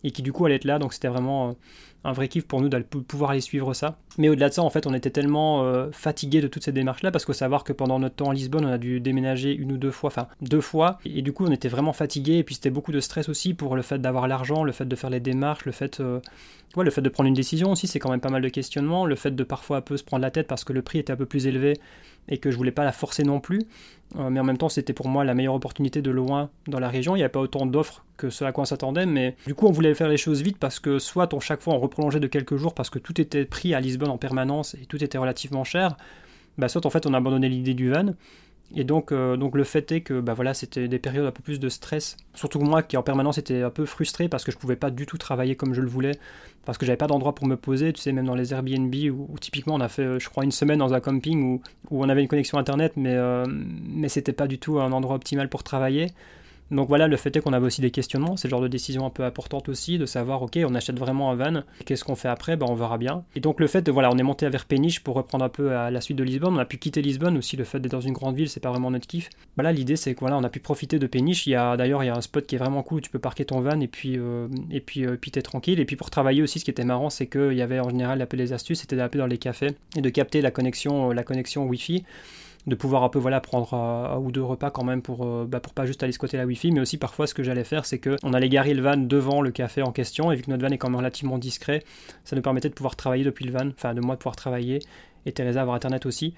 et 0.04 0.12
qui 0.12 0.22
du 0.22 0.32
coup 0.32 0.46
allait 0.46 0.56
être 0.56 0.66
là. 0.66 0.80
Donc 0.80 0.94
c'était 0.94 1.08
vraiment 1.08 1.50
euh, 1.50 1.54
un 2.04 2.14
vrai 2.14 2.28
kiff 2.28 2.48
pour 2.48 2.62
nous 2.62 2.70
de 2.70 2.80
pouvoir 2.80 3.32
aller 3.32 3.42
suivre 3.42 3.74
ça. 3.74 3.98
Mais 4.18 4.30
au-delà 4.30 4.50
de 4.50 4.54
ça, 4.54 4.64
en 4.64 4.70
fait, 4.70 4.88
on 4.88 4.94
était 4.94 5.12
tellement 5.12 5.64
euh, 5.64 5.90
fatigués 5.92 6.42
de 6.42 6.48
toutes 6.48 6.64
ces 6.64 6.72
démarches-là 6.72 7.12
parce 7.12 7.26
qu'il 7.26 7.34
faut 7.34 7.38
savoir 7.38 7.64
que 7.64 7.74
pendant 7.74 8.00
notre 8.00 8.16
temps 8.16 8.30
à 8.30 8.34
Lisbonne, 8.34 8.66
on 8.66 8.72
a 8.72 8.78
dû 8.78 9.00
déménager 9.00 9.54
une 9.54 9.72
ou 9.72 9.78
deux 9.78 9.92
fois, 9.92 10.08
enfin 10.08 10.28
deux 10.42 10.62
fois, 10.62 10.98
et, 11.06 11.22
du 11.22 11.32
coup, 11.34 11.46
on 11.46 11.52
était 11.52 11.70
vraiment 11.70 11.94
fatigués. 11.94 12.38
Et 12.38 12.44
puis 12.44 12.56
c'était 12.56 12.72
beaucoup 12.72 12.92
de 12.92 13.00
stress 13.00 13.30
aussi 13.30 13.54
pour 13.54 13.76
le 13.76 13.82
fait 13.82 14.00
d'avoir 14.00 14.28
l'argent, 14.28 14.64
le 14.64 14.72
fait 14.72 14.86
de 14.86 14.96
faire 14.96 15.10
les 15.10 15.20
démarches, 15.20 15.66
le 15.66 15.72
fait, 15.72 16.00
euh, 16.00 16.20
le 16.76 16.92
fait 16.92 17.02
de 17.02 17.10
prendre 17.10 17.28
une 17.28 17.36
décision 17.36 17.72
aussi, 17.72 17.88
c'est 17.88 18.00
quand 18.00 18.10
même 18.10 18.22
pas 18.22 18.30
mal 18.30 18.42
de 18.42 18.50
questionnements. 18.50 19.06
Le 19.06 19.16
fait 19.16 19.32
de 19.36 19.44
parfois 19.44 19.78
un 19.78 19.82
peu 19.82 19.98
se 19.98 20.04
prendre 20.04 20.22
la 20.22 20.32
tête 20.32 20.48
parce 20.48 20.64
que 20.64 20.74
le 20.74 20.82
prix 20.82 21.00
était 21.00 21.14
un 21.14 21.18
peu 21.18 21.26
plus 21.26 21.46
élevé 21.46 21.80
et 22.30 22.38
que 22.38 22.52
je 22.52 22.58
voulais 22.58 22.72
pas 22.72 22.84
la 22.84 22.92
forcer 22.92 23.24
non 23.24 23.40
plus. 23.40 23.62
Euh, 24.18 24.30
mais 24.30 24.40
en 24.40 24.44
même 24.44 24.58
temps, 24.58 24.70
c'était 24.70 24.94
pour 24.94 25.08
moi 25.08 25.24
la 25.24 25.34
meilleure 25.34 25.54
opportunité 25.54 26.02
de 26.02 26.12
loin 26.12 26.50
dans 26.68 26.80
la 26.80 26.90
région. 26.90 27.16
Il 27.16 27.20
n'y 27.20 27.24
avait 27.24 27.32
pas 27.32 27.40
autant 27.40 27.66
d'offres 27.66 28.04
que 28.18 28.30
ce 28.30 28.44
à 28.44 28.52
quoi 28.52 28.64
on 28.64 28.66
s'attendait, 28.66 29.06
mais 29.06 29.36
du 29.46 29.56
coup, 29.56 29.68
on 29.68 29.72
voulait 29.72 29.94
faire 29.94 30.10
les 30.10 30.18
choses 30.18 30.42
vite 30.42 30.58
parce 30.58 30.80
que 30.80 31.00
soit 31.00 31.34
on, 31.34 31.40
chaque 31.40 31.62
fois 31.62 31.74
on 31.74 31.80
reprolongeait 31.80 32.20
de 32.20 32.28
quelques 32.28 32.56
jours 32.56 32.74
parce 32.74 32.90
que 32.90 33.00
tout 33.00 33.20
était 33.20 33.46
pris 33.46 33.74
à 33.74 33.80
Lisbonne 33.80 34.10
en 34.10 34.18
permanence 34.18 34.76
et 34.76 34.86
tout 34.86 35.04
était 35.04 35.18
relativement 35.18 35.64
cher, 35.64 35.96
bah, 36.58 36.68
soit 36.68 36.86
en 36.86 36.90
fait 36.90 37.06
on 37.06 37.14
abandonnait 37.14 37.50
l'idée 37.50 37.74
du 37.74 37.92
van. 37.92 38.14
Et 38.76 38.84
donc, 38.84 39.12
euh, 39.12 39.36
donc 39.36 39.56
le 39.56 39.64
fait 39.64 39.92
est 39.92 40.02
que 40.02 40.20
bah 40.20 40.34
voilà, 40.34 40.54
c'était 40.54 40.88
des 40.88 41.00
périodes 41.00 41.26
un 41.26 41.32
peu 41.32 41.44
plus 41.44 41.60
de 41.60 41.70
stress. 41.70 42.18
Surtout 42.34 42.60
moi 42.60 42.84
qui 42.84 42.96
en 42.96 43.04
permanence 43.04 43.38
était 43.38 43.64
un 43.64 43.70
peu 43.70 43.86
frustré 43.86 44.30
parce 44.30 44.44
que 44.44 44.52
je 44.52 44.58
pouvais 44.58 44.76
pas 44.76 44.92
du 44.92 45.06
tout 45.06 45.18
travailler 45.18 45.56
comme 45.56 45.74
je 45.74 45.82
le 45.82 45.88
voulais, 45.88 46.14
parce 46.66 46.78
que 46.78 46.86
j'avais 46.86 46.98
pas 46.98 47.08
d'endroit 47.08 47.36
pour 47.36 47.48
me 47.48 47.58
poser. 47.58 47.92
Tu 47.92 48.02
sais, 48.02 48.12
même 48.14 48.26
dans 48.26 48.36
les 48.36 48.54
Airbnb 48.54 48.94
où, 49.12 49.38
typiquement 49.40 49.76
on 49.76 49.82
a 49.82 49.90
fait, 49.90 50.20
je 50.20 50.30
crois, 50.30 50.44
une 50.44 50.52
semaine 50.52 50.80
dans 50.80 50.94
un 50.94 51.02
camping 51.02 51.44
où, 51.44 51.62
où 51.90 52.04
on 52.04 52.10
avait 52.10 52.22
une 52.22 52.30
connexion 52.30 52.58
internet, 52.58 52.94
mais, 52.96 53.16
euh, 53.16 53.46
mais 53.48 54.10
c'était 54.10 54.34
pas 54.34 54.48
du 54.48 54.58
tout 54.58 54.80
un 54.80 54.92
endroit 54.92 55.16
optimal 55.16 55.50
pour 55.50 55.64
travailler. 55.64 56.08
Donc 56.72 56.88
voilà, 56.88 57.08
le 57.08 57.18
fait 57.18 57.36
est 57.36 57.42
qu'on 57.42 57.54
avait 57.54 57.66
aussi 57.66 57.82
des 57.82 57.92
questionnements, 57.92 58.38
c'est 58.38 58.48
le 58.48 58.52
genre 58.52 58.62
de 58.62 58.68
décision 58.68 59.06
un 59.06 59.10
peu 59.10 59.24
importante 59.24 59.70
aussi, 59.70 59.98
de 59.98 60.06
savoir, 60.06 60.42
ok, 60.42 60.60
on 60.66 60.74
achète 60.76 60.98
vraiment 60.98 61.32
un 61.32 61.36
van, 61.36 61.62
qu'est-ce 61.86 62.04
qu'on 62.04 62.16
fait 62.16 62.30
après 62.30 62.56
ben, 62.58 62.66
On 62.70 62.76
verra 62.76 62.98
bien. 62.98 63.24
Et 63.36 63.40
donc 63.40 63.60
le 63.60 63.68
fait 63.68 63.82
de, 63.82 63.92
voilà, 63.92 64.10
on 64.12 64.18
est 64.18 64.24
monté 64.24 64.48
vers 64.50 64.66
Péniche 64.66 65.02
pour 65.02 65.16
reprendre 65.16 65.46
un 65.46 65.50
peu 65.50 65.70
la 65.70 66.02
suite 66.02 66.18
de 66.18 66.24
Lisbonne, 66.24 66.56
on 66.56 66.60
a 66.60 66.66
pu 66.66 66.78
quitter 66.78 67.02
Lisbonne 67.02 67.38
aussi, 67.38 67.58
le 67.58 67.64
fait 67.64 67.80
d'être 67.80 67.92
dans 67.92 68.02
une 68.02 68.14
grande 68.14 68.36
ville, 68.36 68.50
c'est 68.50 68.60
pas 68.60 68.70
vraiment 68.70 68.92
notre 68.92 69.08
kiff. 69.08 69.30
Ben 69.58 69.64
là, 69.64 69.72
l'idée 69.72 69.96
c'est 69.96 70.14
que 70.14 70.20
voilà, 70.20 70.38
on 70.38 70.44
a 70.44 70.50
pu 70.50 70.60
profiter 70.60 70.98
de 70.98 71.08
Péniche, 71.08 71.46
il 71.48 71.52
y 71.52 71.56
a 71.56 71.76
d'ailleurs 71.78 72.04
il 72.04 72.08
y 72.08 72.10
a 72.10 72.16
un 72.16 72.22
spot 72.22 72.46
qui 72.46 72.56
est 72.56 72.60
vraiment 72.60 72.84
cool, 72.84 73.02
tu 73.02 73.10
peux 73.10 73.20
parquer 73.20 73.46
ton 73.46 73.62
van 73.62 73.80
et 73.80 73.88
puis 73.88 74.18
euh, 74.18 74.48
et 74.70 74.80
puis, 74.80 75.06
euh, 75.06 75.18
puis 75.20 75.32
t'es 75.32 75.42
tranquille. 75.42 75.80
Et 75.80 75.86
puis 75.86 75.96
pour 75.96 76.10
travailler 76.10 76.42
aussi, 76.42 76.60
ce 76.60 76.66
qui 76.66 76.72
était 76.72 76.84
marrant, 76.84 77.10
c'est 77.10 77.28
qu'il 77.28 77.54
y 77.54 77.62
avait 77.62 77.80
en 77.80 77.90
général 77.90 78.20
l'appel 78.20 78.40
des 78.40 78.54
astuces, 78.54 78.82
c'était 78.82 78.96
d'appeler 78.96 79.20
dans 79.20 79.28
les 79.28 79.38
cafés 79.38 79.72
et 79.96 80.02
de 80.02 80.10
capter 80.10 80.42
la 80.42 80.52
connexion, 80.52 81.12
la 81.12 81.24
connexion 81.24 81.66
Wi-Fi 81.66 82.04
de 82.68 82.76
pouvoir 82.76 83.04
un 83.04 83.10
peu 83.10 83.20
voilà 83.20 83.42
prendre 83.42 83.74
un, 83.74 84.18
ou 84.18 84.32
deux 84.32 84.44
repas 84.44 84.70
quand 84.70 84.84
même 84.84 85.02
pour 85.02 85.26
euh, 85.26 85.46
bah, 85.48 85.60
pour 85.60 85.74
pas 85.74 85.86
juste 85.86 86.04
aller 86.04 86.12
squatter 86.12 86.38
la 86.38 86.46
wifi 86.46 86.72
mais 86.72 86.80
aussi 86.80 86.98
parfois 86.98 87.28
ce 87.28 87.34
que 87.34 87.44
j'allais 87.44 87.64
faire 87.64 87.86
c'est 87.86 87.98
que 87.98 88.18
on 88.24 88.34
allait 88.34 88.50
garer 88.50 88.74
le 88.74 88.82
van 88.82 88.98
devant 88.98 89.42
le 89.42 89.52
café 89.52 89.82
en 89.82 89.92
question 89.92 90.32
et 90.32 90.36
vu 90.36 90.44
que 90.44 90.52
notre 90.52 90.64
van 90.64 90.70
est 90.70 90.78
quand 90.78 90.90
même 90.90 90.98
relativement 90.98 91.38
discret 91.38 91.84
ça 92.24 92.36
nous 92.36 92.42
permettait 92.42 92.70
de 92.70 92.74
pouvoir 92.74 92.96
travailler 92.96 93.24
depuis 93.24 93.46
le 93.46 93.52
van 93.52 93.70
enfin 93.70 93.94
de 93.94 94.02
moi 94.02 94.16
de 94.16 94.20
pouvoir 94.20 94.36
travailler 94.36 94.80
et 95.26 95.32
Teresa 95.32 95.62
avoir 95.62 95.76
internet 95.76 96.06
aussi 96.06 96.36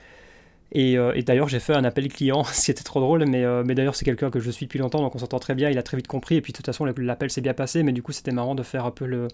euh, 0.76 1.14
et, 1.14 1.24
d'ailleurs, 1.24 1.50
j'ai 1.50 1.60
fait 1.60 1.74
un 1.74 1.84
appel 1.84 2.08
client, 2.08 2.44
ce 2.52 2.66
qui 2.66 2.72
était 2.72 2.84
trop 2.84 3.00
drôle, 3.00 3.26
mais, 3.28 3.44
euh, 3.44 3.64
mais 3.66 3.76
d'ailleurs, 3.76 3.96
c'est 3.96 4.06
quelqu'un 4.06 4.30
que 4.30 4.40
je 4.40 4.50
suis 4.50 4.66
depuis 4.66 4.80
longtemps, 4.80 5.02
donc 5.02 5.16
on 5.16 5.20
s'entend 5.20 5.40
très 5.40 5.56
bien, 5.56 5.70
il 5.70 5.78
a 5.78 5.84
très 5.84 5.98
vite 5.98 6.08
compris, 6.08 6.36
et 6.36 6.42
puis 6.42 6.52
de 6.52 6.58
toute 6.58 6.66
façon, 6.66 6.86
l'appel 6.86 7.30
s'est 7.30 7.42
bien 7.42 7.54
passé, 7.54 7.84
mais 7.84 7.92
du 7.92 8.02
coup, 8.02 8.12
c'était 8.12 8.32
marrant 8.32 8.56
de 8.56 8.64
faire 8.64 8.86
un 8.86 8.92
peu 8.92 9.28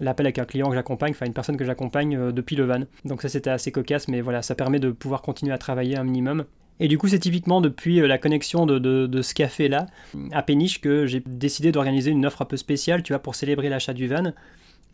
l'appel 0.00 0.26
avec 0.26 0.38
un 0.38 0.44
client 0.44 0.68
que 0.68 0.74
j'accompagne, 0.74 1.12
enfin 1.12 1.26
une 1.26 1.32
personne 1.32 1.56
que 1.56 1.64
j'accompagne 1.64 2.16
euh, 2.16 2.32
depuis 2.32 2.56
le 2.56 2.64
van. 2.64 2.84
Donc 3.04 3.22
ça, 3.22 3.28
c'était 3.28 3.50
assez 3.50 3.72
cocasse, 3.72 4.08
mais 4.08 4.20
voilà, 4.20 4.42
ça 4.42 4.54
permet 4.54 4.78
de 4.78 4.90
pouvoir 4.90 5.22
continuer 5.22 5.52
à 5.52 5.58
travailler 5.58 5.96
un 5.96 6.04
minimum. 6.04 6.44
Et 6.80 6.88
du 6.88 6.98
coup, 6.98 7.06
c'est 7.06 7.20
typiquement 7.20 7.60
depuis 7.60 8.00
la 8.00 8.18
connexion 8.18 8.66
de, 8.66 8.80
de 8.80 9.22
ce 9.22 9.32
café-là, 9.32 9.86
à 10.32 10.42
Péniche, 10.42 10.80
que 10.80 11.06
j'ai 11.06 11.22
décidé 11.24 11.70
d'organiser 11.70 12.10
une 12.10 12.26
offre 12.26 12.42
un 12.42 12.46
peu 12.46 12.56
spéciale, 12.56 13.04
tu 13.04 13.12
vois, 13.12 13.20
pour 13.20 13.36
célébrer 13.36 13.68
l'achat 13.68 13.92
du 13.92 14.08
van. 14.08 14.32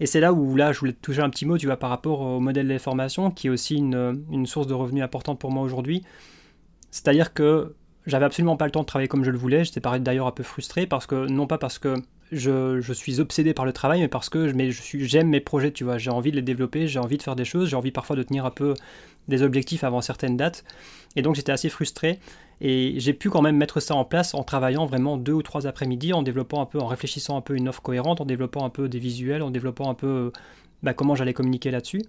Et 0.00 0.06
c'est 0.06 0.20
là 0.20 0.32
où 0.32 0.56
là, 0.56 0.72
je 0.72 0.80
voulais 0.80 0.94
toucher 0.94 1.20
un 1.20 1.30
petit 1.30 1.46
mot, 1.46 1.58
tu 1.58 1.66
vois, 1.66 1.76
par 1.76 1.90
rapport 1.90 2.20
au 2.22 2.40
modèle 2.40 2.66
de 2.66 2.78
formation, 2.78 3.30
qui 3.30 3.46
est 3.46 3.50
aussi 3.50 3.76
une, 3.76 4.24
une 4.32 4.46
source 4.46 4.66
de 4.66 4.74
revenus 4.74 5.04
importante 5.04 5.38
pour 5.38 5.50
moi 5.50 5.62
aujourd'hui. 5.62 6.02
C'est-à-dire 6.90 7.34
que 7.34 7.74
j'avais 8.06 8.24
absolument 8.24 8.56
pas 8.56 8.64
le 8.64 8.70
temps 8.70 8.80
de 8.80 8.86
travailler 8.86 9.08
comme 9.08 9.24
je 9.24 9.30
le 9.30 9.38
voulais. 9.38 9.64
J'étais 9.64 9.80
d'ailleurs 10.00 10.26
un 10.26 10.32
peu 10.32 10.42
frustré 10.42 10.86
parce 10.86 11.06
que, 11.06 11.26
non 11.26 11.46
pas 11.46 11.58
parce 11.58 11.78
que 11.78 11.96
je, 12.32 12.80
je, 12.80 12.92
suis 12.92 13.20
obsédé 13.20 13.54
par 13.54 13.64
le 13.64 13.72
travail, 13.72 14.00
mais 14.00 14.08
parce 14.08 14.28
que 14.28 14.52
j'aime 14.94 15.28
mes 15.28 15.40
projets, 15.40 15.72
tu 15.72 15.84
vois. 15.84 15.98
J'ai 15.98 16.10
envie 16.10 16.30
de 16.30 16.36
les 16.36 16.42
développer, 16.42 16.86
j'ai 16.86 16.98
envie 16.98 17.18
de 17.18 17.22
faire 17.22 17.36
des 17.36 17.44
choses, 17.44 17.68
j'ai 17.68 17.76
envie 17.76 17.90
parfois 17.90 18.16
de 18.16 18.22
tenir 18.22 18.46
un 18.46 18.50
peu 18.50 18.74
des 19.28 19.42
objectifs 19.42 19.84
avant 19.84 20.00
certaines 20.00 20.36
dates. 20.36 20.64
Et 21.16 21.22
donc 21.22 21.34
j'étais 21.34 21.52
assez 21.52 21.68
frustré. 21.68 22.18
Et 22.60 22.94
j'ai 22.98 23.14
pu 23.14 23.30
quand 23.30 23.40
même 23.40 23.56
mettre 23.56 23.80
ça 23.80 23.94
en 23.94 24.04
place 24.04 24.34
en 24.34 24.42
travaillant 24.42 24.84
vraiment 24.84 25.16
deux 25.16 25.32
ou 25.32 25.42
trois 25.42 25.66
après-midi, 25.66 26.12
en 26.12 26.22
développant 26.22 26.60
un 26.60 26.66
peu, 26.66 26.78
en 26.78 26.86
réfléchissant 26.86 27.38
un 27.38 27.40
peu 27.40 27.56
une 27.56 27.68
offre 27.68 27.80
cohérente, 27.80 28.20
en 28.20 28.26
développant 28.26 28.64
un 28.64 28.70
peu 28.70 28.88
des 28.88 28.98
visuels, 28.98 29.42
en 29.42 29.50
développant 29.50 29.88
un 29.88 29.94
peu 29.94 30.30
bah, 30.82 30.94
comment 30.94 31.14
j'allais 31.14 31.32
communiquer 31.32 31.70
là-dessus. 31.70 32.02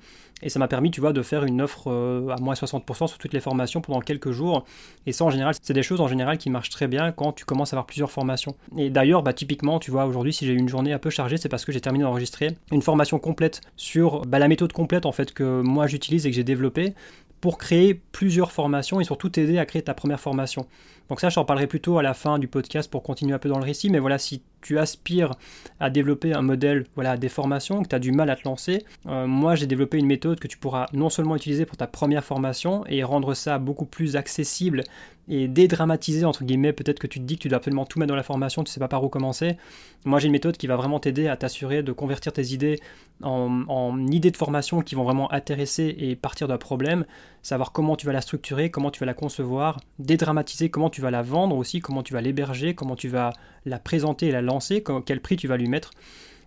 Et 0.44 0.50
ça 0.50 0.60
m'a 0.60 0.68
permis, 0.68 0.92
tu 0.92 1.02
vois, 1.02 1.14
de 1.14 1.22
faire 1.22 1.44
une 1.44 1.62
offre 1.62 1.92
euh, 1.92 2.30
à 2.30 2.38
moins 2.42 2.54
60% 2.54 3.08
sur 3.08 3.18
toutes 3.18 3.34
les 3.34 3.40
formations 3.40 3.82
pendant 3.82 4.02
quelques 4.02 4.32
jours. 4.32 4.66
Et 5.06 5.12
ça, 5.12 5.26
en 5.26 5.30
général, 5.30 5.54
c'est 5.62 5.74
des 5.74 5.84
choses 5.84 6.02
en 6.02 6.08
général 6.08 6.38
qui 6.38 6.50
marchent 6.50 6.70
très 6.70 6.88
bien 6.88 7.12
quand 7.12 7.32
tu 7.34 7.46
commences 7.46 7.74
à 7.74 7.76
avoir 7.76 7.86
plusieurs 7.86 8.12
formations. 8.12 8.56
Et 8.78 8.90
d'ailleurs, 8.90 9.24
bah, 9.24 9.34
typiquement, 9.34 9.80
tu 9.80 9.92
vois, 9.92 10.06
aujourd'hui, 10.06 10.34
si 10.34 10.46
j'ai 10.46 10.54
eu 10.54 10.58
une 10.58 10.70
journée 10.70 10.94
un 10.94 11.00
peu 11.00 11.10
chargée, 11.10 11.38
c'est 11.38 11.50
parce 11.50 11.66
que 11.66 11.72
j'ai 11.72 11.82
terminé 11.82 12.04
d'enregistrer 12.04 12.50
une 12.72 12.82
formation 12.82 13.20
complète 13.20 13.62
sur 13.76 14.22
bah, 14.22 14.40
la 14.40 14.48
méthode 14.48 14.74
complète 14.74 15.06
en 15.06 15.12
fait 15.12 15.34
que 15.34 15.62
moi 15.62 15.88
j'utilise 15.88 16.26
et 16.26 16.30
que 16.30 16.36
j'ai 16.36 16.44
développée 16.44 16.94
pour 17.40 17.58
créer 17.58 17.96
plusieurs 18.12 18.52
formations 18.52 19.02
et 19.02 19.04
surtout 19.04 19.30
t'aider 19.30 19.58
à 19.58 19.66
créer 19.66 19.82
ta 19.82 19.94
première 19.94 20.20
formation. 20.20 20.68
Donc 21.12 21.20
ça, 21.20 21.28
je 21.28 21.36
t'en 21.36 21.44
parlerai 21.44 21.68
plutôt 21.68 21.98
à 21.98 22.04
la 22.04 22.14
fin 22.14 22.40
du 22.40 22.48
podcast 22.48 22.90
pour 22.90 23.04
continuer 23.04 23.34
un 23.34 23.38
peu 23.38 23.50
dans 23.50 23.60
le 23.60 23.66
récit. 23.66 23.90
Mais 23.90 24.00
voilà, 24.00 24.18
si 24.18 24.42
tu 24.62 24.80
aspires 24.80 25.34
à 25.82 25.90
développer 25.90 26.34
un 26.34 26.42
modèle 26.42 26.86
voilà, 26.96 27.18
des 27.18 27.28
formations, 27.28 27.84
que 27.84 27.90
tu 27.90 27.96
as 27.96 28.00
du 28.00 28.14
mal 28.14 28.30
à 28.30 28.38
te 28.38 28.48
lancer, 28.48 28.86
euh, 29.08 29.28
moi 29.28 29.56
j'ai 29.56 29.68
développé 29.68 29.98
une 29.98 30.06
méthode 30.06 30.40
que 30.40 30.48
tu 30.48 30.58
pourras 30.58 30.86
non 30.94 31.10
seulement 31.10 31.36
utiliser 31.36 31.66
pour 31.66 31.76
ta 31.76 31.86
première 31.86 32.24
formation 32.24 32.86
et 32.88 33.04
rendre 33.04 33.34
ça 33.34 33.58
beaucoup 33.58 33.86
plus 33.86 34.16
accessible 34.16 34.84
et 35.28 35.48
dédramatiser 35.48 36.26
entre 36.26 36.44
guillemets 36.44 36.74
peut-être 36.74 37.00
que 37.00 37.08
tu 37.08 37.20
te 37.20 37.26
dis 37.26 37.38
que 37.38 37.44
tu 37.44 37.48
dois 37.50 37.58
absolument 37.58 37.86
tout 37.86 38.00
mettre 38.00 38.10
dans 38.10 38.16
la 38.16 38.24
formation, 38.24 38.64
tu 38.64 38.72
sais 38.72 38.80
pas 38.80 38.88
par 38.88 39.04
où 39.04 39.10
commencer. 39.10 39.58
Moi 40.06 40.20
j'ai 40.20 40.28
une 40.28 40.32
méthode 40.32 40.58
qui 40.58 40.68
va 40.68 40.76
vraiment 40.76 41.00
t'aider 41.00 41.28
à 41.28 41.38
t'assurer 41.38 41.84
de 41.84 41.92
convertir 41.92 42.34
tes 42.34 42.54
idées 42.54 42.80
en, 43.22 43.64
en, 43.68 44.08
idées 44.08 44.32
de 44.32 44.38
formation 44.38 44.82
qui 44.82 44.96
vont 44.96 45.04
vraiment 45.04 45.32
intéresser 45.32 45.96
et 45.98 46.16
partir 46.16 46.48
d'un 46.48 46.58
problème, 46.58 47.06
savoir 47.44 47.72
comment 47.72 47.96
tu 47.96 48.06
vas 48.06 48.14
la 48.14 48.22
structurer, 48.22 48.70
comment 48.70 48.92
tu 48.92 49.00
vas 49.00 49.06
la 49.06 49.14
concevoir, 49.14 49.80
dédramatiser 50.00 50.70
comment 50.70 50.90
tu 50.90 51.02
vas 51.02 51.12
la 51.12 51.22
vendre 51.22 51.56
aussi, 51.58 51.80
comment 51.80 52.04
tu 52.04 52.14
vas 52.14 52.22
l'héberger, 52.22 52.76
comment 52.76 52.96
tu 52.96 53.08
vas 53.08 53.34
la 53.66 53.80
présenter 53.80 54.28
et 54.28 54.32
la 54.32 54.42
lancer, 54.42 54.84
quel 55.06 55.22
prix 55.22 55.38
tu 55.38 55.48
vas 55.48 55.58
lui 55.58 55.68
mettre. 55.68 55.92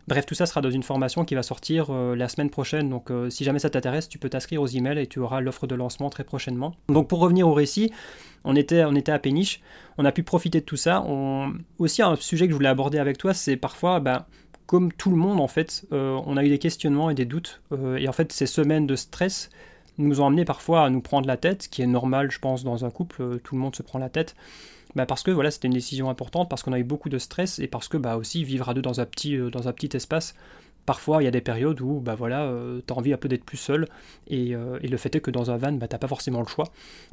Bref, 0.07 0.27
tout 0.27 0.35
ça 0.35 0.45
sera 0.45 0.61
dans 0.61 0.71
une 0.71 0.83
formation 0.83 1.25
qui 1.25 1.35
va 1.35 1.43
sortir 1.43 1.87
euh, 1.89 2.15
la 2.15 2.29
semaine 2.29 2.51
prochaine. 2.51 2.91
Donc, 2.91 3.11
euh, 3.11 3.31
si 3.31 3.43
jamais 3.43 3.59
ça 3.59 3.71
t'intéresse, 3.71 4.09
tu 4.09 4.19
peux 4.19 4.29
t'inscrire 4.29 4.61
aux 4.61 4.67
emails 4.67 4.99
et 4.99 5.07
tu 5.07 5.19
auras 5.19 5.41
l'offre 5.41 5.67
de 5.67 5.75
lancement 5.75 6.11
très 6.11 6.25
prochainement. 6.25 6.75
Donc, 6.89 7.09
pour 7.09 7.21
revenir 7.21 7.49
au 7.49 7.55
récit, 7.55 7.91
on 8.45 8.55
était, 8.55 8.85
on 8.85 8.95
était 8.95 9.13
à 9.13 9.19
Péniche. 9.19 9.63
On 9.97 10.05
a 10.05 10.13
pu 10.13 10.23
profiter 10.23 10.61
de 10.61 10.67
tout 10.67 10.77
ça. 10.77 11.03
Aussi, 11.79 12.03
un 12.03 12.17
sujet 12.17 12.47
que 12.47 12.51
je 12.51 12.57
voulais 12.57 12.69
aborder 12.69 12.99
avec 12.99 13.17
toi, 13.17 13.33
c'est 13.33 13.57
parfois, 13.57 14.01
ben, 14.01 14.27
comme 14.67 14.93
tout 14.93 15.11
le 15.11 15.17
monde, 15.17 15.41
en 15.41 15.49
fait, 15.49 15.87
euh, 15.93 16.21
on 16.27 16.37
a 16.37 16.45
eu 16.45 16.51
des 16.51 16.59
questionnements 16.59 17.09
et 17.09 17.15
des 17.15 17.25
doutes. 17.25 17.63
et 17.97 18.07
en 18.07 18.13
fait, 18.13 18.31
ces 18.31 18.47
semaines 18.47 18.87
de 18.87 18.97
stress 18.97 19.49
nous 19.99 20.21
ont 20.21 20.27
amené 20.27 20.45
parfois 20.45 20.85
à 20.85 20.91
nous 20.91 21.01
prendre 21.01 21.27
la 21.27 21.37
tête, 21.37 21.65
ce 21.65 21.69
qui 21.69 21.83
est 21.83 21.87
normal, 21.87 22.31
je 22.31 22.39
pense, 22.39 22.65
dans 22.65 22.85
un 22.85 22.91
couple. 22.91 23.39
Tout 23.41 23.55
le 23.55 23.61
monde 23.61 23.77
se 23.77 23.83
prend 23.83 23.99
la 23.99 24.09
tête. 24.09 24.35
Bah 24.95 25.07
parce 25.07 25.23
que 25.23 25.31
voilà, 25.31 25.51
c'était 25.51 25.67
une 25.67 25.75
décision 25.75 26.09
importante, 26.09 26.49
parce 26.49 26.63
qu'on 26.63 26.73
a 26.73 26.79
eu 26.79 26.85
beaucoup 26.85 27.09
de 27.09 27.19
stress 27.19 27.59
et 27.59 27.67
parce 27.67 27.89
que 27.89 27.97
bah 27.97 28.17
aussi 28.17 28.45
vivre 28.45 28.69
à 28.69 28.75
deux 28.75 28.83
dans 28.83 29.01
un 29.01 29.07
petit, 29.07 29.37
euh, 29.37 29.51
dans 29.51 29.67
un 29.67 29.73
petit 29.73 29.97
espace, 29.97 30.35
parfois 30.87 31.23
il 31.23 31.25
y 31.25 31.29
a 31.29 31.31
des 31.31 31.41
périodes 31.41 31.81
où 31.81 32.01
bah 32.01 32.15
voilà, 32.15 32.43
euh, 32.43 32.81
tu 32.87 32.93
as 32.93 32.97
envie 32.97 33.13
un 33.13 33.17
peu 33.17 33.29
d'être 33.29 33.45
plus 33.45 33.57
seul 33.57 33.87
et, 34.29 34.55
euh, 34.55 34.79
et, 34.83 34.89
le 34.89 34.97
fait 34.97 35.15
est 35.15 35.21
que 35.21 35.31
dans 35.31 35.51
un 35.51 35.57
van, 35.57 35.73
bah, 35.73 35.89
t'as 35.89 35.99
pas 35.99 36.09
forcément 36.09 36.41
le 36.41 36.47
choix. 36.47 36.67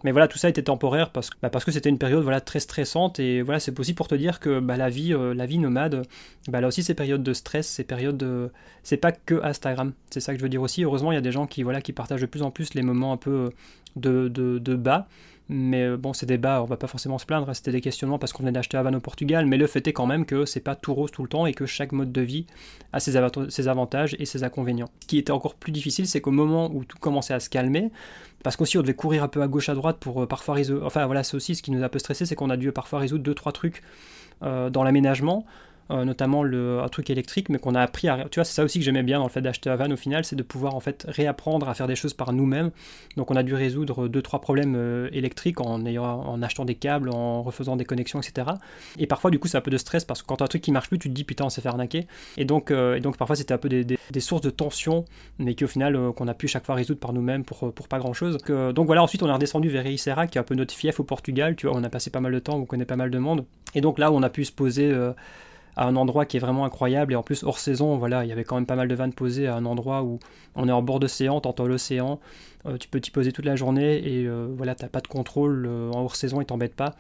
Mais 0.04 0.12
voilà, 0.12 0.28
tout 0.28 0.38
ça 0.38 0.50
était 0.50 0.64
temporaire 0.64 1.12
parce, 1.12 1.30
bah, 1.42 1.50
que 1.50 1.72
c'était 1.72 1.90
une 1.90 1.98
période 1.98 2.24
voilà 2.24 2.42
très 2.42 2.60
stressante 2.60 3.20
et 3.20 3.42
voilà, 3.42 3.60
c'est 3.60 3.78
aussi 3.80 3.94
pour 3.94 4.08
te 4.08 4.16
dire 4.16 4.40
que 4.40 4.60
bah, 4.60 4.78
la 4.78 4.90
vie, 4.90 5.16
la 5.36 5.46
vie 5.46 5.60
nomade, 5.60 6.04
bah 6.48 6.62
là 6.62 6.68
aussi 6.68 6.84
ces 6.84 6.94
périodes 6.94 7.24
de 7.24 7.34
stress, 7.34 7.68
ces 7.68 7.84
périodes 7.84 8.18
de, 8.18 8.52
c'est 8.84 8.98
pas 8.98 9.12
que 9.12 9.44
Instagram, 9.44 9.94
c'est 10.10 10.20
ça 10.20 10.34
que 10.34 10.40
je 10.40 10.44
veux 10.44 10.50
dire 10.50 10.62
aussi. 10.62 10.84
Heureusement, 10.84 11.12
il 11.12 11.16
y 11.16 11.20
a 11.20 11.22
des 11.22 11.32
gens 11.32 11.48
qui 11.48 11.64
voilà 11.64 11.82
qui 11.82 11.94
partagent 11.94 12.22
de 12.22 12.26
plus 12.26 12.42
en 12.42 12.52
plus 12.52 12.74
les 12.74 12.82
moments 12.82 13.14
un 13.14 13.18
peu 13.18 13.52
de, 13.96 14.28
de 14.30 14.76
bas 14.76 15.08
mais 15.54 15.84
euh, 15.84 15.98
bon, 15.98 16.14
ces 16.14 16.26
débats, 16.26 16.64
on 16.64 16.66
va 16.66 16.78
pas 16.78 16.88
forcément 16.88 17.18
se 17.18 17.26
plaindre, 17.26 17.54
c'était 17.54 17.74
des 17.74 17.82
questionnements 17.82 18.18
parce 18.18 18.32
qu'on 18.32 18.42
venait 18.42 18.54
d'acheter 18.54 18.78
Havane 18.78 18.96
au 18.96 19.02
Portugal, 19.02 19.46
mais 19.46 19.58
le 19.58 19.68
fait 19.68 19.86
est 19.86 19.92
quand 19.92 20.06
même 20.06 20.26
que 20.26 20.46
c'est 20.46 20.62
pas 20.62 20.76
tout 20.76 20.94
rose 20.94 21.12
tout 21.12 21.24
le 21.24 21.28
temps 21.28 21.46
et 21.46 21.54
que 21.54 21.66
chaque 21.66 21.92
mode 21.92 22.14
de 22.14 22.22
vie 22.22 22.46
a 22.94 23.02
ses, 23.02 23.18
avantages 23.68 24.16
et 24.18 24.26
ses 24.26 24.46
inconvénients. 24.46 24.90
Ce 25.02 25.08
qui 25.08 25.18
était 25.18 25.34
encore 25.34 25.56
plus 25.56 25.74
difficile, 25.74 26.08
c'est 26.08 26.22
qu'au 26.22 26.32
moment 26.32 26.72
où 26.74 26.86
tout 26.86 26.98
commençait 26.98 27.34
à 27.34 27.42
se 27.42 27.50
calmer, 27.50 27.92
parce 28.44 28.56
qu'aussi 28.56 28.78
on 28.78 28.82
devait 28.82 28.94
courir 28.94 29.24
un 29.24 29.28
peu 29.28 29.42
à 29.42 29.48
gauche 29.50 29.68
à 29.68 29.76
droite 29.76 29.98
pour 30.00 30.24
euh, 30.24 30.26
parfois 30.26 30.56
résoudre. 30.56 30.86
Enfin 30.86 31.06
voilà, 31.06 31.22
c'est 31.24 31.36
aussi 31.36 31.54
ce 31.54 31.62
qui 31.62 31.72
nous 31.72 31.84
a 31.84 31.88
un 31.88 31.90
peu 31.90 32.00
stressé, 32.00 32.26
c'est 32.26 32.36
qu'on 32.36 32.50
a 32.50 32.56
dû 32.56 32.72
parfois 32.72 33.00
résoudre 33.00 33.24
deux 33.24 33.36
trois 33.36 33.52
trucs 33.52 33.84
euh, 34.44 34.70
dans 34.70 34.86
l'aménagement. 34.86 35.46
Euh, 35.90 36.06
notamment 36.06 36.44
le, 36.44 36.80
un 36.80 36.88
truc 36.88 37.10
électrique, 37.10 37.50
mais 37.50 37.58
qu'on 37.58 37.76
a 37.76 37.82
appris 37.82 38.08
à. 38.08 38.26
Tu 38.32 38.40
vois, 38.40 38.46
c'est 38.46 38.54
ça 38.54 38.64
aussi 38.64 38.80
que 38.80 38.86
j'aimais 38.86 39.04
bien 39.04 39.18
dans 39.18 39.26
le 39.26 39.30
fait 39.30 39.42
d'acheter 39.42 39.70
un 39.70 39.76
van 39.76 39.92
au 39.92 39.98
final, 39.98 40.24
c'est 40.24 40.38
de 40.38 40.44
pouvoir 40.44 40.76
en 40.76 40.80
fait 40.80 41.06
réapprendre 41.08 41.68
à 41.68 41.74
faire 41.74 41.88
des 41.88 41.96
choses 41.96 42.14
par 42.14 42.32
nous-mêmes. 42.32 42.72
Donc 43.18 43.30
on 43.30 43.36
a 43.36 43.44
dû 43.44 43.56
résoudre 43.56 44.08
deux 44.08 44.22
trois 44.22 44.40
problèmes 44.40 44.76
euh, 44.78 45.10
électriques 45.12 45.60
en, 45.60 45.86
ayant, 45.86 46.06
en 46.06 46.42
achetant 46.42 46.64
des 46.64 46.76
câbles, 46.76 47.10
en 47.10 47.44
refaisant 47.44 47.76
des 47.76 47.84
connexions, 47.84 48.22
etc. 48.22 48.52
Et 49.00 49.08
parfois 49.08 49.32
du 49.32 49.40
coup 49.40 49.50
c'est 49.50 49.58
un 49.58 49.62
peu 49.62 49.72
de 49.72 49.78
stress 49.78 50.06
parce 50.06 50.22
que 50.22 50.28
quand 50.28 50.42
un 50.42 50.48
truc 50.48 50.62
qui 50.62 50.72
marche 50.72 50.88
plus, 50.88 51.00
tu 51.00 51.10
te 51.10 51.14
dis 51.14 51.26
putain 51.26 51.46
on 51.46 51.50
s'est 51.50 51.62
fait 51.62 51.68
arnaquer. 51.68 52.08
Et 52.38 52.46
donc, 52.46 52.72
euh, 52.72 52.96
et 52.96 53.02
donc 53.02 53.18
parfois 53.18 53.36
c'était 53.36 53.54
un 53.54 53.58
peu 53.58 53.68
des, 53.68 53.84
des, 53.84 54.20
sources 54.22 54.42
de 54.42 54.50
tension, 54.50 55.04
mais 55.40 55.56
qui 55.56 55.66
au 55.66 55.68
final 55.68 55.98
qu'on 56.16 56.28
a 56.30 56.34
pu 56.34 56.48
chaque 56.48 56.66
fois 56.66 56.76
résoudre 56.76 57.02
par 57.02 57.12
nous-mêmes 57.12 57.44
pour, 57.44 57.74
pour 57.74 57.90
pas 57.90 58.00
grand 58.00 58.14
chose. 58.14 58.38
Donc, 58.38 58.74
donc 58.74 58.86
voilà, 58.86 59.04
ensuite 59.04 59.24
on 59.24 59.28
est 59.28 59.34
redescendu 59.34 59.68
vers 59.68 59.86
Ericeira, 59.86 60.28
qui 60.28 60.38
est 60.38 60.42
un 60.42 60.46
peu 60.46 60.56
notre 60.56 60.74
fief 60.74 61.02
au 61.02 61.04
Portugal. 61.04 61.58
Tu 61.58 61.68
vois, 61.68 61.76
on 61.76 61.84
a 61.84 61.90
passé 61.90 62.12
pas 62.12 62.22
mal 62.22 62.32
de 62.32 62.40
temps, 62.40 62.56
on 62.56 62.66
connaît 62.66 62.86
pas 62.86 62.96
mal 62.96 63.12
de 63.12 63.18
monde. 63.18 63.46
Et 63.76 63.82
donc 63.82 64.00
là 64.00 64.10
on 64.12 64.24
a 64.24 64.30
pu 64.30 64.46
se 64.46 64.54
poser 64.54 64.94
à 65.76 65.88
un 65.88 65.96
endroit 65.96 66.26
qui 66.26 66.38
est 66.38 66.40
vraiment 66.40 66.66
incroyable. 66.66 67.14
Et 67.14 67.16
en 67.16 67.24
plus 67.24 67.44
hors 67.44 67.60
saison 67.60 67.98
voilà 67.98 68.24
il 68.24 68.30
y 68.30 68.32
avait 68.32 68.44
quand 68.44 68.56
même 68.56 68.66
pas 68.66 68.76
mal 68.76 68.88
de 68.88 68.96
vannes 68.96 69.14
posées 69.14 69.48
à 69.48 69.56
un 69.56 69.66
endroit 69.66 70.04
où 70.04 70.20
on 70.56 70.68
est 70.68 70.72
en 70.72 70.82
bord 70.82 71.00
d'océan 71.00 71.40
t'entends 71.40 71.68
l'océan 71.68 72.20
euh, 72.66 72.78
tu 72.78 72.88
peux 72.88 73.00
t'y 73.02 73.12
poser 73.12 73.32
toute 73.32 73.46
la 73.46 73.56
journée 73.56 73.98
et 73.98 74.26
euh, 74.28 74.48
voilà 74.56 74.76
t'as 74.76 74.88
pas 74.88 75.02
de 75.02 75.08
contrôle 75.08 75.66
euh, 75.66 75.90
en 75.92 76.02
hors 76.02 76.16
saison 76.16 76.42
il 76.42 76.46
t'embête 76.46 76.76
pas. 76.76 76.96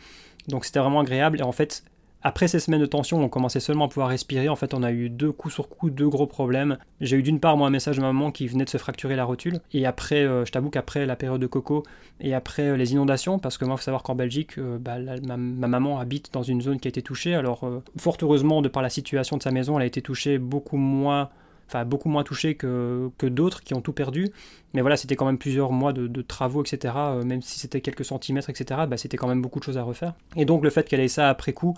Donc 0.47 0.65
c'était 0.65 0.79
vraiment 0.79 1.01
agréable. 1.01 1.39
Et 1.39 1.43
en 1.43 1.51
fait 1.51 1.84
après 2.23 2.47
ces 2.47 2.60
semaines 2.60 2.81
de 2.81 2.86
tension, 2.86 3.23
on 3.23 3.29
commençait 3.29 3.60
seulement 3.60 3.86
à 3.86 3.88
pouvoir 3.88 4.10
respirer. 4.10 4.47
En 4.47 4.55
fait, 4.55 4.73
on 4.73 4.84
a 4.84 4.91
eu 4.91 5.10
deux 5.10 5.31
coups 5.31 5.53
sur 5.53 5.69
coup, 5.69 5.89
deux 5.89 6.07
gros 6.07 6.27
problèmes. 6.27 6.77
J'ai 6.99 7.17
eu 7.17 7.23
d'une 7.23 7.39
part, 7.39 7.57
moi, 7.57 7.67
un 7.67 7.71
message 7.71 7.97
de 7.97 8.01
maman 8.01 8.31
qui 8.31 8.47
venait 8.47 8.65
de 8.65 8.69
se 8.69 8.77
fracturer 8.77 9.15
la 9.15 9.25
rotule. 9.25 9.60
Et 9.73 9.86
après, 9.86 10.23
euh, 10.23 10.45
je 10.45 10.51
t'avoue 10.51 10.69
qu'après 10.69 11.05
la 11.05 11.15
période 11.15 11.41
de 11.41 11.47
coco 11.47 11.84
et 12.19 12.34
après 12.36 12.63
euh, 12.63 12.77
les 12.77 12.91
inondations, 12.93 13.39
parce 13.39 13.57
que 13.57 13.65
moi, 13.65 13.75
il 13.75 13.77
faut 13.77 13.84
savoir 13.84 14.03
qu'en 14.03 14.15
Belgique, 14.15 14.60
euh, 14.60 14.77
bah, 14.77 14.97
ma, 15.25 15.38
maman 15.38 15.99
habite 15.99 16.31
dans 16.31 16.43
une 16.43 16.62
zone 16.62 16.79
qui 16.79 16.88
a 16.88 16.89
été 16.89 17.01
touchée. 17.01 17.34
Alors, 17.34 17.67
fort 17.97 18.17
heureusement, 18.21 18.62
de 18.62 18.69
par 18.69 18.84
la 18.84 18.89
situation 18.89 19.38
de 19.38 19.43
sa 19.43 19.51
maison, 19.51 19.77
elle 19.77 19.84
a 19.84 19.88
été 19.88 20.01
touchée 20.01 20.38
beaucoup 20.38 20.77
moins 20.77 21.29
enfin 21.67 21.86
beaucoup 21.86 22.10
moins 22.10 22.25
touchée 22.25 22.55
que, 22.55 23.10
que 23.17 23.25
d'autres 23.25 23.63
qui 23.63 23.73
ont 23.73 23.79
tout 23.79 23.93
perdu. 23.93 24.29
Mais 24.73 24.81
voilà, 24.81 24.97
c'était 24.97 25.15
quand 25.15 25.25
même 25.25 25.38
plusieurs 25.38 25.71
mois 25.71 25.93
de, 25.93 26.21
travaux, 26.21 26.63
etc. 26.63 26.93
même 27.25 27.41
si 27.41 27.60
c'était 27.60 27.79
quelques 27.79 28.03
centimètres, 28.03 28.49
etc. 28.49 28.81
Bah, 28.89 28.97
c'était 28.97 29.15
quand 29.15 29.27
même 29.27 29.41
beaucoup 29.41 29.60
de 29.60 29.63
choses 29.63 29.77
à 29.77 29.84
refaire. 29.84 30.13
Et 30.36 30.43
donc 30.43 30.63
le 30.63 30.69
fait 30.69 30.88
qu'elle 30.88 30.99
ait 30.99 31.07
ça 31.07 31.29
après 31.29 31.53
coup, 31.53 31.77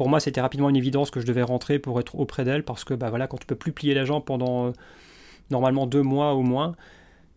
pour 0.00 0.08
moi, 0.08 0.18
c'était 0.18 0.40
rapidement 0.40 0.70
une 0.70 0.76
évidence 0.76 1.10
que 1.10 1.20
je 1.20 1.26
devais 1.26 1.42
rentrer 1.42 1.78
pour 1.78 2.00
être 2.00 2.18
auprès 2.18 2.42
d'elle 2.42 2.64
parce 2.64 2.84
que 2.84 2.94
bah 2.94 3.10
voilà, 3.10 3.26
quand 3.26 3.36
tu 3.36 3.44
peux 3.44 3.54
plus 3.54 3.72
plier 3.72 3.92
les 3.92 4.06
jambes 4.06 4.24
pendant 4.24 4.68
euh, 4.68 4.72
normalement 5.50 5.86
deux 5.86 6.00
mois 6.00 6.32
au 6.32 6.40
moins, 6.40 6.74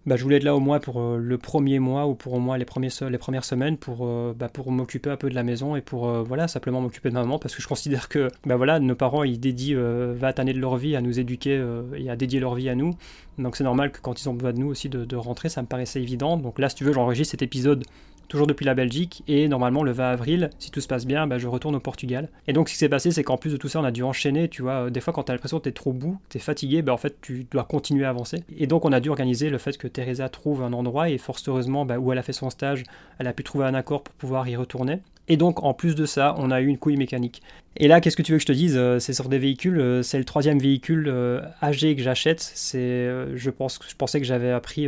bah, 0.05 0.15
je 0.15 0.23
voulais 0.23 0.37
être 0.37 0.45
là 0.45 0.55
au 0.55 0.61
moins 0.61 0.79
pour 0.79 1.01
euh, 1.01 1.17
le 1.17 1.37
premier 1.37 1.79
mois 1.79 2.07
ou 2.07 2.15
pour 2.15 2.31
au 2.31 2.39
moins 2.39 2.57
les 2.57 2.63
premières 2.63 3.43
semaines 3.43 3.75
pour, 3.75 4.07
euh, 4.07 4.33
bah, 4.33 4.47
pour 4.47 4.71
m'occuper 4.71 5.09
un 5.09 5.17
peu 5.17 5.29
de 5.29 5.35
la 5.35 5.43
maison 5.43 5.75
et 5.75 5.81
pour 5.81 6.07
voilà 6.23 6.47
simplement 6.47 6.79
m'occuper 6.79 7.09
de 7.09 7.15
ma 7.15 7.23
maman 7.23 7.37
parce 7.37 7.53
que 7.53 7.61
je 7.61 7.67
considère 7.67 8.07
que 8.07 8.29
bah, 8.45 8.55
voilà, 8.55 8.79
nos 8.79 8.95
parents 8.95 9.25
ils 9.25 9.41
dédient 9.41 9.75
20 9.77 10.39
années 10.39 10.53
de 10.53 10.61
leur 10.61 10.77
vie 10.77 10.95
à 10.95 11.01
nous 11.01 11.19
éduquer 11.19 11.61
et 11.97 12.09
à 12.09 12.15
dédier 12.15 12.39
leur 12.39 12.55
vie 12.55 12.69
à 12.69 12.75
nous. 12.75 12.91
Donc 13.39 13.57
c'est 13.57 13.65
normal 13.65 13.91
que 13.91 13.99
quand 13.99 14.21
ils 14.21 14.29
ont 14.29 14.33
besoin 14.35 14.53
de 14.53 14.59
nous 14.59 14.67
aussi 14.67 14.87
de, 14.87 15.03
de 15.03 15.15
rentrer, 15.17 15.49
ça 15.49 15.61
me 15.61 15.67
paraissait 15.67 16.01
évident. 16.01 16.37
Donc 16.37 16.59
là, 16.59 16.69
si 16.69 16.75
tu 16.75 16.85
veux, 16.85 16.93
j'enregistre 16.93 17.31
cet 17.31 17.41
épisode 17.41 17.83
toujours 18.27 18.47
depuis 18.47 18.65
la 18.65 18.73
Belgique, 18.73 19.23
et 19.27 19.47
normalement 19.47 19.83
le 19.83 19.91
20 19.91 20.11
avril, 20.11 20.49
si 20.59 20.71
tout 20.71 20.81
se 20.81 20.87
passe 20.87 21.05
bien, 21.05 21.27
bah, 21.27 21.37
je 21.37 21.47
retourne 21.47 21.75
au 21.75 21.79
Portugal. 21.79 22.29
Et 22.47 22.53
donc 22.53 22.69
ce 22.69 22.73
qui 22.73 22.79
s'est 22.79 22.89
passé, 22.89 23.11
c'est 23.11 23.23
qu'en 23.23 23.37
plus 23.37 23.51
de 23.51 23.57
tout 23.57 23.67
ça, 23.67 23.79
on 23.79 23.83
a 23.83 23.91
dû 23.91 24.03
enchaîner, 24.03 24.49
tu 24.49 24.61
vois, 24.61 24.89
des 24.89 25.01
fois 25.01 25.13
quand 25.13 25.23
tu 25.23 25.31
as 25.31 25.35
l'impression 25.35 25.57
que 25.59 25.63
tu 25.63 25.69
es 25.69 25.73
trop 25.73 25.93
bout, 25.93 26.19
tu 26.29 26.37
es 26.37 26.41
fatigué, 26.41 26.81
bah, 26.81 26.93
en 26.93 26.97
fait 26.97 27.17
tu 27.21 27.45
dois 27.51 27.63
continuer 27.63 28.05
à 28.05 28.09
avancer. 28.09 28.43
Et 28.57 28.67
donc 28.67 28.85
on 28.85 28.91
a 28.91 28.99
dû 28.99 29.09
organiser 29.09 29.49
le 29.49 29.57
fait 29.57 29.77
que 29.77 29.87
Teresa 29.87 30.29
trouve 30.29 30.63
un 30.63 30.73
endroit, 30.73 31.09
et 31.09 31.17
force 31.17 31.47
heureusement, 31.47 31.85
bah, 31.85 31.97
où 31.99 32.11
elle 32.11 32.17
a 32.17 32.23
fait 32.23 32.33
son 32.33 32.49
stage, 32.49 32.83
elle 33.19 33.27
a 33.27 33.33
pu 33.33 33.43
trouver 33.43 33.65
un 33.65 33.73
accord 33.73 34.03
pour 34.03 34.13
pouvoir 34.15 34.47
y 34.47 34.55
retourner. 34.55 34.99
Et 35.27 35.37
donc, 35.37 35.63
en 35.63 35.73
plus 35.73 35.95
de 35.95 36.05
ça, 36.05 36.35
on 36.37 36.51
a 36.51 36.61
eu 36.61 36.67
une 36.67 36.77
couille 36.77 36.97
mécanique. 36.97 37.41
Et 37.77 37.87
là, 37.87 38.01
qu'est-ce 38.01 38.15
que 38.15 38.21
tu 38.21 38.33
veux 38.33 38.37
que 38.37 38.43
je 38.43 38.47
te 38.47 38.51
dise 38.51 38.75
euh, 38.77 38.99
C'est 38.99 39.13
sur 39.13 39.29
des 39.29 39.39
véhicules. 39.39 39.79
Euh, 39.79 40.03
c'est 40.03 40.19
le 40.19 40.25
troisième 40.25 40.59
véhicule 40.59 41.07
euh, 41.07 41.41
âgé 41.61 41.95
que 41.95 42.03
j'achète. 42.03 42.41
C'est, 42.41 43.09
je 43.33 43.49
pense, 43.49 43.79
je 43.87 43.95
pensais 43.95 44.19
que 44.19 44.27
j'avais 44.27 44.51
appris, 44.51 44.87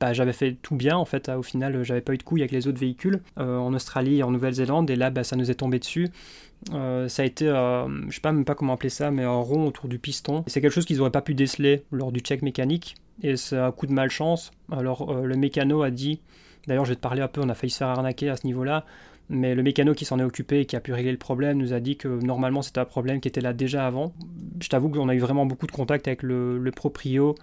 bah, 0.00 0.12
j'avais 0.12 0.32
fait 0.32 0.56
tout 0.60 0.76
bien 0.76 0.96
en 0.96 1.04
fait. 1.04 1.28
Au 1.28 1.42
final, 1.42 1.82
j'avais 1.84 2.00
pas 2.00 2.12
eu 2.12 2.18
de 2.18 2.22
couille 2.22 2.42
avec 2.42 2.52
les 2.52 2.66
autres 2.66 2.78
véhicules 2.78 3.20
en 3.36 3.72
Australie 3.72 4.18
et 4.18 4.22
en 4.22 4.30
Nouvelle-Zélande. 4.30 4.90
Et 4.90 4.96
là, 4.96 5.10
bah, 5.10 5.24
ça 5.24 5.36
nous 5.36 5.50
est 5.50 5.54
tombé 5.54 5.78
dessus. 5.78 6.08
ça 6.70 7.22
a 7.22 7.24
été, 7.24 7.46
je 7.46 8.14
sais 8.14 8.20
pas 8.20 8.32
même 8.32 8.44
pas 8.44 8.54
comment 8.54 8.74
appeler 8.74 8.90
ça, 8.90 9.10
mais 9.10 9.24
un 9.24 9.30
rond 9.30 9.66
autour 9.66 9.88
du 9.88 9.98
piston. 9.98 10.44
C'est 10.46 10.60
quelque 10.60 10.72
chose 10.72 10.84
qu'ils 10.84 10.98
n'auraient 10.98 11.10
pas 11.10 11.22
pu 11.22 11.34
déceler 11.34 11.84
lors 11.92 12.12
du 12.12 12.20
check 12.20 12.42
mécanique. 12.42 12.96
Et 13.22 13.36
c'est 13.36 13.58
un 13.58 13.72
coup 13.72 13.86
de 13.86 13.92
malchance. 13.92 14.50
Alors, 14.70 15.22
le 15.22 15.36
mécano 15.36 15.82
a 15.82 15.90
dit. 15.90 16.20
D'ailleurs, 16.66 16.84
je 16.84 16.90
vais 16.90 16.96
te 16.96 17.00
parler 17.00 17.22
un 17.22 17.28
peu. 17.28 17.40
On 17.42 17.48
a 17.48 17.54
failli 17.54 17.70
se 17.70 17.78
faire 17.78 17.88
arnaquer 17.88 18.28
à 18.28 18.36
ce 18.36 18.46
niveau-là. 18.46 18.84
Mais 19.30 19.54
le 19.54 19.62
mécano 19.62 19.94
qui 19.94 20.04
s'en 20.04 20.18
est 20.18 20.24
occupé 20.24 20.60
et 20.60 20.66
qui 20.66 20.74
a 20.76 20.80
pu 20.80 20.92
régler 20.92 21.12
le 21.12 21.18
problème 21.18 21.58
nous 21.58 21.74
a 21.74 21.80
dit 21.80 21.96
que 21.96 22.08
normalement 22.08 22.62
c'était 22.62 22.80
un 22.80 22.86
problème 22.86 23.20
qui 23.20 23.28
était 23.28 23.42
là 23.42 23.52
déjà 23.52 23.86
avant. 23.86 24.14
Je 24.60 24.68
t'avoue 24.68 24.88
qu'on 24.88 25.08
a 25.08 25.14
eu 25.14 25.18
vraiment 25.18 25.44
beaucoup 25.44 25.66
de 25.66 25.72
contact 25.72 26.08
avec 26.08 26.22
le, 26.22 26.70
proprio 26.74 27.34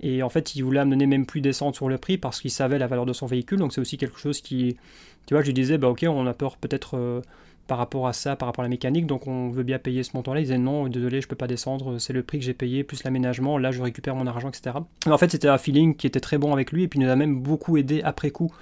et 0.00 0.22
en 0.22 0.28
fait 0.28 0.54
il 0.54 0.62
voulait 0.62 0.80
amener 0.80 1.06
même 1.06 1.26
plus 1.26 1.40
descendre 1.40 1.74
sur 1.74 1.88
le 1.88 1.98
prix 1.98 2.16
parce 2.16 2.40
qu'il 2.40 2.50
savait 2.50 2.78
la 2.78 2.86
valeur 2.86 3.06
de 3.06 3.12
son 3.12 3.26
véhicule. 3.26 3.58
Donc 3.58 3.72
c'est 3.72 3.80
aussi 3.80 3.98
quelque 3.98 4.18
chose 4.18 4.40
qui, 4.40 4.76
tu 5.26 5.34
vois, 5.34 5.42
je 5.42 5.46
lui 5.46 5.54
disais 5.54 5.78
bah 5.78 5.88
ok 5.88 6.04
on 6.08 6.26
a 6.26 6.34
peur 6.34 6.56
peut-être 6.58 6.96
euh, 6.96 7.20
par 7.66 7.78
rapport 7.78 8.06
à 8.06 8.12
ça, 8.12 8.36
par 8.36 8.46
rapport 8.46 8.62
à 8.62 8.66
la 8.66 8.70
mécanique, 8.70 9.06
donc 9.06 9.26
on 9.26 9.48
veut 9.48 9.62
bien 9.62 9.78
payer 9.78 10.02
ce 10.02 10.10
montant-là. 10.14 10.40
Il 10.40 10.44
disait 10.44 10.58
non, 10.58 10.88
désolé, 10.88 11.20
je 11.20 11.28
peux 11.28 11.36
pas 11.36 11.46
descendre, 11.46 11.98
c'est 11.98 12.12
le 12.12 12.22
prix 12.22 12.38
que 12.38 12.44
j'ai 12.44 12.54
payé, 12.54 12.84
plus 12.84 13.02
l'aménagement, 13.04 13.58
là 13.58 13.70
je 13.70 13.82
récupère 13.82 14.14
mon 14.14 14.26
argent, 14.26 14.48
etc. 14.48 14.76
Mais 15.06 15.12
en 15.12 15.18
fait, 15.18 15.30
c'était 15.30 15.48
un 15.48 15.58
feeling 15.58 15.96
qui 15.96 16.06
était 16.06 16.20
très 16.20 16.38
bon 16.38 16.52
avec 16.52 16.72
lui, 16.72 16.84
et 16.84 16.88
puis 16.88 16.98
il 16.98 17.04
nous 17.04 17.10
a 17.10 17.16
même 17.16 17.40
beaucoup 17.40 17.76
aidé 17.76 18.02
après 18.02 18.30
coup. 18.30 18.52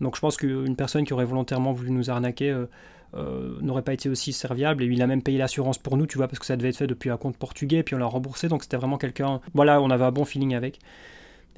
Donc 0.00 0.16
je 0.16 0.20
pense 0.20 0.36
qu'une 0.36 0.76
personne 0.76 1.04
qui 1.04 1.12
aurait 1.12 1.24
volontairement 1.24 1.72
voulu 1.72 1.90
nous 1.90 2.10
arnaquer 2.10 2.50
euh, 2.50 2.66
euh, 3.14 3.58
n'aurait 3.60 3.82
pas 3.82 3.92
été 3.92 4.08
aussi 4.08 4.32
serviable. 4.32 4.82
Et 4.82 4.86
il 4.86 5.02
a 5.02 5.06
même 5.06 5.22
payé 5.22 5.38
l'assurance 5.38 5.78
pour 5.78 5.96
nous, 5.96 6.06
tu 6.06 6.18
vois, 6.18 6.28
parce 6.28 6.38
que 6.38 6.46
ça 6.46 6.56
devait 6.56 6.70
être 6.70 6.76
fait 6.76 6.86
depuis 6.86 7.10
un 7.10 7.16
compte 7.16 7.36
portugais, 7.36 7.82
puis 7.82 7.94
on 7.94 7.98
l'a 7.98 8.06
remboursé. 8.06 8.48
Donc 8.48 8.62
c'était 8.62 8.76
vraiment 8.76 8.98
quelqu'un. 8.98 9.40
Voilà, 9.54 9.80
on 9.80 9.90
avait 9.90 10.04
un 10.04 10.12
bon 10.12 10.24
feeling 10.24 10.54
avec. 10.54 10.78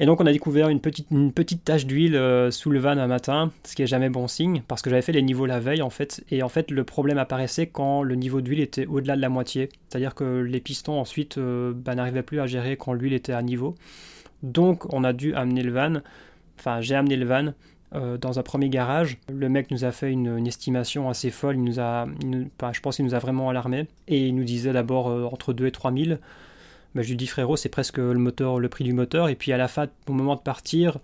Et 0.01 0.07
donc 0.07 0.21
on 0.21 0.27
a 0.27 0.33
découvert 0.33 0.69
une 0.69 0.81
petite, 0.81 1.65
tache 1.65 1.85
d'huile 1.85 2.15
euh, 2.15 2.53
sous 2.53 2.71
le 2.71 2.79
van 2.79 2.91
un 2.91 3.09
matin, 3.09 3.51
ce 3.65 3.75
qui 3.75 3.83
est 3.83 3.89
jamais 3.89 4.09
bon 4.09 4.29
signe, 4.29 4.63
parce 4.69 4.81
que 4.81 4.91
j'avais 4.91 5.03
fait 5.03 5.11
les 5.11 5.23
niveaux 5.23 5.45
la 5.45 5.59
veille 5.59 5.83
en 5.83 5.91
fait, 5.91 6.23
et 6.31 6.45
en 6.45 6.49
fait 6.49 6.71
le 6.71 6.85
problème 6.85 7.19
apparaissait 7.19 7.67
quand 7.67 8.05
le 8.05 8.15
niveau 8.15 8.41
d'huile 8.41 8.61
était 8.61 8.87
au-delà 8.87 9.17
de 9.17 9.21
la 9.21 9.29
moitié, 9.29 9.71
c'est-à-dire 9.89 10.15
que 10.15 10.43
les 10.43 10.61
pistons 10.61 11.01
ensuite 11.01 11.37
bah, 11.37 11.97
n'arrivaient 11.97 12.23
plus 12.23 12.39
à 12.39 12.47
gérer 12.47 12.77
quand 12.77 12.93
l'huile 12.93 13.13
était 13.13 13.33
à 13.33 13.43
niveau. 13.43 13.75
Donc 14.45 14.87
on 14.95 15.03
a 15.03 15.13
dû 15.13 15.35
amener 15.35 15.65
le 15.65 15.73
van, 15.73 15.95
enfin 16.61 16.81
j'ai 16.81 16.95
amené 16.95 17.17
le 17.17 17.27
van 17.27 17.53
euh, 17.95 18.19
dans 18.19 18.39
un 18.39 18.43
premier 18.43 18.69
garage. 18.69 19.19
Le 19.33 19.49
mec 19.49 19.71
nous 19.71 19.85
a 19.85 19.93
fait 19.93 20.11
une, 20.11 20.47
estimation 20.47 21.09
assez 21.09 21.31
folle, 21.31 21.57
il 21.57 21.65
nous 21.65 21.81
a, 21.81 22.07
je 22.73 22.81
pense 22.81 22.97
qu'il 22.97 23.05
nous 23.05 23.15
a 23.15 23.19
vraiment 23.19 23.51
alarmé, 23.51 23.87
et 24.07 24.27
il 24.27 24.35
nous 24.35 24.45
disait 24.45 24.73
d'abord 24.73 25.07
entre 25.33 25.53
2 25.53 25.67
et 25.67 25.73
3 25.73 25.93
000. 25.93 26.19
Bah, 26.95 27.03
je 27.03 27.09
lui 27.09 27.17
dis 27.17 27.27
frérot, 27.27 27.57
c'est 27.57 27.69
presque 27.69 27.99
le 27.99 28.15
moteur, 28.15 28.59
le 28.59 28.69
prix 28.69 28.85
du 28.85 28.93
moteur. 28.93 29.29
Et 29.29 29.35
puis 29.35 29.53
à 29.53 29.57
la 29.57 29.69
fin, 29.69 29.87
au 30.09 30.13
moment 30.13 30.37
de 30.37 30.41
partir, 30.41 30.99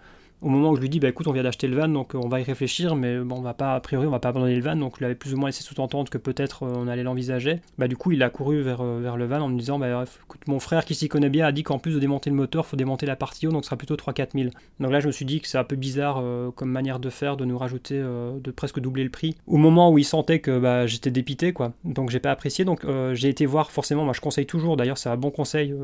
au 0.44 0.48
moment 0.50 0.70
où 0.70 0.76
je 0.76 0.82
lui 0.82 0.90
dis, 0.90 1.00
bah 1.00 1.08
écoute, 1.08 1.26
on 1.26 1.32
vient 1.32 1.42
d'acheter 1.42 1.66
le 1.66 1.76
van, 1.76 1.88
donc 1.88 2.14
euh, 2.14 2.20
on 2.22 2.28
va 2.28 2.38
y 2.38 2.42
réfléchir, 2.42 2.96
mais 2.96 3.18
bon, 3.20 3.36
on 3.36 3.40
va 3.40 3.54
pas, 3.54 3.74
a 3.74 3.80
priori, 3.80 4.06
on 4.06 4.10
va 4.10 4.18
pas 4.18 4.28
abandonner 4.28 4.54
le 4.54 4.60
van, 4.60 4.76
donc 4.76 4.96
il 5.00 5.04
avait 5.04 5.14
plus 5.14 5.32
ou 5.32 5.38
moins 5.38 5.48
laissé 5.48 5.62
sous-entendre 5.62 6.10
que 6.10 6.18
peut-être 6.18 6.64
euh, 6.64 6.74
on 6.76 6.86
allait 6.86 7.02
l'envisager. 7.02 7.60
Bah 7.78 7.88
du 7.88 7.96
coup, 7.96 8.12
il 8.12 8.22
a 8.22 8.28
couru 8.28 8.60
vers, 8.60 8.82
euh, 8.82 9.16
le 9.16 9.24
van 9.24 9.40
en 9.40 9.48
me 9.48 9.58
disant, 9.58 9.78
bah 9.78 10.04
écoute, 10.22 10.42
mon 10.46 10.60
frère 10.60 10.84
qui 10.84 10.94
s'y 10.94 11.08
connaît 11.08 11.30
bien 11.30 11.46
a 11.46 11.52
dit 11.52 11.62
qu'en 11.62 11.78
plus 11.78 11.94
de 11.94 11.98
démonter 11.98 12.28
le 12.28 12.36
moteur, 12.36 12.66
faut 12.66 12.76
démonter 12.76 13.06
la 13.06 13.16
partie 13.16 13.46
haut, 13.46 13.52
donc 13.52 13.64
ce 13.64 13.70
sera 13.70 13.78
plutôt 13.78 13.96
3-4 13.96 14.32
000. 14.34 14.50
Donc 14.80 14.92
là, 14.92 15.00
je 15.00 15.06
me 15.06 15.12
suis 15.12 15.24
dit 15.24 15.40
que 15.40 15.48
c'est 15.48 15.56
un 15.56 15.64
peu 15.64 15.76
bizarre 15.76 16.22
comme 16.54 16.70
manière 16.70 16.98
de 16.98 17.08
faire, 17.08 17.38
de 17.38 17.46
nous 17.46 17.56
rajouter, 17.56 17.98
de 17.98 18.50
presque 18.50 18.80
doubler 18.80 19.04
le 19.04 19.10
prix. 19.10 19.34
Au 19.46 19.56
moment 19.56 19.90
où 19.90 19.98
il 19.98 20.04
sentait 20.04 20.40
que 20.40 20.58
bah, 20.58 20.86
j'étais 20.86 21.10
dépité, 21.10 21.52
quoi, 21.52 21.72
donc 21.84 22.10
j'ai 22.10 22.20
pas 22.20 22.30
apprécié, 22.30 22.66
donc 22.66 22.84
j'ai 23.12 23.28
été 23.28 23.46
voir 23.46 23.70
forcément, 23.70 24.04
moi 24.04 24.12
je 24.12 24.20
conseille 24.20 24.46
toujours, 24.46 24.76
d'ailleurs 24.76 24.98
c'est 24.98 25.08
un 25.08 25.16
bon 25.16 25.30
conseil, 25.30 25.74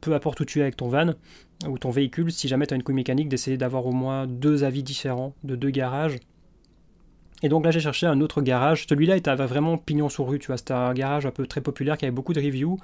peu 0.00 0.14
importe 0.14 0.40
où 0.40 0.44
tu 0.44 0.58
es 0.58 0.62
avec 0.62 0.76
ton 0.76 0.88
van, 0.88 1.12
ou 1.68 1.78
ton 1.78 1.90
véhicule, 1.90 2.32
si 2.32 2.48
jamais 2.48 2.66
tu 2.66 2.74
as 2.74 2.76
une 2.76 2.82
couille 2.82 2.94
mécanique, 2.94 3.28
d'essayer 3.28 3.56
d'avoir 3.56 3.86
au 3.86 3.92
moins 3.92 4.26
deux 4.26 4.64
avis 4.64 4.82
différents 4.82 5.34
de 5.44 5.56
deux 5.56 5.70
garages. 5.70 6.18
Et 7.42 7.48
donc 7.48 7.64
là, 7.64 7.70
j'ai 7.70 7.80
cherché 7.80 8.06
un 8.06 8.20
autre 8.20 8.42
garage. 8.42 8.86
Celui-là 8.86 9.16
était 9.16 9.34
vraiment 9.34 9.78
pignon 9.78 10.08
sur 10.08 10.28
rue, 10.28 10.38
tu 10.38 10.48
vois. 10.48 10.58
C'était 10.58 10.74
un 10.74 10.92
garage 10.92 11.26
un 11.26 11.30
peu 11.30 11.46
très 11.46 11.60
populaire 11.60 11.96
qui 11.96 12.04
avait 12.04 12.12
beaucoup 12.14 12.32
de 12.32 12.40
reviews. 12.40 12.78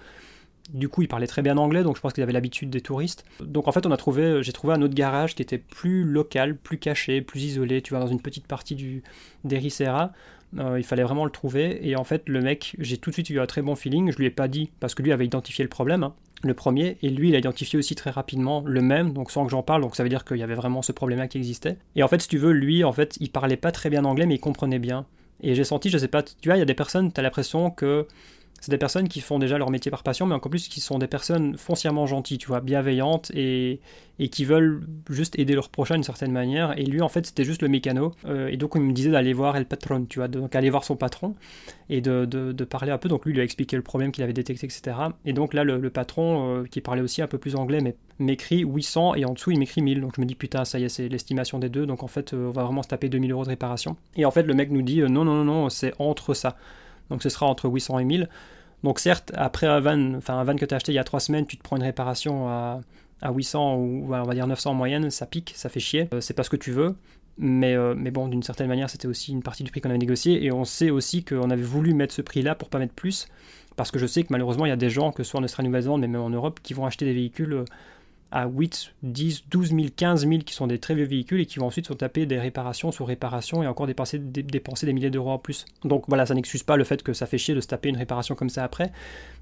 Du 0.73 0.89
coup, 0.89 1.03
il 1.03 1.09
parlait 1.09 1.29
très 1.29 1.43
bien 1.43 1.57
anglais, 1.59 1.83
donc 1.85 1.97
je 1.97 2.01
pense 2.01 2.13
qu'ils 2.13 2.25
avaient 2.25 2.33
l'habitude 2.33 2.71
des 2.71 2.81
touristes. 2.81 3.25
Donc 3.41 3.69
en 3.69 3.73
fait, 3.73 3.87
on 3.87 3.93
a 3.93 3.97
trouvé, 3.97 4.43
j'ai 4.43 4.53
trouvé 4.53 4.75
un 4.75 4.83
autre 4.83 4.95
garage 4.95 5.35
qui 5.35 5.43
était 5.43 5.59
plus 5.59 6.05
local, 6.05 6.57
plus 6.57 6.79
caché, 6.79 7.21
plus 7.21 7.45
isolé, 7.45 7.83
tu 7.83 7.91
vois, 7.91 8.01
dans 8.01 8.09
une 8.09 8.21
petite 8.21 8.47
partie 8.47 8.75
du 8.75 9.03
d'Ericeira. 9.45 10.13
Euh, 10.59 10.79
il 10.79 10.85
fallait 10.85 11.03
vraiment 11.03 11.25
le 11.25 11.31
trouver. 11.31 11.87
Et 11.89 11.97
en 11.97 12.05
fait, 12.05 12.23
le 12.29 12.41
mec, 12.41 12.77
j'ai 12.79 12.99
tout 12.99 13.11
de 13.11 13.15
suite 13.15 13.31
eu 13.31 13.41
un 13.41 13.47
très 13.47 13.63
bon 13.63 13.75
feeling. 13.75 14.11
Je 14.11 14.17
lui 14.17 14.27
ai 14.27 14.31
pas 14.31 14.49
dit, 14.49 14.71
parce 14.81 14.95
que 14.95 15.03
lui 15.03 15.13
avait 15.13 15.27
identifié 15.27 15.63
le 15.63 15.69
problème. 15.69 16.03
Hein 16.03 16.15
le 16.43 16.55
premier, 16.55 16.99
et 17.03 17.09
lui 17.09 17.31
il 17.31 17.35
a 17.35 17.39
identifié 17.39 17.79
aussi 17.79 17.95
très 17.95 18.11
rapidement 18.11 18.63
le 18.67 18.83
même, 18.83 19.13
donc 19.13 19.31
sans 19.31 19.45
que 19.45 19.51
j'en 19.51 19.63
parle, 19.63 19.83
donc 19.83 19.97
ça 19.97 20.03
veut 20.03 20.09
dire 20.09 20.25
qu'il 20.25 20.37
y 20.37 20.43
avait 20.43 20.55
vraiment 20.55 20.83
ce 20.83 20.93
problème-là 20.93 21.29
qui 21.29 21.39
existait. 21.39 21.77
Et 21.95 22.03
en 22.03 22.09
fait, 22.09 22.21
si 22.21 22.29
tu 22.29 22.39
veux, 22.39 22.53
lui, 22.53 22.85
en 22.85 22.93
fait, 22.93 23.17
il 23.21 23.31
parlait 23.31 23.57
pas 23.57 23.73
très 23.73 23.91
bien 23.91 24.05
anglais, 24.05 24.27
mais 24.27 24.35
il 24.35 24.41
comprenait 24.41 24.79
bien. 24.79 25.07
Et 25.43 25.55
j'ai 25.55 25.65
senti, 25.65 25.91
je 25.91 25.99
sais 25.99 26.09
pas, 26.09 26.23
tu 26.23 26.49
vois, 26.49 26.57
il 26.57 26.61
y 26.61 26.63
a 26.63 26.67
des 26.67 26.75
personnes, 26.75 27.13
tu 27.13 27.21
as 27.21 27.23
l'impression 27.23 27.71
que 27.71 28.07
c'est 28.67 28.73
des 28.73 28.79
personnes 28.79 29.07
qui 29.07 29.21
font 29.21 29.39
déjà 29.39 29.59
leur 29.59 29.71
métier 29.71 29.93
par 29.93 30.03
passion, 30.03 30.27
mais 30.27 30.35
encore 30.35 30.51
plus 30.51 30.67
qui 30.67 30.81
sont 30.81 30.99
des 30.99 31.07
personnes 31.07 31.57
foncièrement 31.57 32.05
gentilles, 32.09 32.39
tu 32.39 32.49
vois, 32.49 32.59
bienveillantes 32.59 33.31
et, 33.33 33.79
et 34.19 34.29
qui 34.29 34.45
veulent 34.45 34.83
juste 35.09 35.39
aider 35.39 35.55
leur 35.55 35.69
prochain 35.69 35.95
d'une 35.95 36.03
certaine 36.03 36.33
manière. 36.33 36.77
Et 36.77 36.85
lui, 36.85 37.01
en 37.01 37.09
fait, 37.09 37.27
c'était 37.27 37.45
juste 37.45 37.63
le 37.63 37.69
mécano. 37.69 38.11
Euh, 38.25 38.49
et 38.49 38.57
donc, 38.57 38.73
il 38.75 38.81
me 38.81 38.93
disait 38.93 39.13
d'aller 39.13 39.35
voir 39.35 39.57
El 39.57 39.67
Patron, 39.67 40.05
tu 40.07 40.19
vois, 40.19 40.27
donc 40.27 40.57
aller 40.57 40.69
voir 40.69 40.83
son 40.83 40.97
patron 40.97 41.37
et 41.91 42.01
de, 42.01 42.25
de, 42.25 42.65
parler 42.65 42.91
un 42.91 42.99
peu. 42.99 43.09
Donc, 43.09 43.25
lui, 43.25 43.35
lui 43.35 43.41
a 43.41 43.45
expliqué 43.45 43.77
le 43.77 43.85
problème 43.85 44.11
qu'il 44.11 44.25
avait 44.25 44.33
détecté, 44.33 44.67
etc. 44.67 44.97
Et 45.25 45.33
donc, 45.33 45.55
là, 45.55 45.63
le, 45.63 45.89
patron, 45.91 46.63
euh, 46.63 46.65
qui 46.65 46.81
parlait 46.81 47.03
aussi 47.03 47.23
un 47.23 47.29
peu 47.29 47.39
plus 47.39 47.55
anglais, 47.55 47.81
mais 47.81 47.95
m'écrit 48.19 48.65
800 48.65 49.15
et 49.15 49.25
en 49.27 49.35
dessous, 49.35 49.53
il 49.53 49.61
m'écrit 49.61 49.81
1000. 49.81 50.01
Donc, 50.01 50.15
je 50.17 50.21
me 50.21 50.27
dis, 50.27 50.35
putain, 50.35 50.65
ça 50.65 50.81
y 50.81 50.83
est, 50.83 50.89
c'est 50.89 51.09
l'estimation 51.09 51.61
des 51.61 51.69
deux. 51.69 51.87
Donc, 51.87 52.03
en 52.03 52.09
fait, 52.09 52.35
euh, 52.35 52.49
on 52.49 52.51
va 52.51 52.65
vraiment 52.65 52.83
se 52.83 52.89
taper 52.89 53.09
2000 53.09 53.31
euros 53.31 53.45
de 53.45 53.51
réparation. 53.51 53.97
Et 54.17 54.25
en 54.25 54.33
fait, 54.33 54.43
le 54.43 54.55
mec 54.55 54.73
nous 54.73 54.83
dit, 54.83 55.03
non, 55.03 55.25
non, 55.25 55.37
non, 55.37 55.45
non, 55.45 55.69
c'est 55.69 55.93
entre 56.01 56.35
ça. 56.35 56.57
Donc, 57.11 57.23
ce 57.23 57.29
sera 57.29 57.47
entre 57.47 57.69
800 57.69 58.01
et 58.01 58.05
1000. 58.05 58.29
Donc 58.87 59.01
certes, 59.01 59.33
après 59.35 59.67
un 59.67 59.81
van, 59.81 60.15
enfin 60.15 60.45
que 60.55 60.65
tu 60.65 60.73
as 60.73 60.77
acheté 60.77 60.93
il 60.93 60.95
y 60.95 61.01
a 61.01 61.03
3 61.03 61.19
semaines, 61.19 61.45
tu 61.45 61.57
te 61.57 61.63
prends 61.65 61.77
une 61.77 61.83
réparation 61.83 62.49
à, 62.49 62.81
à 63.21 63.33
800 63.33 63.75
ou 63.75 64.15
on 64.15 64.23
va 64.23 64.33
dire 64.33 64.47
900 64.47 64.71
en 64.71 64.75
moyenne, 64.75 65.11
ça 65.11 65.27
pique, 65.27 65.55
ça 65.57 65.69
fait 65.69 65.81
chier. 65.81 66.09
Euh, 66.15 66.21
c'est 66.21 66.35
pas 66.35 66.45
ce 66.45 66.51
que 66.51 66.57
tu 66.57 66.71
veux. 66.71 66.95
Mais, 67.37 67.75
euh, 67.75 67.97
mais 67.99 68.13
bon, 68.13 68.29
d'une 68.29 68.45
certaine 68.45 68.69
manière, 68.69 68.89
c'était 68.89 69.09
aussi 69.09 69.33
une 69.33 69.43
partie 69.43 69.65
du 69.65 69.73
prix 69.73 69.81
qu'on 69.81 69.89
avait 69.89 69.99
négocié. 69.99 70.45
Et 70.45 70.53
on 70.53 70.65
sait 70.65 70.91
aussi 70.91 71.25
qu'on 71.25 71.51
avait 71.51 71.65
voulu 71.65 71.95
mettre 71.95 72.15
ce 72.15 72.23
prix-là 72.23 72.55
pour 72.55 72.69
pas 72.69 72.79
mettre 72.79 72.95
plus. 72.95 73.27
Parce 73.75 73.91
que 73.91 73.99
je 73.99 74.07
sais 74.07 74.23
que 74.23 74.29
malheureusement, 74.31 74.67
il 74.67 74.69
y 74.69 74.73
a 74.73 74.77
des 74.77 74.89
gens, 74.89 75.11
que 75.11 75.25
ce 75.25 75.31
soit 75.31 75.41
en 75.41 75.43
Australie-Nouvelle-Zélande, 75.43 76.03
mais 76.03 76.07
même 76.07 76.23
en 76.23 76.31
Europe, 76.31 76.61
qui 76.63 76.73
vont 76.73 76.87
acheter 76.87 77.07
des 77.07 77.13
véhicules 77.13 77.55
euh, 77.55 77.65
à 78.33 78.47
8, 78.47 78.95
10, 79.03 79.45
12 79.51 79.69
000, 79.71 79.83
15 79.97 80.27
000 80.27 80.41
qui 80.41 80.55
sont 80.55 80.67
des 80.67 80.79
très 80.79 80.95
vieux 80.95 81.05
véhicules 81.05 81.41
et 81.41 81.47
qui 81.47 81.59
vont 81.59 81.67
ensuite 81.67 81.87
se 81.87 81.93
taper 81.93 82.27
des 82.27 82.39
réparations 82.39 82.91
sur 82.91 83.07
réparations 83.07 83.63
et 83.63 83.67
encore 83.67 83.87
dépenser, 83.87 84.19
dépenser 84.19 84.87
des 84.87 84.93
milliers 84.93 85.11
d'euros 85.11 85.31
en 85.31 85.39
plus. 85.39 85.65
Donc 85.85 86.05
voilà, 86.09 86.27
ça 86.27 86.35
n'excuse 86.35 86.63
pas 86.63 86.77
le 86.77 86.85
fait 86.85 87.03
que 87.03 87.13
ça 87.13 87.27
fait 87.27 87.39
chier 87.39 87.55
de 87.55 87.61
se 87.61 87.69
taper 87.69 87.89
une 87.89 87.97
réparation 87.97 88.35
comme 88.35 88.51
ça 88.51 88.65
après. 88.65 88.91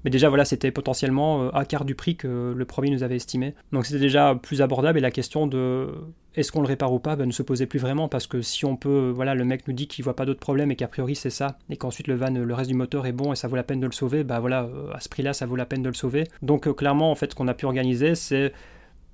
Mais 0.03 0.11
déjà, 0.11 0.29
voilà, 0.29 0.45
c'était 0.45 0.71
potentiellement 0.71 1.43
euh, 1.43 1.49
un 1.53 1.65
quart 1.65 1.85
du 1.85 1.95
prix 1.95 2.15
que 2.15 2.53
le 2.55 2.65
premier 2.65 2.91
nous 2.91 3.03
avait 3.03 3.15
estimé. 3.15 3.55
Donc 3.71 3.85
c'était 3.85 3.99
déjà 3.99 4.35
plus 4.35 4.61
abordable 4.61 4.99
et 4.99 5.01
la 5.01 5.11
question 5.11 5.47
de 5.47 5.89
est-ce 6.35 6.51
qu'on 6.51 6.61
le 6.61 6.67
répare 6.67 6.93
ou 6.93 6.99
pas 6.99 7.15
ben, 7.15 7.25
ne 7.25 7.31
se 7.31 7.43
posait 7.43 7.65
plus 7.65 7.79
vraiment 7.79 8.07
parce 8.07 8.27
que 8.27 8.41
si 8.41 8.65
on 8.65 8.75
peut, 8.75 9.11
voilà, 9.13 9.35
le 9.35 9.45
mec 9.45 9.67
nous 9.67 9.73
dit 9.73 9.87
qu'il 9.87 10.03
voit 10.03 10.15
pas 10.15 10.25
d'autres 10.25 10.39
problèmes 10.39 10.71
et 10.71 10.75
qu'a 10.75 10.87
priori 10.87 11.15
c'est 11.15 11.29
ça 11.29 11.57
et 11.69 11.77
qu'ensuite 11.77 12.07
le 12.07 12.15
van, 12.15 12.31
le 12.31 12.53
reste 12.53 12.69
du 12.69 12.75
moteur 12.75 13.05
est 13.05 13.11
bon 13.11 13.33
et 13.33 13.35
ça 13.35 13.47
vaut 13.47 13.55
la 13.55 13.63
peine 13.63 13.79
de 13.79 13.85
le 13.85 13.91
sauver, 13.91 14.23
bah 14.23 14.39
voilà, 14.39 14.63
euh, 14.63 14.91
à 14.93 14.99
ce 14.99 15.09
prix-là, 15.09 15.33
ça 15.33 15.45
vaut 15.45 15.55
la 15.55 15.65
peine 15.65 15.81
de 15.81 15.89
le 15.89 15.95
sauver. 15.95 16.25
Donc 16.41 16.67
euh, 16.67 16.73
clairement, 16.73 17.11
en 17.11 17.15
fait, 17.15 17.31
ce 17.31 17.35
qu'on 17.35 17.47
a 17.47 17.53
pu 17.53 17.65
organiser, 17.65 18.15
c'est 18.15 18.53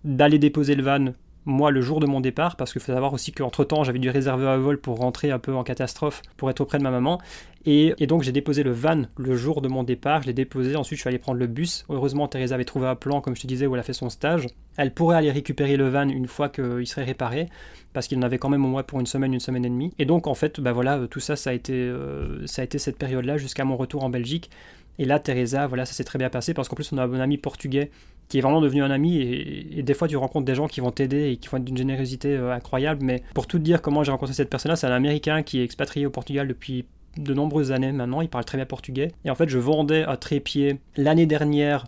d'aller 0.03 0.39
déposer 0.39 0.75
le 0.75 0.83
van 0.83 1.13
moi 1.45 1.71
le 1.71 1.81
jour 1.81 1.99
de 1.99 2.05
mon 2.05 2.21
départ 2.21 2.55
parce 2.55 2.71
qu'il 2.71 2.81
faut 2.81 2.91
savoir 2.91 3.13
aussi 3.13 3.31
qu'entre 3.31 3.63
temps 3.63 3.83
j'avais 3.83 3.99
dû 3.99 4.09
réserver 4.09 4.47
un 4.47 4.57
vol 4.57 4.79
pour 4.79 4.97
rentrer 4.97 5.31
un 5.31 5.39
peu 5.39 5.53
en 5.53 5.63
catastrophe 5.63 6.21
pour 6.37 6.49
être 6.49 6.61
auprès 6.61 6.77
de 6.77 6.83
ma 6.83 6.91
maman. 6.91 7.19
Et, 7.65 7.93
donc 8.07 8.23
j'ai 8.23 8.31
déposé 8.31 8.63
le 8.63 8.71
van 8.71 9.03
le 9.17 9.35
jour 9.35 9.61
de 9.61 9.67
mon 9.67 9.83
départ. 9.83 10.23
Je 10.23 10.27
l'ai 10.27 10.33
déposé. 10.33 10.75
Ensuite 10.75 10.97
je 10.97 11.01
suis 11.01 11.07
allé 11.07 11.19
prendre 11.19 11.37
le 11.37 11.47
bus. 11.47 11.85
Heureusement 11.89 12.27
Teresa 12.27 12.55
avait 12.55 12.65
trouvé 12.65 12.87
un 12.87 12.95
plan 12.95 13.21
comme 13.21 13.35
je 13.35 13.41
te 13.41 13.47
disais 13.47 13.67
où 13.67 13.75
elle 13.75 13.79
a 13.79 13.83
fait 13.83 13.93
son 13.93 14.09
stage. 14.09 14.47
Elle 14.77 14.93
pourrait 14.93 15.17
aller 15.17 15.31
récupérer 15.31 15.77
le 15.77 15.87
van 15.89 16.07
une 16.07 16.27
fois 16.27 16.49
qu'il 16.49 16.87
serait 16.87 17.03
réparé 17.03 17.49
parce 17.93 18.07
qu'il 18.07 18.17
en 18.17 18.23
avait 18.23 18.37
quand 18.37 18.49
même 18.49 18.65
au 18.65 18.69
moins 18.69 18.83
pour 18.83 18.99
une 18.99 19.05
semaine 19.05 19.33
une 19.33 19.39
semaine 19.39 19.65
et 19.65 19.69
demie. 19.69 19.93
Et 19.99 20.05
donc 20.05 20.27
en 20.27 20.33
fait 20.33 20.59
bah 20.59 20.71
voilà 20.71 20.99
tout 21.09 21.19
ça 21.19 21.35
ça 21.35 21.51
a 21.51 21.53
été 21.53 21.73
euh, 21.73 22.45
ça 22.47 22.61
a 22.61 22.65
été 22.65 22.79
cette 22.79 22.97
période 22.97 23.25
là 23.25 23.37
jusqu'à 23.37 23.65
mon 23.65 23.77
retour 23.77 24.03
en 24.03 24.09
Belgique 24.09 24.49
et 25.01 25.05
là, 25.05 25.17
Teresa, 25.17 25.65
voilà, 25.65 25.87
ça 25.87 25.93
s'est 25.93 26.03
très 26.03 26.19
bien 26.19 26.29
passé 26.29 26.53
parce 26.53 26.69
qu'en 26.69 26.75
plus, 26.75 26.93
on 26.93 26.99
a 26.99 27.07
un 27.07 27.19
ami 27.19 27.39
portugais 27.39 27.89
qui 28.27 28.37
est 28.37 28.41
vraiment 28.41 28.61
devenu 28.61 28.83
un 28.83 28.91
ami. 28.91 29.17
Et, 29.17 29.81
des 29.81 29.95
fois, 29.95 30.07
tu 30.07 30.15
rencontres 30.15 30.45
des 30.45 30.53
gens 30.53 30.67
qui 30.67 30.79
vont 30.79 30.91
t'aider 30.91 31.31
et 31.31 31.37
qui 31.37 31.47
être 31.47 31.63
d'une 31.63 31.75
générosité 31.75 32.37
euh, 32.37 32.53
incroyable. 32.53 33.03
Mais 33.03 33.23
pour 33.33 33.47
tout 33.47 33.57
dire 33.57 33.81
comment 33.81 34.03
j'ai 34.03 34.11
rencontré 34.11 34.35
cette 34.35 34.51
personne-là, 34.51 34.75
c'est 34.75 34.85
un 34.85 34.91
Américain 34.91 35.41
qui 35.41 35.59
est 35.59 35.63
expatrié 35.63 36.05
au 36.05 36.11
Portugal 36.11 36.47
depuis 36.47 36.85
de 37.17 37.33
nombreuses 37.33 37.71
années 37.71 37.91
maintenant. 37.91 38.21
Il 38.21 38.29
parle 38.29 38.45
très 38.45 38.59
bien 38.59 38.67
portugais. 38.67 39.11
Et 39.25 39.31
en 39.31 39.35
fait, 39.35 39.49
je 39.49 39.57
vendais 39.57 40.03
un 40.03 40.17
trépied 40.17 40.79
l'année 40.97 41.25
dernière 41.25 41.87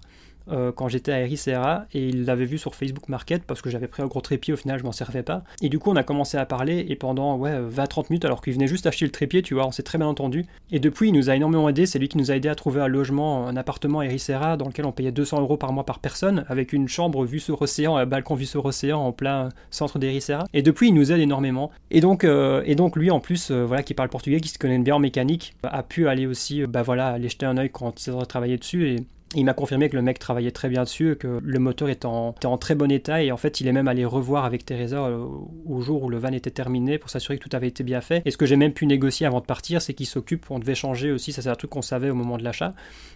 euh, 0.52 0.72
quand 0.72 0.88
j'étais 0.88 1.12
à 1.12 1.22
Ericeira 1.22 1.86
et 1.94 2.08
il 2.08 2.26
l'avait 2.26 2.46
vu 2.46 2.58
sur 2.58 2.76
Facebook 2.76 3.10
Market 3.10 3.44
parce 3.44 3.62
que 3.62 3.70
j'avais 3.70 3.88
pris 3.88 4.04
un 4.04 4.08
gros 4.08 4.22
trépied 4.22 4.54
au 4.54 4.58
final 4.58 4.80
je 4.80 4.84
m'en 4.84 4.92
servais 4.92 5.24
pas. 5.24 5.44
Et 5.62 5.70
du 5.70 5.80
coup 5.80 5.92
on 5.92 5.96
a 5.96 6.04
commencé 6.04 6.38
à 6.38 6.46
parler 6.46 6.86
et 6.90 6.96
pendant 6.96 7.38
ouais 7.38 7.60
20-30 7.60 8.08
minutes 8.10 8.26
alors 8.26 8.42
qu'il 8.42 8.54
venait 8.54 8.68
juste 8.68 8.86
acheter 8.86 9.06
le 9.06 9.12
trépied 9.12 9.42
tu 9.42 9.54
vois 9.54 9.66
on 9.66 9.72
s'est 9.72 9.84
très 9.84 9.98
bien 9.98 10.08
entendu. 10.08 10.46
Et 10.72 10.80
depuis 10.80 11.10
il 11.10 11.14
nous 11.14 11.30
a 11.30 11.36
énormément 11.36 11.70
aidé 11.70 11.86
c'est 11.86 12.00
lui 12.00 12.08
qui 12.08 12.18
nous 12.18 12.32
a 12.32 12.36
aidé 12.36 12.50
à 12.50 12.56
trouver 12.56 12.82
un 12.82 12.88
logement 12.88 13.48
un 13.48 13.56
appartement 13.56 14.00
à 14.00 14.06
Ericeira 14.06 14.58
dans 14.58 14.68
lequel 14.68 14.86
on 14.86 14.92
payait 14.92 15.12
200 15.12 15.42
euros 15.42 15.58
par 15.58 15.72
mois 15.72 15.86
par 15.86 16.00
personne 16.00 16.46
avec 16.48 16.74
une 16.74 16.88
chambre 16.88 17.26
vue 17.26 17.40
sur 17.40 17.62
océan 17.62 17.98
un 17.98 18.06
balcon 18.06 18.36
vue 18.36 18.46
sur 18.46 18.66
océan 18.66 19.00
en 19.00 19.12
plein 19.12 19.50
centre 19.72 20.00
d'Ericeira. 20.00 20.46
Et 20.54 20.62
depuis 20.62 20.90
il 20.90 20.94
nous 20.94 21.12
aide 21.12 21.20
énormément. 21.20 21.72
Et 21.92 22.02
donc 22.02 22.24
euh, 22.24 22.64
et 22.66 22.76
donc 22.76 22.96
lui 22.96 23.12
en 23.12 23.20
plus 23.20 23.52
euh, 23.52 23.66
voilà 23.66 23.84
qui 23.84 23.94
parle 23.94 24.10
portugais 24.10 24.40
qui 24.40 24.50
se 24.50 24.60
connaît 24.60 24.80
bien 24.80 24.96
en 24.96 25.00
mécanique 25.00 25.56
a 25.64 25.84
pu 25.84 26.08
aller 26.08 26.28
aussi 26.28 26.66
bah 26.66 26.82
voilà 26.82 27.10
aller 27.10 27.30
jeter 27.30 27.46
un 27.46 27.58
oeil 27.58 27.70
quand 27.70 28.06
il 28.06 28.14
a 28.14 28.26
travaillé 28.26 28.58
dessus 28.58 28.88
et 28.88 29.06
il 29.36 29.46
m'a 29.46 29.54
confirmé 29.54 29.90
que 29.90 29.96
le 29.96 30.02
mec 30.02 30.20
travaillait 30.20 30.52
très 30.52 30.70
bien 30.70 30.84
dessus, 30.84 31.16
que 31.16 31.40
le 31.42 31.60
moteur 31.60 31.90
était 31.90 32.06
en, 32.06 32.34
très 32.58 32.76
bon 32.76 32.92
état 32.92 33.24
et 33.24 33.32
en 33.32 33.38
fait 33.38 33.62
il 33.62 33.68
est 33.68 33.72
même 33.72 33.88
allé 33.88 34.06
revoir 34.06 34.46
avec 34.46 34.66
Teresa 34.66 35.04
euh, 35.04 35.26
au 35.66 35.82
jour 35.82 36.04
où 36.04 36.10
le 36.10 36.18
van 36.18 36.32
était 36.32 36.52
terminé 36.52 36.98
pour 36.98 37.10
s'assurer 37.10 37.38
que 37.38 37.48
tout 37.48 37.56
avait 37.56 37.68
été 37.68 37.84
bien 37.84 38.02
fait. 38.02 38.22
Et 38.26 38.32
ce 38.32 38.38
que 38.38 38.46
j'ai 38.46 38.56
même 38.56 38.74
pu 38.74 38.86
négocier 38.86 39.26
avant 39.26 39.40
de 39.40 39.46
partir, 39.46 39.82
c'est 39.82 39.94
qu'il 39.94 40.06
s'occupe, 40.06 40.50
on 40.52 40.60
devait 40.60 40.76
changer 40.76 41.12
aussi, 41.12 41.32
ça 41.32 41.42
c'est 41.42 41.50
un 41.50 41.56
truc 41.56 41.72
qu'on 41.72 41.82
savait 41.82 42.10
au 42.10 42.16
moment 42.16 42.38
de 42.38 42.44
l'achat, 42.44 42.74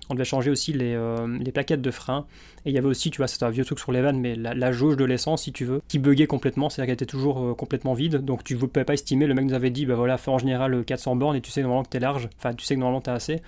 on 0.10 0.14
devait 0.14 0.26
changer 0.26 0.50
aussi 0.50 0.74
les, 0.74 0.94
euh, 0.96 1.40
plaquettes 1.54 1.82
de 1.82 1.92
frein. 1.92 2.26
Et 2.66 2.70
il 2.70 2.74
y 2.74 2.78
avait 2.78 2.88
aussi, 2.88 3.12
tu 3.12 3.18
vois, 3.18 3.28
c'est 3.28 3.44
un 3.44 3.50
vieux 3.50 3.64
truc 3.64 3.80
sur 3.80 3.92
les 3.92 4.02
vannes, 4.02 4.20
mais 4.20 4.36
la, 4.36 4.72
jauge 4.72 4.98
de 4.98 5.06
l'essence, 5.06 5.44
si 5.44 5.54
tu 5.54 5.64
veux, 5.64 5.82
qui 5.88 6.00
buguait 6.00 6.28
complètement, 6.28 6.70
c'est-à-dire 6.70 6.88
qu'elle 6.88 6.94
était 6.96 7.06
toujours 7.06 7.42
euh, 7.42 7.54
complètement 7.54 7.94
vide, 7.94 8.18
donc 8.18 8.44
tu 8.44 8.56
ne 8.56 8.60
pouvais 8.60 8.84
pas 8.84 8.94
estimer, 8.94 9.26
le 9.28 9.34
mec 9.34 9.46
nous 9.46 9.54
avait 9.54 9.70
dit, 9.70 9.86
bah 9.86 9.96
voilà, 9.96 10.18
fais 10.18 10.32
en 10.32 10.38
général 10.38 10.84
400 10.84 11.16
bornes 11.16 11.36
et 11.36 11.42
tu 11.42 11.52
sais 11.52 11.62
normalement 11.62 11.84
que 11.84 11.90
t'es 11.90 12.00
large, 12.00 12.28
enfin 12.38 12.54
tu 12.54 12.66
sais 12.66 12.76
que 12.76 12.80
normalement 12.80 13.02
t'es 13.02 13.12
assez. 13.12 13.42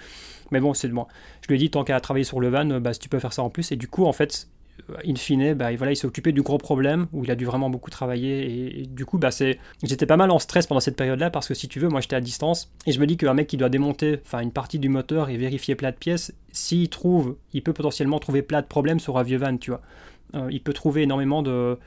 Mais 0.52 0.60
bon, 0.60 0.74
c'est 0.74 0.88
bon. 0.88 1.06
Je 1.42 1.48
lui 1.48 1.56
ai 1.56 1.58
dit, 1.58 1.70
tant 1.70 1.84
qu'à 1.84 2.00
travailler 2.00 2.24
sur 2.24 2.40
le 2.40 2.50
van, 2.50 2.80
bah, 2.80 2.94
si 2.94 3.00
tu 3.00 3.10
peux 3.10 3.20
faire 3.20 3.34
ça 3.34 3.44
en 3.44 3.50
plus. 3.50 3.72
Et 3.72 3.76
du 3.76 3.88
coup, 3.88 4.06
en 4.06 4.14
fait, 4.14 4.48
in 5.06 5.16
fine, 5.16 5.54
bah, 5.54 5.74
voilà, 5.76 5.92
il 5.92 5.96
s'est 5.96 6.08
occupé 6.08 6.32
du 6.32 6.42
gros 6.42 6.58
problème 6.58 7.08
où 7.14 7.24
il 7.24 7.32
a 7.32 7.36
dû 7.36 7.46
vraiment 7.46 7.70
beaucoup 7.70 7.90
travailler. 7.90 8.82
Et, 8.82 8.86
du 8.86 9.06
coup, 9.06 9.18
bah, 9.18 9.30
j'étais 9.84 10.06
pas 10.06 10.18
mal 10.18 10.32
en 10.32 10.40
stress 10.40 10.68
pendant 10.68 10.80
cette 10.80 10.96
période-là 10.96 11.30
parce 11.30 11.48
que 11.48 11.54
si 11.54 11.68
tu 11.68 11.80
veux, 11.80 11.90
moi 11.90 12.02
j'étais 12.02 12.16
à 12.16 12.22
distance 12.22 12.72
et 12.86 12.92
je 12.92 13.00
me 13.00 13.06
dis 13.06 13.18
qu'un 13.18 13.34
mec 13.34 13.48
qui 13.48 13.58
doit 13.58 13.70
démonter 13.70 14.20
une 14.34 14.52
partie 14.52 14.80
du 14.80 14.90
moteur 14.90 15.30
et 15.30 15.38
vérifier 15.38 15.76
plat 15.76 15.92
de 15.92 15.98
pièces, 15.98 16.34
s'il 16.52 16.90
trouve, 16.90 17.38
il 17.54 17.62
peut 17.62 17.74
potentiellement 17.74 18.20
trouver 18.20 18.42
plat 18.42 18.62
de 18.62 18.68
problèmes 18.68 19.00
sur 19.00 19.18
un 19.18 19.24
vieux 19.24 19.38
van, 19.38 19.58
tu 19.58 19.72
vois. 19.72 19.82
Euh, 20.36 20.48
il 20.52 20.62
peut 20.62 20.74
trouver 20.74 21.04
énormément 21.04 21.42
de 21.42 21.78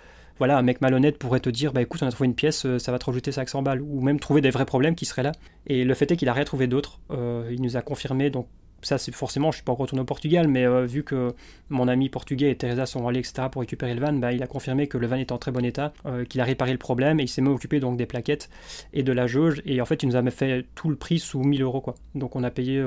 voilà, 0.42 0.58
un 0.58 0.62
mec 0.62 0.80
malhonnête 0.80 1.18
pourrait 1.18 1.38
te 1.38 1.50
dire, 1.50 1.72
bah 1.72 1.82
écoute, 1.82 2.02
on 2.02 2.06
a 2.08 2.10
trouvé 2.10 2.26
une 2.26 2.34
pièce, 2.34 2.66
euh, 2.66 2.80
ça 2.80 2.90
va 2.90 2.98
te 2.98 3.04
rajouter 3.04 3.30
500 3.30 3.62
balles, 3.62 3.80
ou 3.80 4.00
même 4.00 4.18
trouver 4.18 4.40
des 4.40 4.50
vrais 4.50 4.64
problèmes 4.64 4.96
qui 4.96 5.04
seraient 5.04 5.22
là. 5.22 5.30
Et 5.68 5.84
le 5.84 5.94
fait 5.94 6.10
est 6.10 6.16
qu'il 6.16 6.28
a 6.28 6.32
rien 6.32 6.42
trouvé 6.42 6.66
d'autre. 6.66 6.98
Euh, 7.12 7.48
il 7.52 7.62
nous 7.62 7.76
a 7.76 7.80
confirmé, 7.80 8.28
donc 8.28 8.48
ça 8.82 8.98
c'est 8.98 9.14
forcément, 9.14 9.52
je 9.52 9.58
suis 9.58 9.64
pas 9.64 9.70
encore 9.70 9.84
retourné 9.84 10.02
au 10.02 10.04
Portugal, 10.04 10.48
mais 10.48 10.66
euh, 10.66 10.84
vu 10.84 11.04
que 11.04 11.32
mon 11.68 11.86
ami 11.86 12.08
portugais 12.08 12.50
et 12.50 12.56
Teresa 12.56 12.86
sont 12.86 13.06
allés, 13.06 13.20
etc., 13.20 13.44
pour 13.52 13.60
récupérer 13.60 13.94
le 13.94 14.00
van, 14.00 14.14
bah, 14.14 14.32
il 14.32 14.42
a 14.42 14.48
confirmé 14.48 14.88
que 14.88 14.98
le 14.98 15.06
van 15.06 15.14
est 15.14 15.30
en 15.30 15.38
très 15.38 15.52
bon 15.52 15.64
état, 15.64 15.92
qu'il 16.28 16.40
a 16.40 16.44
réparé 16.44 16.72
le 16.72 16.78
problème, 16.78 17.20
et 17.20 17.22
il 17.22 17.28
s'est 17.28 17.40
même 17.40 17.52
occupé 17.52 17.78
donc 17.78 17.96
des 17.96 18.06
plaquettes 18.06 18.50
et 18.92 19.04
de 19.04 19.12
la 19.12 19.28
jauge, 19.28 19.62
et 19.64 19.80
en 19.80 19.84
fait 19.84 20.02
il 20.02 20.08
nous 20.08 20.16
a 20.16 20.30
fait 20.32 20.66
tout 20.74 20.88
le 20.88 20.96
prix 20.96 21.20
sous 21.20 21.38
1000 21.38 21.62
euros, 21.62 21.80
quoi. 21.80 21.94
Donc 22.16 22.34
on 22.34 22.42
a 22.42 22.50
payé, 22.50 22.84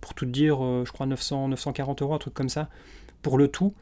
pour 0.00 0.14
tout 0.14 0.24
dire, 0.24 0.56
je 0.86 0.90
crois 0.90 1.04
900, 1.04 1.48
940 1.48 2.00
euros, 2.00 2.14
un 2.14 2.18
truc 2.18 2.32
comme 2.32 2.48
ça, 2.48 2.70
pour 3.20 3.36
le 3.36 3.48
tout. 3.48 3.74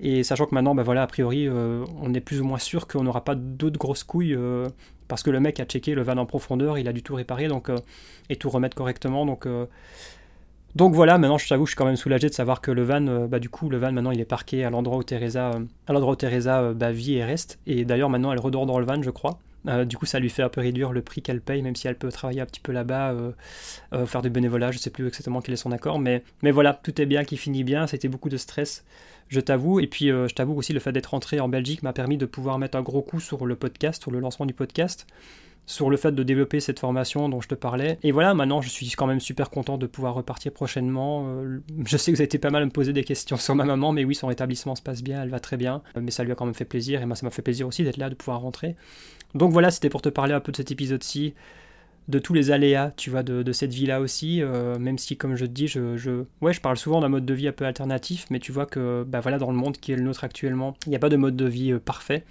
Et 0.00 0.22
sachant 0.24 0.46
que 0.46 0.54
maintenant, 0.54 0.74
bah 0.74 0.82
voilà, 0.82 1.02
a 1.02 1.06
priori, 1.06 1.46
euh, 1.48 1.84
on 2.00 2.12
est 2.14 2.20
plus 2.20 2.40
ou 2.40 2.44
moins 2.44 2.58
sûr 2.58 2.86
qu'on 2.86 3.04
n'aura 3.04 3.24
pas 3.24 3.34
d'autres 3.34 3.78
grosses 3.78 4.04
couilles 4.04 4.34
euh, 4.34 4.68
parce 5.06 5.22
que 5.22 5.30
le 5.30 5.38
mec 5.38 5.60
a 5.60 5.64
checké 5.64 5.94
le 5.94 6.02
van 6.02 6.16
en 6.16 6.26
profondeur, 6.26 6.78
il 6.78 6.88
a 6.88 6.92
du 6.92 7.02
tout 7.02 7.14
réparé 7.14 7.46
donc, 7.46 7.68
euh, 7.68 7.78
et 8.28 8.36
tout 8.36 8.50
remettre 8.50 8.76
correctement. 8.76 9.24
Donc, 9.24 9.46
donc 10.74 10.94
voilà, 10.94 11.16
maintenant 11.18 11.38
je 11.38 11.48
t'avoue, 11.48 11.66
je 11.66 11.70
suis 11.70 11.76
quand 11.76 11.84
même 11.84 11.96
soulagé 11.96 12.28
de 12.28 12.34
savoir 12.34 12.60
que 12.60 12.72
le 12.72 12.82
van, 12.82 13.28
bah, 13.28 13.38
du 13.38 13.48
coup, 13.48 13.68
le 13.68 13.78
van 13.78 13.92
maintenant 13.92 14.10
il 14.10 14.20
est 14.20 14.24
parqué 14.24 14.64
à 14.64 14.70
l'endroit 14.70 14.98
où 14.98 15.04
Teresa, 15.04 15.52
à 15.86 15.92
l'endroit 15.92 16.14
où 16.14 16.16
Teresa 16.16 16.72
bah, 16.72 16.90
vit 16.90 17.14
et 17.14 17.24
reste. 17.24 17.60
Et 17.66 17.84
d'ailleurs 17.84 18.10
maintenant 18.10 18.32
elle 18.32 18.40
redort 18.40 18.66
dans 18.66 18.80
le 18.80 18.86
van, 18.86 19.00
je 19.00 19.10
crois. 19.10 19.38
du 19.86 19.96
coup, 19.96 20.06
ça 20.06 20.18
lui 20.18 20.28
fait 20.28 20.42
un 20.42 20.48
peu 20.48 20.60
réduire 20.60 20.92
le 20.92 21.02
prix 21.02 21.22
qu'elle 21.22 21.40
paye, 21.40 21.62
même 21.62 21.76
si 21.76 21.86
elle 21.86 21.96
peut 21.96 22.10
travailler 22.10 22.40
un 22.40 22.46
petit 22.46 22.60
peu 22.60 22.72
là-bas, 22.72 23.14
faire 24.06 24.22
du 24.22 24.30
bénévolat, 24.30 24.72
je 24.72 24.78
sais 24.78 24.90
plus 24.90 25.06
exactement 25.06 25.40
quel 25.40 25.54
est 25.54 25.58
son 25.58 25.70
accord, 25.70 26.00
mais, 26.00 26.24
mais 26.42 26.50
voilà, 26.50 26.74
tout 26.82 27.00
est 27.00 27.06
bien, 27.06 27.22
qui 27.22 27.36
finit 27.36 27.62
bien, 27.62 27.86
c'était 27.86 28.08
beaucoup 28.08 28.28
de 28.28 28.36
stress 28.36 28.84
je 29.28 29.40
t'avoue. 29.40 29.80
Et 29.80 29.86
puis, 29.86 30.10
euh, 30.10 30.28
je 30.28 30.34
t'avoue 30.34 30.54
aussi, 30.54 30.72
le 30.72 30.80
fait 30.80 30.92
d'être 30.92 31.06
rentré 31.06 31.40
en 31.40 31.48
Belgique 31.48 31.82
m'a 31.82 31.92
permis 31.92 32.16
de 32.16 32.26
pouvoir 32.26 32.58
mettre 32.58 32.76
un 32.76 32.82
gros 32.82 33.02
coup 33.02 33.20
sur 33.20 33.46
le 33.46 33.56
podcast, 33.56 34.02
sur 34.02 34.10
le 34.10 34.20
lancement 34.20 34.46
du 34.46 34.54
podcast, 34.54 35.06
sur 35.66 35.88
le 35.88 35.96
fait 35.96 36.12
de 36.12 36.22
développer 36.22 36.60
cette 36.60 36.78
formation 36.78 37.28
dont 37.28 37.40
je 37.40 37.48
te 37.48 37.54
parlais. 37.54 37.98
Et 38.02 38.12
voilà, 38.12 38.34
maintenant, 38.34 38.60
je 38.60 38.68
suis 38.68 38.90
quand 38.90 39.06
même 39.06 39.20
super 39.20 39.50
content 39.50 39.78
de 39.78 39.86
pouvoir 39.86 40.14
repartir 40.14 40.52
prochainement. 40.52 41.26
Euh, 41.28 41.60
je 41.84 41.96
sais 41.96 42.12
que 42.12 42.16
vous 42.16 42.20
avez 42.20 42.26
été 42.26 42.38
pas 42.38 42.50
mal 42.50 42.62
à 42.62 42.66
me 42.66 42.70
poser 42.70 42.92
des 42.92 43.04
questions 43.04 43.36
sur 43.36 43.54
ma 43.54 43.64
maman, 43.64 43.92
mais 43.92 44.04
oui, 44.04 44.14
son 44.14 44.26
rétablissement 44.26 44.74
se 44.74 44.82
passe 44.82 45.02
bien, 45.02 45.22
elle 45.22 45.30
va 45.30 45.40
très 45.40 45.56
bien. 45.56 45.82
Mais 46.00 46.10
ça 46.10 46.24
lui 46.24 46.32
a 46.32 46.34
quand 46.34 46.44
même 46.44 46.54
fait 46.54 46.64
plaisir, 46.64 47.00
et 47.02 47.06
moi, 47.06 47.16
ça 47.16 47.26
m'a 47.26 47.30
fait 47.30 47.42
plaisir 47.42 47.66
aussi 47.66 47.84
d'être 47.84 47.96
là, 47.96 48.10
de 48.10 48.14
pouvoir 48.14 48.40
rentrer. 48.40 48.76
Donc 49.34 49.52
voilà, 49.52 49.70
c'était 49.70 49.90
pour 49.90 50.02
te 50.02 50.08
parler 50.08 50.32
un 50.32 50.40
peu 50.40 50.52
de 50.52 50.56
cet 50.56 50.70
épisode-ci 50.70 51.34
de 52.08 52.18
tous 52.18 52.34
les 52.34 52.50
aléas, 52.50 52.92
tu 52.96 53.10
vois, 53.10 53.22
de, 53.22 53.52
cette 53.52 53.72
vie-là 53.72 54.00
aussi, 54.00 54.42
euh, 54.42 54.78
même 54.78 54.98
si, 54.98 55.16
comme 55.16 55.36
je 55.36 55.46
te 55.46 55.50
dis, 55.50 55.68
je, 55.68 56.24
ouais, 56.40 56.52
je 56.52 56.60
parle 56.60 56.76
souvent 56.76 57.00
d'un 57.00 57.08
mode 57.08 57.24
de 57.24 57.34
vie 57.34 57.48
un 57.48 57.52
peu 57.52 57.64
alternatif, 57.64 58.26
mais 58.30 58.40
tu 58.40 58.52
vois 58.52 58.66
que, 58.66 59.04
bah 59.06 59.20
voilà, 59.20 59.38
dans 59.38 59.50
le 59.50 59.56
monde 59.56 59.76
qui 59.78 59.92
est 59.92 59.96
le 59.96 60.02
nôtre 60.02 60.24
actuellement, 60.24 60.76
il 60.86 60.90
n'y 60.90 60.96
a 60.96 60.98
pas 60.98 61.08
de 61.08 61.16
mode 61.16 61.36
de 61.36 61.46
vie 61.46 61.72
euh, 61.72 61.78
parfait. 61.78 62.24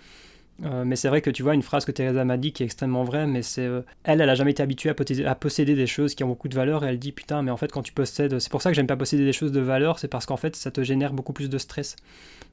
Euh, 0.64 0.86
mais 0.86 0.96
c'est 0.96 1.08
vrai 1.08 1.22
que 1.22 1.32
tu 1.32 1.42
vois 1.42 1.56
une 1.56 1.64
phrase 1.64 1.84
que 1.84 1.92
Teresa 1.92 2.24
m'a 2.24 2.38
dit 2.38 2.54
qui 2.54 2.62
est 2.62 2.68
extrêmement 2.68 3.04
vraie, 3.04 3.26
mais 3.26 3.42
c'est 3.42 3.68
elle, 4.04 4.22
elle 4.22 4.30
a 4.30 4.36
jamais 4.36 4.52
été 4.52 4.62
habituée 4.62 4.92
à 4.92 5.36
posséder, 5.36 5.74
des 5.74 5.88
choses 5.88 6.14
qui 6.14 6.24
ont 6.24 6.28
beaucoup 6.28 6.48
de 6.48 6.54
valeur 6.54 6.86
et 6.86 6.90
elle 6.90 7.00
dit 7.00 7.12
putain, 7.12 7.42
mais 7.42 7.50
en 7.50 7.58
fait 7.58 7.72
quand 7.72 7.82
tu 7.82 7.92
possèdes, 7.92 8.38
c'est 8.38 8.52
pour 8.52 8.62
ça 8.62 8.70
que 8.70 8.76
j'aime 8.76 8.86
pas 8.86 8.96
posséder 8.96 9.26
des 9.26 9.34
choses 9.34 9.52
de 9.52 9.60
valeur, 9.60 9.98
c'est 9.98 10.08
parce 10.08 10.28
qu'en 10.28 10.38
fait 10.38 10.56
ça 10.56 10.70
te 10.70 10.84
génère 10.84 11.12
beaucoup 11.12 11.34
plus 11.34 11.50
de 11.50 11.58
stress 11.58 11.96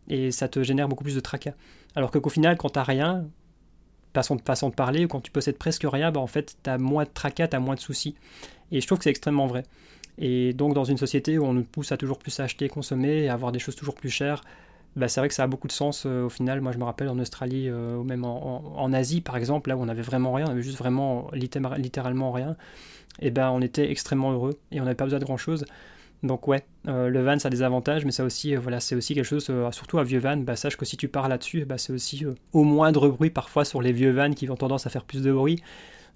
et 0.09 0.31
ça 0.31 0.49
te 0.49 0.63
génère 0.63 0.89
beaucoup 0.89 1.05
plus 1.05 1.15
de 1.15 1.21
tracas. 1.21 1.53
Alors 1.95 2.11
que 2.11 2.19
qu'au 2.19 2.31
final, 2.31 2.57
quand 2.57 2.71
t'as 2.71 2.85
rien, 2.85 3.27
façon 4.15 4.37
de, 4.37 4.43
façon 4.43 4.69
de 4.69 4.75
parler, 4.75 5.07
quand 5.07 5.21
tu 5.21 5.31
possèdes 5.31 5.59
presque 5.59 5.85
rien, 5.85 6.11
bah 6.11 6.21
en 6.21 6.27
fait, 6.27 6.57
tu 6.63 6.71
as 6.71 6.79
moins 6.79 7.05
de 7.05 7.11
tracas, 7.13 7.49
tu 7.49 7.57
as 7.57 7.61
moins 7.61 7.75
de 7.75 7.81
soucis. 7.81 8.15
Et 8.73 8.81
je 8.81 8.87
trouve 8.87 8.99
que 8.99 9.05
c'est 9.05 9.11
extrêmement 9.11 9.47
vrai. 9.47 9.65
Et 10.19 10.53
donc, 10.53 10.75
dans 10.75 10.85
une 10.85 10.99
société 10.99 11.39
où 11.39 11.45
on 11.45 11.53
nous 11.53 11.65
pousse 11.65 11.93
à 11.93 11.97
toujours 11.97 12.19
plus 12.19 12.39
acheter, 12.41 12.69
consommer, 12.69 13.25
et 13.25 13.29
avoir 13.29 13.53
des 13.53 13.59
choses 13.59 13.77
toujours 13.77 13.95
plus 13.95 14.11
chères, 14.11 14.43
bah, 14.97 15.09
c'est 15.09 15.21
vrai 15.21 15.29
que 15.29 15.35
ça 15.35 15.45
a 15.45 15.47
beaucoup 15.47 15.69
de 15.69 15.73
sens 15.73 16.05
euh, 16.07 16.25
au 16.25 16.29
final. 16.29 16.61
Moi, 16.61 16.73
je 16.73 16.79
me 16.79 16.85
rappelle 16.85 17.09
en 17.09 17.19
Australie, 17.19 17.69
euh, 17.69 17.97
ou 17.97 18.05
même 18.05 18.25
en, 18.25 18.93
Asie, 18.93 19.21
par 19.21 19.37
exemple, 19.37 19.71
là 19.71 19.77
où 19.77 19.83
on 19.83 19.89
avait 19.89 20.03
vraiment 20.03 20.33
rien, 20.33 20.47
on 20.49 20.51
avait 20.51 20.63
juste 20.63 20.79
vraiment 20.79 21.31
littéralement 21.33 22.33
rien, 22.33 22.57
et 23.21 23.31
ben 23.31 23.51
on 23.51 23.61
était 23.61 23.91
extrêmement 23.91 24.33
heureux 24.33 24.59
et 24.73 24.81
on 24.81 24.85
n'avait 24.85 24.95
pas 24.95 25.05
besoin 25.05 25.19
de 25.19 25.25
grand 25.25 25.37
chose. 25.37 25.65
Donc 26.23 26.49
ouais, 26.49 26.65
euh, 26.89 27.09
le 27.09 27.23
van 27.23 27.39
ça 27.39 27.49
a 27.49 27.51
des 27.51 27.63
avantages, 27.63 28.05
mais 28.05 28.11
ça 28.11 28.25
aussi, 28.25 28.55
euh, 28.55 28.61
voilà, 28.61 28.81
c'est 28.81 28.95
aussi 28.95 29.15
quelque 29.15 29.25
chose, 29.25 29.47
euh, 29.49 29.71
surtout 29.71 29.99
un 29.99 30.03
vieux 30.03 30.19
van, 30.19 30.37
bah, 30.37 30.57
sache 30.57 30.77
que 30.77 30.85
si 30.85 30.97
tu 30.97 31.09
pars 31.09 31.29
là-dessus, 31.29 31.65
bah, 31.65 31.79
c'est 31.79 31.93
aussi 31.93 32.25
au 32.53 32.65
moindre 32.65 33.09
bruit 33.09 33.31
parfois 33.31 33.65
sur 33.65 33.81
les 33.81 33.93
vieux 33.93 34.11
vans 34.11 34.33
qui 34.33 34.49
ont 34.51 34.57
tendance 34.57 34.87
à 34.87 34.91
faire 34.91 35.05
plus 35.05 35.23
de 35.23 35.33
bruit. 35.33 35.63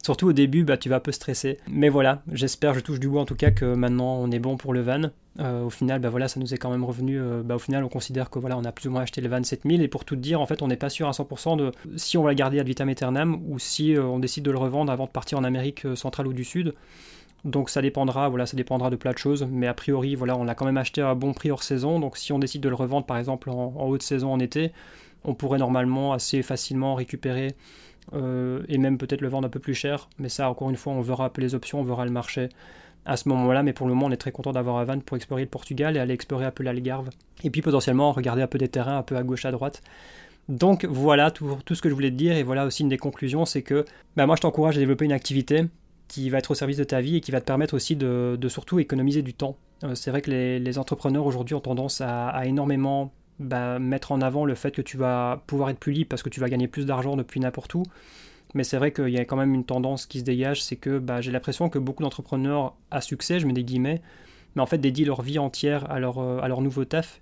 Surtout 0.03 0.29
au 0.29 0.33
début, 0.35 0.65
bah, 0.65 0.77
tu 0.77 0.91
vas 0.91 0.97
un 0.97 1.01
peu 1.01 1.13
stresser. 1.13 1.59
Mais 1.67 1.89
voilà, 1.89 2.23
j'espère, 2.31 2.75
je 2.75 2.81
touche 2.81 3.01
du 3.01 3.09
bois 3.09 3.23
en 3.23 3.25
tout 3.25 3.37
cas 3.37 3.51
que 3.51 3.65
maintenant 3.65 4.17
on 4.17 4.31
est 4.31 4.39
bon 4.39 4.59
pour 4.59 4.75
le 4.75 4.83
van. 4.83 5.05
au 5.39 5.71
final, 5.71 5.99
bah 6.01 6.11
voilà, 6.11 6.29
ça 6.29 6.39
nous 6.39 6.53
est 6.53 6.59
quand 6.59 6.71
même 6.71 6.85
revenu. 6.85 7.19
bah, 7.43 7.55
au 7.55 7.59
final, 7.59 7.83
on 7.85 7.89
considère 7.89 8.29
que 8.29 8.39
voilà, 8.39 8.59
on 8.59 8.65
a 8.65 8.73
plus 8.73 8.89
ou 8.89 8.93
moins 8.93 9.01
acheté 9.01 9.23
le 9.23 9.31
van 9.31 9.43
7000 9.43 9.81
et 9.81 9.89
pour 9.89 10.05
tout 10.05 10.17
dire, 10.17 10.43
en 10.43 10.47
fait, 10.47 10.61
on 10.61 10.69
n'est 10.69 10.77
pas 10.77 10.91
sûr 10.91 11.09
à 11.09 11.13
100% 11.13 11.57
de 11.57 11.73
si 11.97 12.19
on 12.19 12.23
va 12.23 12.31
le 12.31 12.37
garder 12.37 12.61
ad 12.61 12.67
vitam 12.67 12.91
aeternam 12.91 13.41
ou 13.49 13.59
si 13.59 13.95
on 13.99 14.19
décide 14.19 14.45
de 14.45 14.51
le 14.51 14.59
revendre 14.59 14.93
avant 14.93 15.07
de 15.07 15.11
partir 15.11 15.39
en 15.39 15.45
Amérique 15.45 15.87
centrale 15.95 16.27
ou 16.27 16.35
du 16.35 16.45
Sud. 16.45 16.75
Donc 17.45 17.69
ça 17.69 17.83
dépendra, 17.83 18.31
voilà, 18.31 18.47
ça 18.47 18.57
dépendra 18.57 18.89
de 18.89 18.97
plein 18.97 19.13
de 19.13 19.19
choses, 19.19 19.47
mais 19.51 19.67
a 19.67 19.75
priori, 19.75 20.15
voilà, 20.15 20.37
on 20.37 20.45
l'a 20.45 20.55
quand 20.55 20.65
même 20.65 20.79
acheté 20.79 21.03
à 21.03 21.15
bon 21.15 21.35
prix 21.35 21.51
hors 21.51 21.63
saison, 21.63 22.01
donc 22.01 22.17
si 22.17 22.33
on 22.33 22.39
décide 22.39 22.63
de 22.63 22.71
le 22.71 22.75
revendre 22.75 23.05
par 23.05 23.19
exemple 23.19 23.51
en, 23.51 23.75
haute 23.87 24.03
saison 24.03 24.33
en 24.33 24.41
été, 24.41 24.73
on 25.25 25.35
pourrait 25.35 25.59
normalement 25.59 26.15
assez 26.15 26.43
facilement 26.43 26.95
récupérer 26.95 27.55
euh, 28.15 28.63
et 28.69 28.79
même 28.79 28.97
peut-être 28.97 29.21
le 29.21 29.29
vendre 29.29 29.47
un 29.47 29.51
peu 29.51 29.61
plus 29.61 29.75
cher, 29.75 30.09
mais 30.19 30.31
ça 30.31 30.49
encore 30.49 30.71
une 30.71 30.77
fois, 30.77 30.95
on 30.95 31.03
verra 31.03 31.27
un 31.27 31.29
peu 31.29 31.43
les 31.43 31.55
options, 31.55 31.81
on 31.81 31.85
verra 31.85 32.07
le 32.07 32.11
marché 32.11 32.49
à 33.05 33.19
ce 33.19 33.29
moment-là, 33.29 33.63
mais 33.63 33.75
pour 33.75 33.87
le 33.87 33.93
moment, 33.93 34.07
on 34.07 34.11
est 34.11 34.17
très 34.17 34.33
content 34.33 34.53
d'avoir 34.53 34.79
un 34.79 34.85
van 34.85 34.99
pour 35.01 35.19
explorer 35.19 35.43
le 35.43 35.49
Portugal 35.49 35.99
et 35.99 36.01
aller 36.01 36.15
explorer 36.15 36.47
un 36.47 36.51
peu 36.51 36.63
l'Algarve, 36.63 37.11
et 37.43 37.51
puis 37.51 37.61
potentiellement 37.61 38.13
regarder 38.13 38.41
un 38.41 38.47
peu 38.47 38.57
des 38.57 38.69
terrains 38.69 38.97
un 38.97 39.03
peu 39.03 39.19
à 39.19 39.23
gauche 39.23 39.45
à 39.45 39.51
droite. 39.51 39.83
Donc 40.49 40.87
voilà 40.87 41.31
tout, 41.31 41.59
tout, 41.67 41.75
ce 41.75 41.83
que 41.83 41.91
je 41.91 41.95
voulais 41.95 42.11
te 42.11 42.17
dire, 42.17 42.35
et 42.37 42.43
voilà 42.43 42.65
aussi 42.65 42.83
une 42.83 42.89
des 42.89 42.97
conclusions, 42.97 43.45
c'est 43.45 43.63
que 43.63 43.85
bah, 44.17 44.25
moi 44.25 44.37
je 44.37 44.41
t'encourage 44.41 44.77
à 44.77 44.81
développer 44.81 45.05
une 45.05 45.13
activité 45.13 45.67
qui 46.15 46.31
va 46.31 46.39
être 46.39 46.53
au 46.53 46.55
service 46.55 46.77
de 46.77 46.85
ta 46.85 47.01
vie 47.01 47.17
et 47.17 47.21
qui 47.21 47.33
va 47.33 47.41
te 47.41 47.45
permettre 47.45 47.75
aussi 47.75 47.97
de, 47.97 48.39
surtout 48.47 48.79
économiser 48.79 49.23
du 49.23 49.35
temps. 49.35 49.57
Euh, 49.83 49.97
c'est 49.97 50.11
vrai 50.11 50.23
que 50.23 50.31
les, 50.31 50.79
entrepreneurs 50.79 51.27
aujourd'hui 51.27 51.57
ont 51.57 51.61
tendance 51.61 52.01
à, 52.01 52.47
énormément 52.47 53.13
bah, 53.41 53.81
mettre 53.81 54.13
en 54.13 54.21
avant 54.21 54.45
le 54.45 54.55
fait 54.55 54.71
que 54.71 54.81
tu 54.81 54.97
vas 54.97 55.43
pouvoir 55.49 55.71
être 55.71 55.81
plus 55.81 55.91
libre 55.91 56.09
parce 56.09 56.23
que 56.23 56.29
tu 56.29 56.39
vas 56.39 56.49
gagner 56.49 56.69
plus 56.69 56.87
d'argent 56.87 57.17
depuis 57.17 57.41
n'importe 57.41 57.75
où. 57.75 57.83
Mais 58.55 58.63
c'est 58.63 58.77
vrai 58.77 58.93
qu'il 58.93 59.09
y 59.09 59.19
a 59.19 59.25
quand 59.25 59.35
même 59.37 59.55
une 59.55 59.65
tendance 59.65 60.07
qui 60.07 60.21
se 60.21 60.25
dégage, 60.25 60.63
c'est 60.63 60.77
que 60.77 61.01
bah, 61.01 61.21
j'ai 61.21 61.33
l'impression 61.33 61.69
que 61.69 61.81
beaucoup 61.81 62.05
d'entrepreneurs 62.05 62.77
à 62.93 63.01
succès, 63.01 63.41
je 63.41 63.47
mets 63.49 63.53
des 63.53 63.65
guillemets, 63.65 64.01
mais 64.55 64.63
en 64.63 64.67
fait 64.67 64.79
dédient 64.79 65.07
leur 65.07 65.23
vie 65.23 65.41
entière 65.41 65.91
à 65.91 65.99
leur, 65.99 66.19
euh, 66.19 66.39
à 66.41 66.47
leur 66.47 66.61
nouveau 66.61 66.85
taf. 66.85 67.21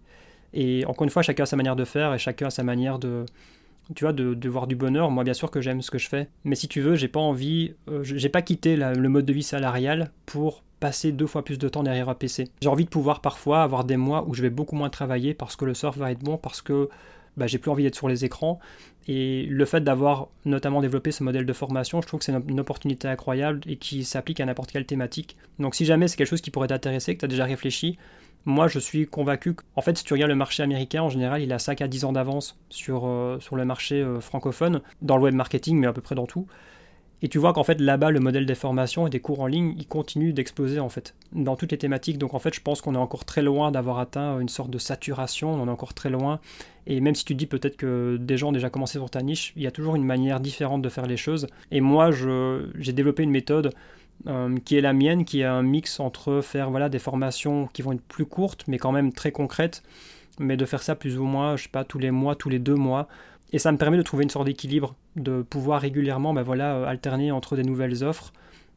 Et 0.53 0.84
encore 0.84 1.05
une 1.05 1.11
fois, 1.11 1.22
chacun 1.22 1.45
a 1.45 1.47
sa 1.47 1.57
manière 1.57 1.76
de 1.76 1.86
faire 1.86 2.12
et 2.12 2.18
chacun 2.18 2.49
a 2.49 2.51
sa 2.51 2.62
manière 2.62 2.99
de, 2.99 3.24
tu 3.95 4.05
vois, 4.05 4.12
de, 4.12 4.49
voir 4.49 4.66
du 4.66 4.76
bonheur. 4.76 5.11
Moi, 5.11 5.24
bien 5.24 5.34
sûr 5.34 5.51
que 5.51 5.61
j'aime 5.61 5.82
ce 5.82 5.90
que 5.90 5.99
je 5.99 6.09
fais, 6.09 6.28
mais 6.45 6.55
si 6.55 6.68
tu 6.68 6.80
veux, 6.80 6.95
j'ai 6.95 7.09
pas 7.09 7.20
envie, 7.20 7.74
euh, 7.88 8.03
j'ai 8.03 8.28
pas 8.28 8.43
quitté 8.43 8.76
le 8.76 9.09
mode 9.09 9.24
de 9.24 9.32
vie 9.32 9.43
salarial 9.43 10.11
pour 10.26 10.62
passer 10.80 11.12
deux 11.12 11.28
fois 11.28 11.45
plus 11.45 11.59
de 11.59 11.68
temps 11.68 11.84
derrière 11.84 12.09
un 12.09 12.14
PC. 12.14 12.49
J'ai 12.61 12.68
envie 12.68 12.84
de 12.84 12.90
pouvoir 12.90 13.20
parfois 13.20 13.62
avoir 13.62 13.84
des 13.84 13.97
mois 13.97 14.24
où 14.26 14.34
je 14.34 14.43
vais 14.43 14.51
beaucoup 14.51 14.74
moins 14.74 14.90
travailler 14.90 15.32
parce 15.32 15.55
que 15.55 15.64
le 15.64 15.74
surf 15.74 15.97
va 15.97 16.11
être 16.11 16.18
bon, 16.24 16.36
parce 16.36 16.61
que 16.61 16.88
bah, 17.36 17.47
j'ai 17.47 17.59
plus 17.59 17.70
envie 17.70 17.84
d'être 17.84 17.95
sur 17.95 18.09
les 18.09 18.24
écrans. 18.24 18.59
Et 19.09 19.47
le 19.47 19.64
fait 19.64 19.80
d'avoir 19.80 20.28
notamment 20.45 20.80
développé 20.80 21.11
ce 21.11 21.24
modèle 21.24 21.47
de 21.47 21.53
formation, 21.53 22.01
je 22.01 22.07
trouve 22.07 22.20
que 22.20 22.24
c'est 22.24 22.32
une, 22.32 22.61
opportunité 22.61 23.09
incroyable 23.09 23.61
et 23.66 23.76
qui 23.76 24.05
s'applique 24.05 24.40
à 24.40 24.45
n'importe 24.45 24.70
quelle 24.70 24.86
thématique. 24.86 25.36
Donc 25.59 25.74
si 25.74 25.84
jamais 25.84 26.07
c'est 26.09 26.16
quelque 26.16 26.28
chose 26.28 26.40
qui 26.40 26.51
pourrait 26.51 26.68
t'intéresser, 26.68 27.14
que 27.14 27.20
tu 27.20 27.24
as 27.24 27.28
déjà 27.28 27.45
réfléchi, 27.45 27.99
moi, 28.45 28.68
je 28.68 28.78
suis 28.78 29.07
convaincu 29.07 29.55
qu'en 29.55 29.82
fait, 29.82 29.97
si 29.97 30.05
tu 30.05 30.12
regardes 30.12 30.30
le 30.30 30.36
marché 30.36 30.62
américain, 30.62 31.03
en 31.03 31.09
général, 31.09 31.43
il 31.43 31.53
a 31.53 31.59
5 31.59 31.80
à 31.80 31.88
10 31.88 32.05
ans 32.05 32.12
d'avance 32.12 32.59
sur, 32.70 33.07
euh, 33.07 33.38
sur 33.40 33.57
le 33.57 33.64
marché 33.64 34.03
euh, 34.03 34.20
francophone, 34.20 34.80
dans 35.01 35.16
le 35.16 35.22
web 35.22 35.34
marketing, 35.34 35.78
mais 35.78 35.86
à 35.86 35.93
peu 35.93 36.01
près 36.01 36.14
dans 36.14 36.26
tout. 36.26 36.47
Et 37.24 37.28
tu 37.28 37.38
vois 37.38 37.53
qu'en 37.53 37.62
fait, 37.62 37.80
là-bas, 37.80 38.11
le 38.11 38.18
modèle 38.18 38.47
des 38.47 38.57
formations 38.57 39.07
et 39.07 39.11
des 39.11 39.20
cours 39.20 39.40
en 39.40 39.47
ligne, 39.47 39.74
il 39.78 39.86
continue 39.86 40.32
d'exploser, 40.32 40.80
en 40.80 40.88
fait, 40.88 41.14
dans 41.32 41.55
toutes 41.55 41.70
les 41.70 41.78
thématiques. 41.78 42.18
Donc, 42.18 42.34
en 42.34 42.40
fait, 42.40 42.53
je 42.53 42.61
pense 42.61 42.80
qu'on 42.80 42.97
est 42.97 42.99
encore 42.99 43.24
très 43.24 43.43
loin 43.43 43.70
d'avoir 43.70 44.01
atteint 44.01 44.40
une 44.40 44.49
sorte 44.49 44.70
de 44.70 44.78
saturation, 44.78 45.55
on 45.55 45.68
est 45.68 45.70
encore 45.70 45.95
très 45.95 46.11
loin. 46.11 46.40
Et 46.88 47.01
même 47.01 47.14
si 47.14 47.24
tu 47.24 47.36
dis 47.36 47.47
peut-être 47.47 47.76
que 47.76 48.16
des 48.20 48.36
gens 48.36 48.49
ont 48.49 48.53
déjà 48.53 48.70
commencé 48.70 48.99
sur 48.99 49.09
ta 49.09 49.22
niche, 49.22 49.53
il 49.55 49.62
y 49.62 49.68
a 49.68 49.70
toujours 49.70 49.95
une 49.95 50.05
manière 50.05 50.40
différente 50.40 50.82
de 50.82 50.88
faire 50.88 51.07
les 51.07 51.16
choses. 51.16 51.47
Et 51.70 51.80
moi, 51.80 52.11
j'ai 52.11 52.93
développé 52.93 53.22
une 53.22 53.30
méthode 53.30 53.72
euh, 54.27 54.57
qui 54.64 54.77
est 54.77 54.81
la 54.81 54.93
mienne, 54.93 55.25
qui 55.25 55.41
est 55.41 55.45
un 55.45 55.62
mix 55.62 55.99
entre 56.01 56.41
faire 56.43 56.70
voilà, 56.70 56.89
des 56.89 56.99
formations 56.99 57.68
qui 57.73 57.83
vont 57.83 57.93
être 57.93 58.03
plus 58.03 58.27
courtes, 58.27 58.64
mais 58.68 58.79
quand 58.79 58.93
même 58.93 59.12
très 59.12 59.33
concrètes, 59.33 59.83
mais 60.39 60.57
de 60.57 60.64
faire 60.64 60.83
ça 60.83 60.95
plus 60.95 61.18
ou 61.18 61.25
moins, 61.25 61.57
pas, 61.70 61.85
tous 61.85 61.99
les 61.99 62.11
mois, 62.11 62.37
tous 62.37 62.49
les 62.49 62.59
deux 62.59 62.75
mois. 62.75 63.09
Et 63.53 63.59
ça 63.59 63.73
me 63.73 63.79
permet 63.79 63.97
de 63.97 64.03
trouver 64.03 64.25
une 64.25 64.31
sorte 64.31 64.47
d'équilibre, 64.47 64.95
de 65.16 65.43
pouvoir 65.43 65.81
régulièrement 65.81 66.33
ben 66.33 66.43
voilà, 66.43 66.77
euh, 66.77 66.87
alterner 66.87 67.33
entre 67.33 67.57
des 67.57 67.64
nouvelles 67.64 68.05
offres, 68.05 68.33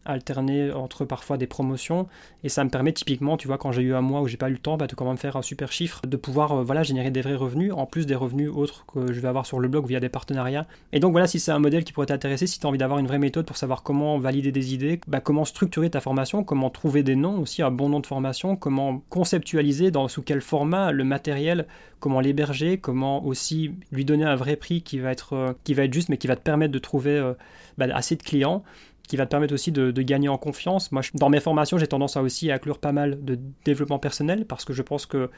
alterner 0.05 0.71
entre 0.71 1.05
parfois 1.05 1.37
des 1.37 1.47
promotions. 1.47 2.07
Et 2.43 2.49
ça 2.49 2.63
me 2.63 2.69
permet 2.69 2.93
typiquement, 2.93 3.37
tu 3.37 3.47
vois, 3.47 3.57
quand 3.57 3.71
j'ai 3.71 3.81
eu 3.81 3.93
un 3.93 4.01
mois 4.01 4.21
où 4.21 4.27
j'ai 4.27 4.37
pas 4.37 4.49
eu 4.49 4.53
le 4.53 4.59
temps 4.59 4.77
bah, 4.77 4.87
de 4.87 4.95
quand 4.95 5.05
même 5.05 5.17
faire 5.17 5.35
un 5.35 5.41
super 5.41 5.71
chiffre, 5.71 6.01
de 6.07 6.17
pouvoir 6.17 6.51
euh, 6.51 6.63
voilà, 6.63 6.83
générer 6.83 7.11
des 7.11 7.21
vrais 7.21 7.35
revenus, 7.35 7.73
en 7.73 7.85
plus 7.85 8.05
des 8.05 8.15
revenus 8.15 8.51
autres 8.53 8.85
que 8.85 9.11
je 9.11 9.19
vais 9.19 9.27
avoir 9.27 9.45
sur 9.45 9.59
le 9.59 9.67
blog 9.67 9.87
via 9.87 9.99
des 9.99 10.09
partenariats. 10.09 10.65
Et 10.93 10.99
donc 10.99 11.11
voilà, 11.11 11.27
si 11.27 11.39
c'est 11.39 11.51
un 11.51 11.59
modèle 11.59 11.83
qui 11.83 11.93
pourrait 11.93 12.07
t'intéresser, 12.07 12.47
si 12.47 12.59
tu 12.59 12.65
as 12.65 12.69
envie 12.69 12.77
d'avoir 12.77 12.99
une 12.99 13.07
vraie 13.07 13.19
méthode 13.19 13.45
pour 13.45 13.57
savoir 13.57 13.83
comment 13.83 14.19
valider 14.19 14.51
des 14.51 14.73
idées, 14.73 14.99
bah, 15.07 15.19
comment 15.19 15.45
structurer 15.45 15.89
ta 15.89 16.01
formation, 16.01 16.43
comment 16.43 16.69
trouver 16.69 17.03
des 17.03 17.15
noms 17.15 17.39
aussi, 17.39 17.61
un 17.61 17.71
bon 17.71 17.89
nom 17.89 17.99
de 17.99 18.07
formation, 18.07 18.55
comment 18.55 19.01
conceptualiser 19.09 19.91
dans 19.91 20.07
sous 20.07 20.21
quel 20.21 20.41
format 20.41 20.91
le 20.91 21.03
matériel, 21.03 21.65
comment 21.99 22.19
l'héberger, 22.19 22.77
comment 22.77 23.25
aussi 23.25 23.71
lui 23.91 24.05
donner 24.05 24.25
un 24.25 24.35
vrai 24.35 24.55
prix 24.55 24.81
qui 24.81 24.99
va 24.99 25.11
être, 25.11 25.33
euh, 25.33 25.53
qui 25.63 25.73
va 25.73 25.83
être 25.83 25.93
juste 25.93 26.09
mais 26.09 26.17
qui 26.17 26.27
va 26.27 26.35
te 26.35 26.41
permettre 26.41 26.71
de 26.71 26.79
trouver 26.79 27.17
euh, 27.17 27.33
bah, 27.77 27.87
assez 27.93 28.15
de 28.15 28.23
clients 28.23 28.63
qui 29.07 29.17
va 29.17 29.25
te 29.25 29.31
permettre 29.31 29.53
aussi 29.53 29.71
de, 29.71 29.91
gagner 30.01 30.29
en 30.29 30.37
confiance. 30.37 30.91
Moi, 30.91 31.01
dans 31.13 31.29
mes 31.29 31.39
formations, 31.39 31.77
j'ai 31.77 31.87
tendance 31.87 32.17
à 32.17 32.21
aussi 32.21 32.51
inclure 32.51 32.79
pas 32.79 32.91
mal 32.91 33.23
de 33.23 33.39
développement 33.63 33.99
personnel 33.99 34.45
parce 34.45 34.65
que 34.65 34.73
je 34.73 34.81
pense 34.81 35.05
que 35.05 35.29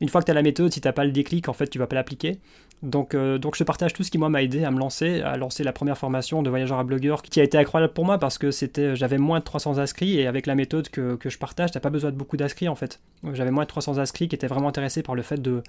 une 0.00 0.08
fois 0.08 0.20
que 0.20 0.26
tu 0.26 0.32
as 0.32 0.34
la 0.34 0.42
méthode, 0.42 0.72
si 0.72 0.80
tu 0.80 0.88
n'as 0.88 0.92
pas 0.92 1.04
le 1.04 1.12
déclic, 1.12 1.48
en 1.48 1.52
fait, 1.52 1.68
tu 1.68 1.78
vas 1.78 1.86
pas 1.86 1.94
l'appliquer. 1.94 2.38
Donc, 2.82 3.14
euh, 3.14 3.38
donc, 3.38 3.56
je 3.56 3.62
partage 3.62 3.92
tout 3.92 4.02
ce 4.02 4.10
qui, 4.10 4.18
moi, 4.18 4.28
m'a 4.28 4.42
aidé 4.42 4.64
à 4.64 4.70
me 4.70 4.78
lancer, 4.78 5.22
à 5.22 5.36
lancer 5.36 5.62
la 5.62 5.72
première 5.72 5.96
formation 5.96 6.42
de 6.42 6.50
voyageur 6.50 6.78
à 6.78 6.84
blogueur 6.84 7.22
qui 7.22 7.40
a 7.40 7.44
été 7.44 7.56
incroyable 7.56 7.92
pour 7.92 8.04
moi 8.04 8.18
parce 8.18 8.36
que 8.36 8.50
c'était, 8.50 8.96
j'avais 8.96 9.18
moins 9.18 9.38
de 9.38 9.44
300 9.44 9.78
inscrits 9.78 10.18
et 10.18 10.26
avec 10.26 10.46
la 10.46 10.56
méthode 10.56 10.88
que, 10.88 11.14
que 11.14 11.30
je 11.30 11.38
partage, 11.38 11.70
tu 11.70 11.76
n'as 11.76 11.80
pas 11.80 11.90
besoin 11.90 12.10
de 12.10 12.16
beaucoup 12.16 12.36
d'inscrits, 12.36 12.68
en 12.68 12.74
fait. 12.74 13.00
J'avais 13.32 13.52
moins 13.52 13.62
de 13.64 13.68
300 13.68 13.98
inscrits 13.98 14.28
qui 14.28 14.34
étaient 14.34 14.48
vraiment 14.48 14.68
intéressés 14.68 15.02
par 15.02 15.14
le 15.14 15.22
fait 15.22 15.40
de, 15.40 15.62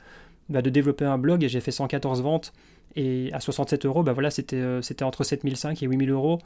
bah, 0.50 0.62
de 0.62 0.70
développer 0.70 1.06
un 1.06 1.18
blog 1.18 1.44
et 1.44 1.50
j'ai 1.50 1.62
fait 1.62 1.72
114 1.72 2.22
ventes 2.22 2.52
et 2.96 3.30
à 3.34 3.40
67 3.40 3.86
euros, 3.86 4.04
bah 4.04 4.14
voilà, 4.14 4.30
c'était, 4.30 4.56
euh, 4.56 4.82
c'était 4.82 5.04
entre 5.04 5.24
7005 5.24 5.84
et 5.84 5.86
8000 5.86 6.10
euros 6.12 6.40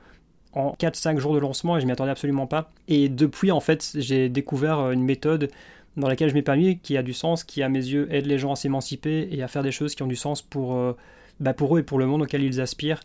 en 0.54 0.74
4-5 0.80 1.18
jours 1.18 1.34
de 1.34 1.40
lancement 1.40 1.78
et 1.78 1.82
je 1.82 1.86
m'y 1.86 1.92
attendais 1.92 2.12
absolument 2.12 2.48
pas. 2.48 2.72
Et 2.88 3.10
depuis, 3.10 3.52
en 3.52 3.60
fait, 3.60 3.92
j'ai 3.96 4.30
découvert 4.30 4.80
euh, 4.80 4.92
une 4.92 5.04
méthode 5.04 5.50
dans 5.98 6.08
laquelle 6.08 6.30
je 6.30 6.34
m'ai 6.34 6.42
permis, 6.42 6.80
qui 6.80 6.98
a 6.98 7.04
du 7.04 7.14
sens, 7.14 7.44
qui 7.44 7.62
à 7.62 7.70
mes 7.70 7.80
yeux 7.80 8.08
aide 8.14 8.26
les 8.26 8.38
gens 8.38 8.54
à 8.54 8.56
s'émanciper 8.56 9.28
et 9.32 9.44
à 9.44 9.48
faire 9.48 9.64
des 9.64 9.72
choses 9.72 9.96
qui 9.96 10.04
ont 10.04 10.08
du 10.08 10.16
sens 10.16 10.42
pour, 10.42 10.76
euh, 10.76 10.96
bah 11.40 11.54
pour 11.54 11.76
eux 11.76 11.80
et 11.80 11.84
pour 11.84 12.00
le 12.00 12.06
monde 12.06 12.22
auquel 12.22 12.44
ils 12.44 12.62
aspirent. 12.62 13.02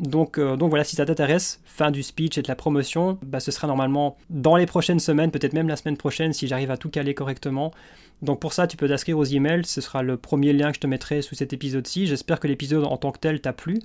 Donc, 0.00 0.38
euh, 0.38 0.56
donc 0.56 0.70
voilà, 0.70 0.82
si 0.82 0.96
ça 0.96 1.04
t'intéresse, 1.04 1.60
fin 1.66 1.90
du 1.90 2.02
speech 2.02 2.38
et 2.38 2.42
de 2.42 2.48
la 2.48 2.56
promotion, 2.56 3.18
bah 3.22 3.38
ce 3.38 3.50
sera 3.50 3.66
normalement 3.66 4.16
dans 4.30 4.56
les 4.56 4.64
prochaines 4.64 4.98
semaines, 4.98 5.30
peut-être 5.30 5.52
même 5.52 5.68
la 5.68 5.76
semaine 5.76 5.98
prochaine 5.98 6.32
si 6.32 6.48
j'arrive 6.48 6.70
à 6.70 6.78
tout 6.78 6.88
caler 6.88 7.12
correctement. 7.12 7.70
Donc 8.22 8.40
pour 8.40 8.54
ça, 8.54 8.66
tu 8.66 8.78
peux 8.78 8.88
t'inscrire 8.88 9.18
aux 9.18 9.24
emails, 9.24 9.64
ce 9.64 9.82
sera 9.82 10.02
le 10.02 10.16
premier 10.16 10.54
lien 10.54 10.70
que 10.70 10.76
je 10.76 10.80
te 10.80 10.86
mettrai 10.86 11.20
sous 11.20 11.34
cet 11.34 11.52
épisode-ci. 11.52 12.06
J'espère 12.06 12.40
que 12.40 12.48
l'épisode 12.48 12.84
en 12.84 12.96
tant 12.96 13.12
que 13.12 13.18
tel 13.18 13.40
t'a 13.40 13.52
plu. 13.52 13.78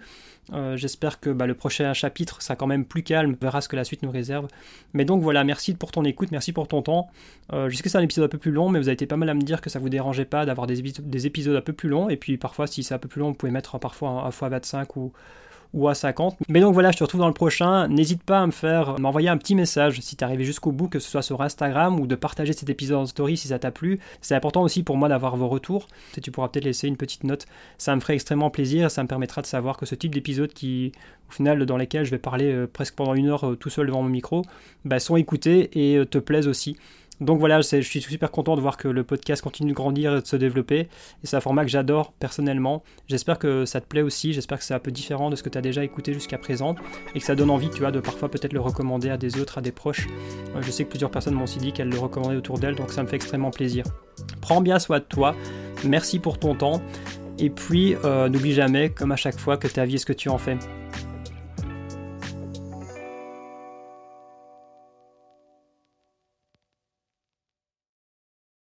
Euh, 0.54 0.78
j'espère 0.78 1.20
que 1.20 1.32
bah, 1.32 1.48
le 1.48 1.54
prochain 1.54 1.94
chapitre 1.94 2.42
sera 2.42 2.56
quand 2.56 2.68
même 2.68 2.86
plus 2.86 3.04
calme, 3.04 3.36
on 3.40 3.44
verra 3.44 3.62
ce 3.62 3.68
que 3.68 3.76
la 3.76 3.84
suite 3.84 4.04
nous 4.04 4.12
réserve. 4.12 4.48
Mais 4.94 5.04
donc 5.04 5.22
voilà, 5.22 5.44
merci 5.44 5.74
pour 5.74 5.92
ton 5.92 6.06
écoute, 6.06 6.32
merci 6.32 6.54
pour 6.54 6.68
ton 6.68 6.82
temps. 6.82 7.10
Euh, 7.52 7.70
je 7.70 7.76
sais 7.76 7.84
que 7.84 7.90
c'est 7.90 7.98
un 7.98 8.02
épisode 8.02 8.26
un 8.26 8.30
peu 8.30 8.38
plus 8.38 8.52
long, 8.52 8.70
mais 8.70 8.80
vous 8.80 8.88
avez 8.88 8.94
été 8.94 9.06
pas 9.06 9.18
mal 9.18 9.30
à 9.30 9.34
me 9.34 9.42
dire 9.42 9.60
que 9.60 9.70
ça 9.70 9.80
vous 9.80 9.90
dérangeait 9.90 10.26
pas 10.26 10.46
d'avoir 10.46 10.68
des, 10.68 10.82
des, 10.82 11.28
épisodes 11.28 11.56
un 11.56 11.62
peu 11.62 11.74
plus 11.74 11.90
longs. 11.90 12.10
Et 12.10 12.18
puis 12.18 12.38
parfois, 12.38 12.68
si 12.68 12.84
c'est 12.84 12.94
un 12.94 13.00
peu 13.00 13.10
plus 13.10 13.20
long, 13.20 13.30
vous 13.30 13.36
pouvez 13.36 13.52
mettre 13.52 13.80
parfois 13.80 14.10
un, 14.10 14.26
un 14.26 14.30
x25 14.30 14.86
ou 14.96 15.12
ou 15.76 15.90
à 15.90 15.94
50. 15.94 16.38
Mais 16.48 16.62
donc 16.62 16.74
voilà, 16.74 16.92
je 16.92 16.98
te 16.98 17.04
retrouve 17.04 17.22
dans 17.22 17.28
le 17.28 17.34
prochain. 17.34 17.88
N'hésite 17.90 18.24
pas 18.24 18.40
à 18.40 18.46
me 18.48 18.52
faire 18.52 18.98
m'envoyer 18.98 19.30
un 19.30 19.38
petit 19.38 19.56
message 19.56 20.00
si 20.00 20.16
tu 20.16 20.22
es 20.22 20.26
arrivé 20.26 20.46
jusqu'au 20.46 20.72
bout, 20.72 20.88
que 20.88 21.00
ce 21.00 21.10
soit 21.10 21.22
sur 21.22 21.42
Instagram 21.42 22.00
ou 22.00 22.08
de 22.08 22.16
partager 22.16 22.54
cet 22.54 22.70
épisode 22.70 22.98
en 22.98 23.06
story 23.06 23.36
si 23.36 23.50
ça 23.50 23.60
t'a 23.60 23.72
plu. 23.72 24.00
C'est 24.22 24.36
important 24.36 24.64
aussi 24.64 24.84
pour 24.84 24.96
moi 24.96 25.10
d'avoir 25.10 25.36
vos 25.36 25.50
retours. 25.50 25.88
Si 26.14 26.22
tu 26.22 26.32
pourras 26.32 26.48
peut-être 26.48 26.66
laisser 26.66 26.88
une 26.88 26.98
petite 26.98 27.26
note, 27.26 27.46
ça 27.78 27.94
me 27.94 28.00
ferait 28.00 28.16
extrêmement 28.16 28.50
plaisir. 28.50 28.90
Ça 28.90 29.04
me 29.04 29.08
permettra 29.08 29.42
de 29.42 29.48
savoir 29.48 29.76
que 29.76 29.86
ce 29.86 29.96
type 29.96 30.14
d'épisode 30.14 30.54
qui, 30.54 30.94
au 31.30 31.34
final, 31.34 31.66
dans 31.66 31.78
lesquels 31.78 32.06
je 32.06 32.12
vais 32.12 32.20
parler 32.20 32.52
euh, 32.52 32.68
presque 32.72 32.96
pendant 32.96 33.14
une 33.14 33.28
heure 33.28 33.46
euh, 33.46 33.56
tout 33.56 33.70
seul 33.70 33.88
devant 33.88 34.02
mon 34.02 34.10
micro, 34.10 34.44
bah, 34.86 35.00
sont 35.00 35.18
écoutés 35.18 35.70
et 35.74 35.98
euh, 35.98 36.06
te 36.06 36.20
plaisent 36.20 36.48
aussi. 36.48 36.78
Donc 37.22 37.40
voilà, 37.40 37.62
je 37.62 37.82
suis 37.82 38.02
super 38.02 38.30
content 38.30 38.56
de 38.56 38.62
voir 38.62 38.78
que 38.78 38.88
le 38.88 39.04
podcast 39.04 39.42
continue 39.42 39.72
de 39.72 39.76
grandir 39.76 40.18
et 40.18 40.22
de 40.22 40.26
se 40.26 40.36
développer. 40.36 40.90
C'est 41.24 41.38
un 41.38 41.42
format 41.42 41.64
que 41.64 41.70
j'adore 41.70 42.12
personnellement. 42.14 42.84
J'espère 43.08 43.40
que 43.40 43.66
ça 43.66 43.80
te 43.80 43.86
plaît 43.88 44.02
aussi. 44.02 44.34
J'espère 44.34 44.58
que 44.58 44.66
c'est 44.66 44.74
un 44.74 44.80
peu 44.80 44.92
différent 44.92 45.30
de 45.30 45.36
ce 45.36 45.44
que 45.44 45.50
tu 45.50 45.58
as 45.58 45.62
déjà 45.62 45.84
écouté 45.84 46.14
jusqu'à 46.14 46.38
présent. 46.38 46.76
Et 47.14 47.20
que 47.20 47.26
ça 47.26 47.36
donne 47.36 47.50
envie, 47.50 47.70
tu 47.70 47.80
vois, 47.80 47.92
de 47.92 48.00
parfois 48.00 48.30
peut-être 48.30 48.54
le 48.54 48.60
recommander 48.60 49.10
à 49.10 49.18
des 49.18 49.40
autres, 49.40 49.58
à 49.58 49.62
des 49.62 49.72
proches. 49.72 50.08
Euh, 50.56 50.62
je 50.62 50.72
sais 50.72 50.84
que 50.84 50.90
plusieurs 50.90 51.12
personnes 51.12 51.36
m'ont 51.36 51.44
aussi 51.44 51.60
dit 51.60 51.72
qu'elles 51.72 51.90
le 51.90 52.00
recommandaient 52.00 52.36
autour 52.36 52.60
d'elles. 52.60 52.76
Donc 52.76 52.92
ça 52.92 53.02
me 53.02 53.08
fait 53.08 53.16
extrêmement 53.16 53.52
plaisir. 53.52 53.86
Prends 54.42 54.62
bien 54.62 54.80
soin 54.80 55.00
de 55.00 55.06
toi. 55.06 55.36
Merci 55.86 56.20
pour 56.20 56.38
ton 56.38 56.56
temps. 56.56 56.82
Et 57.38 57.50
puis, 57.50 57.96
euh, 58.06 58.30
n'oublie 58.30 58.54
jamais, 58.54 58.90
comme 58.90 59.12
à 59.12 59.18
chaque 59.18 59.38
fois, 59.38 59.58
que 59.58 59.68
ta 59.68 59.86
vie 59.86 59.96
est 59.96 60.00
ce 60.00 60.06
que 60.06 60.14
tu 60.14 60.30
en 60.30 60.38
fais. 60.38 60.58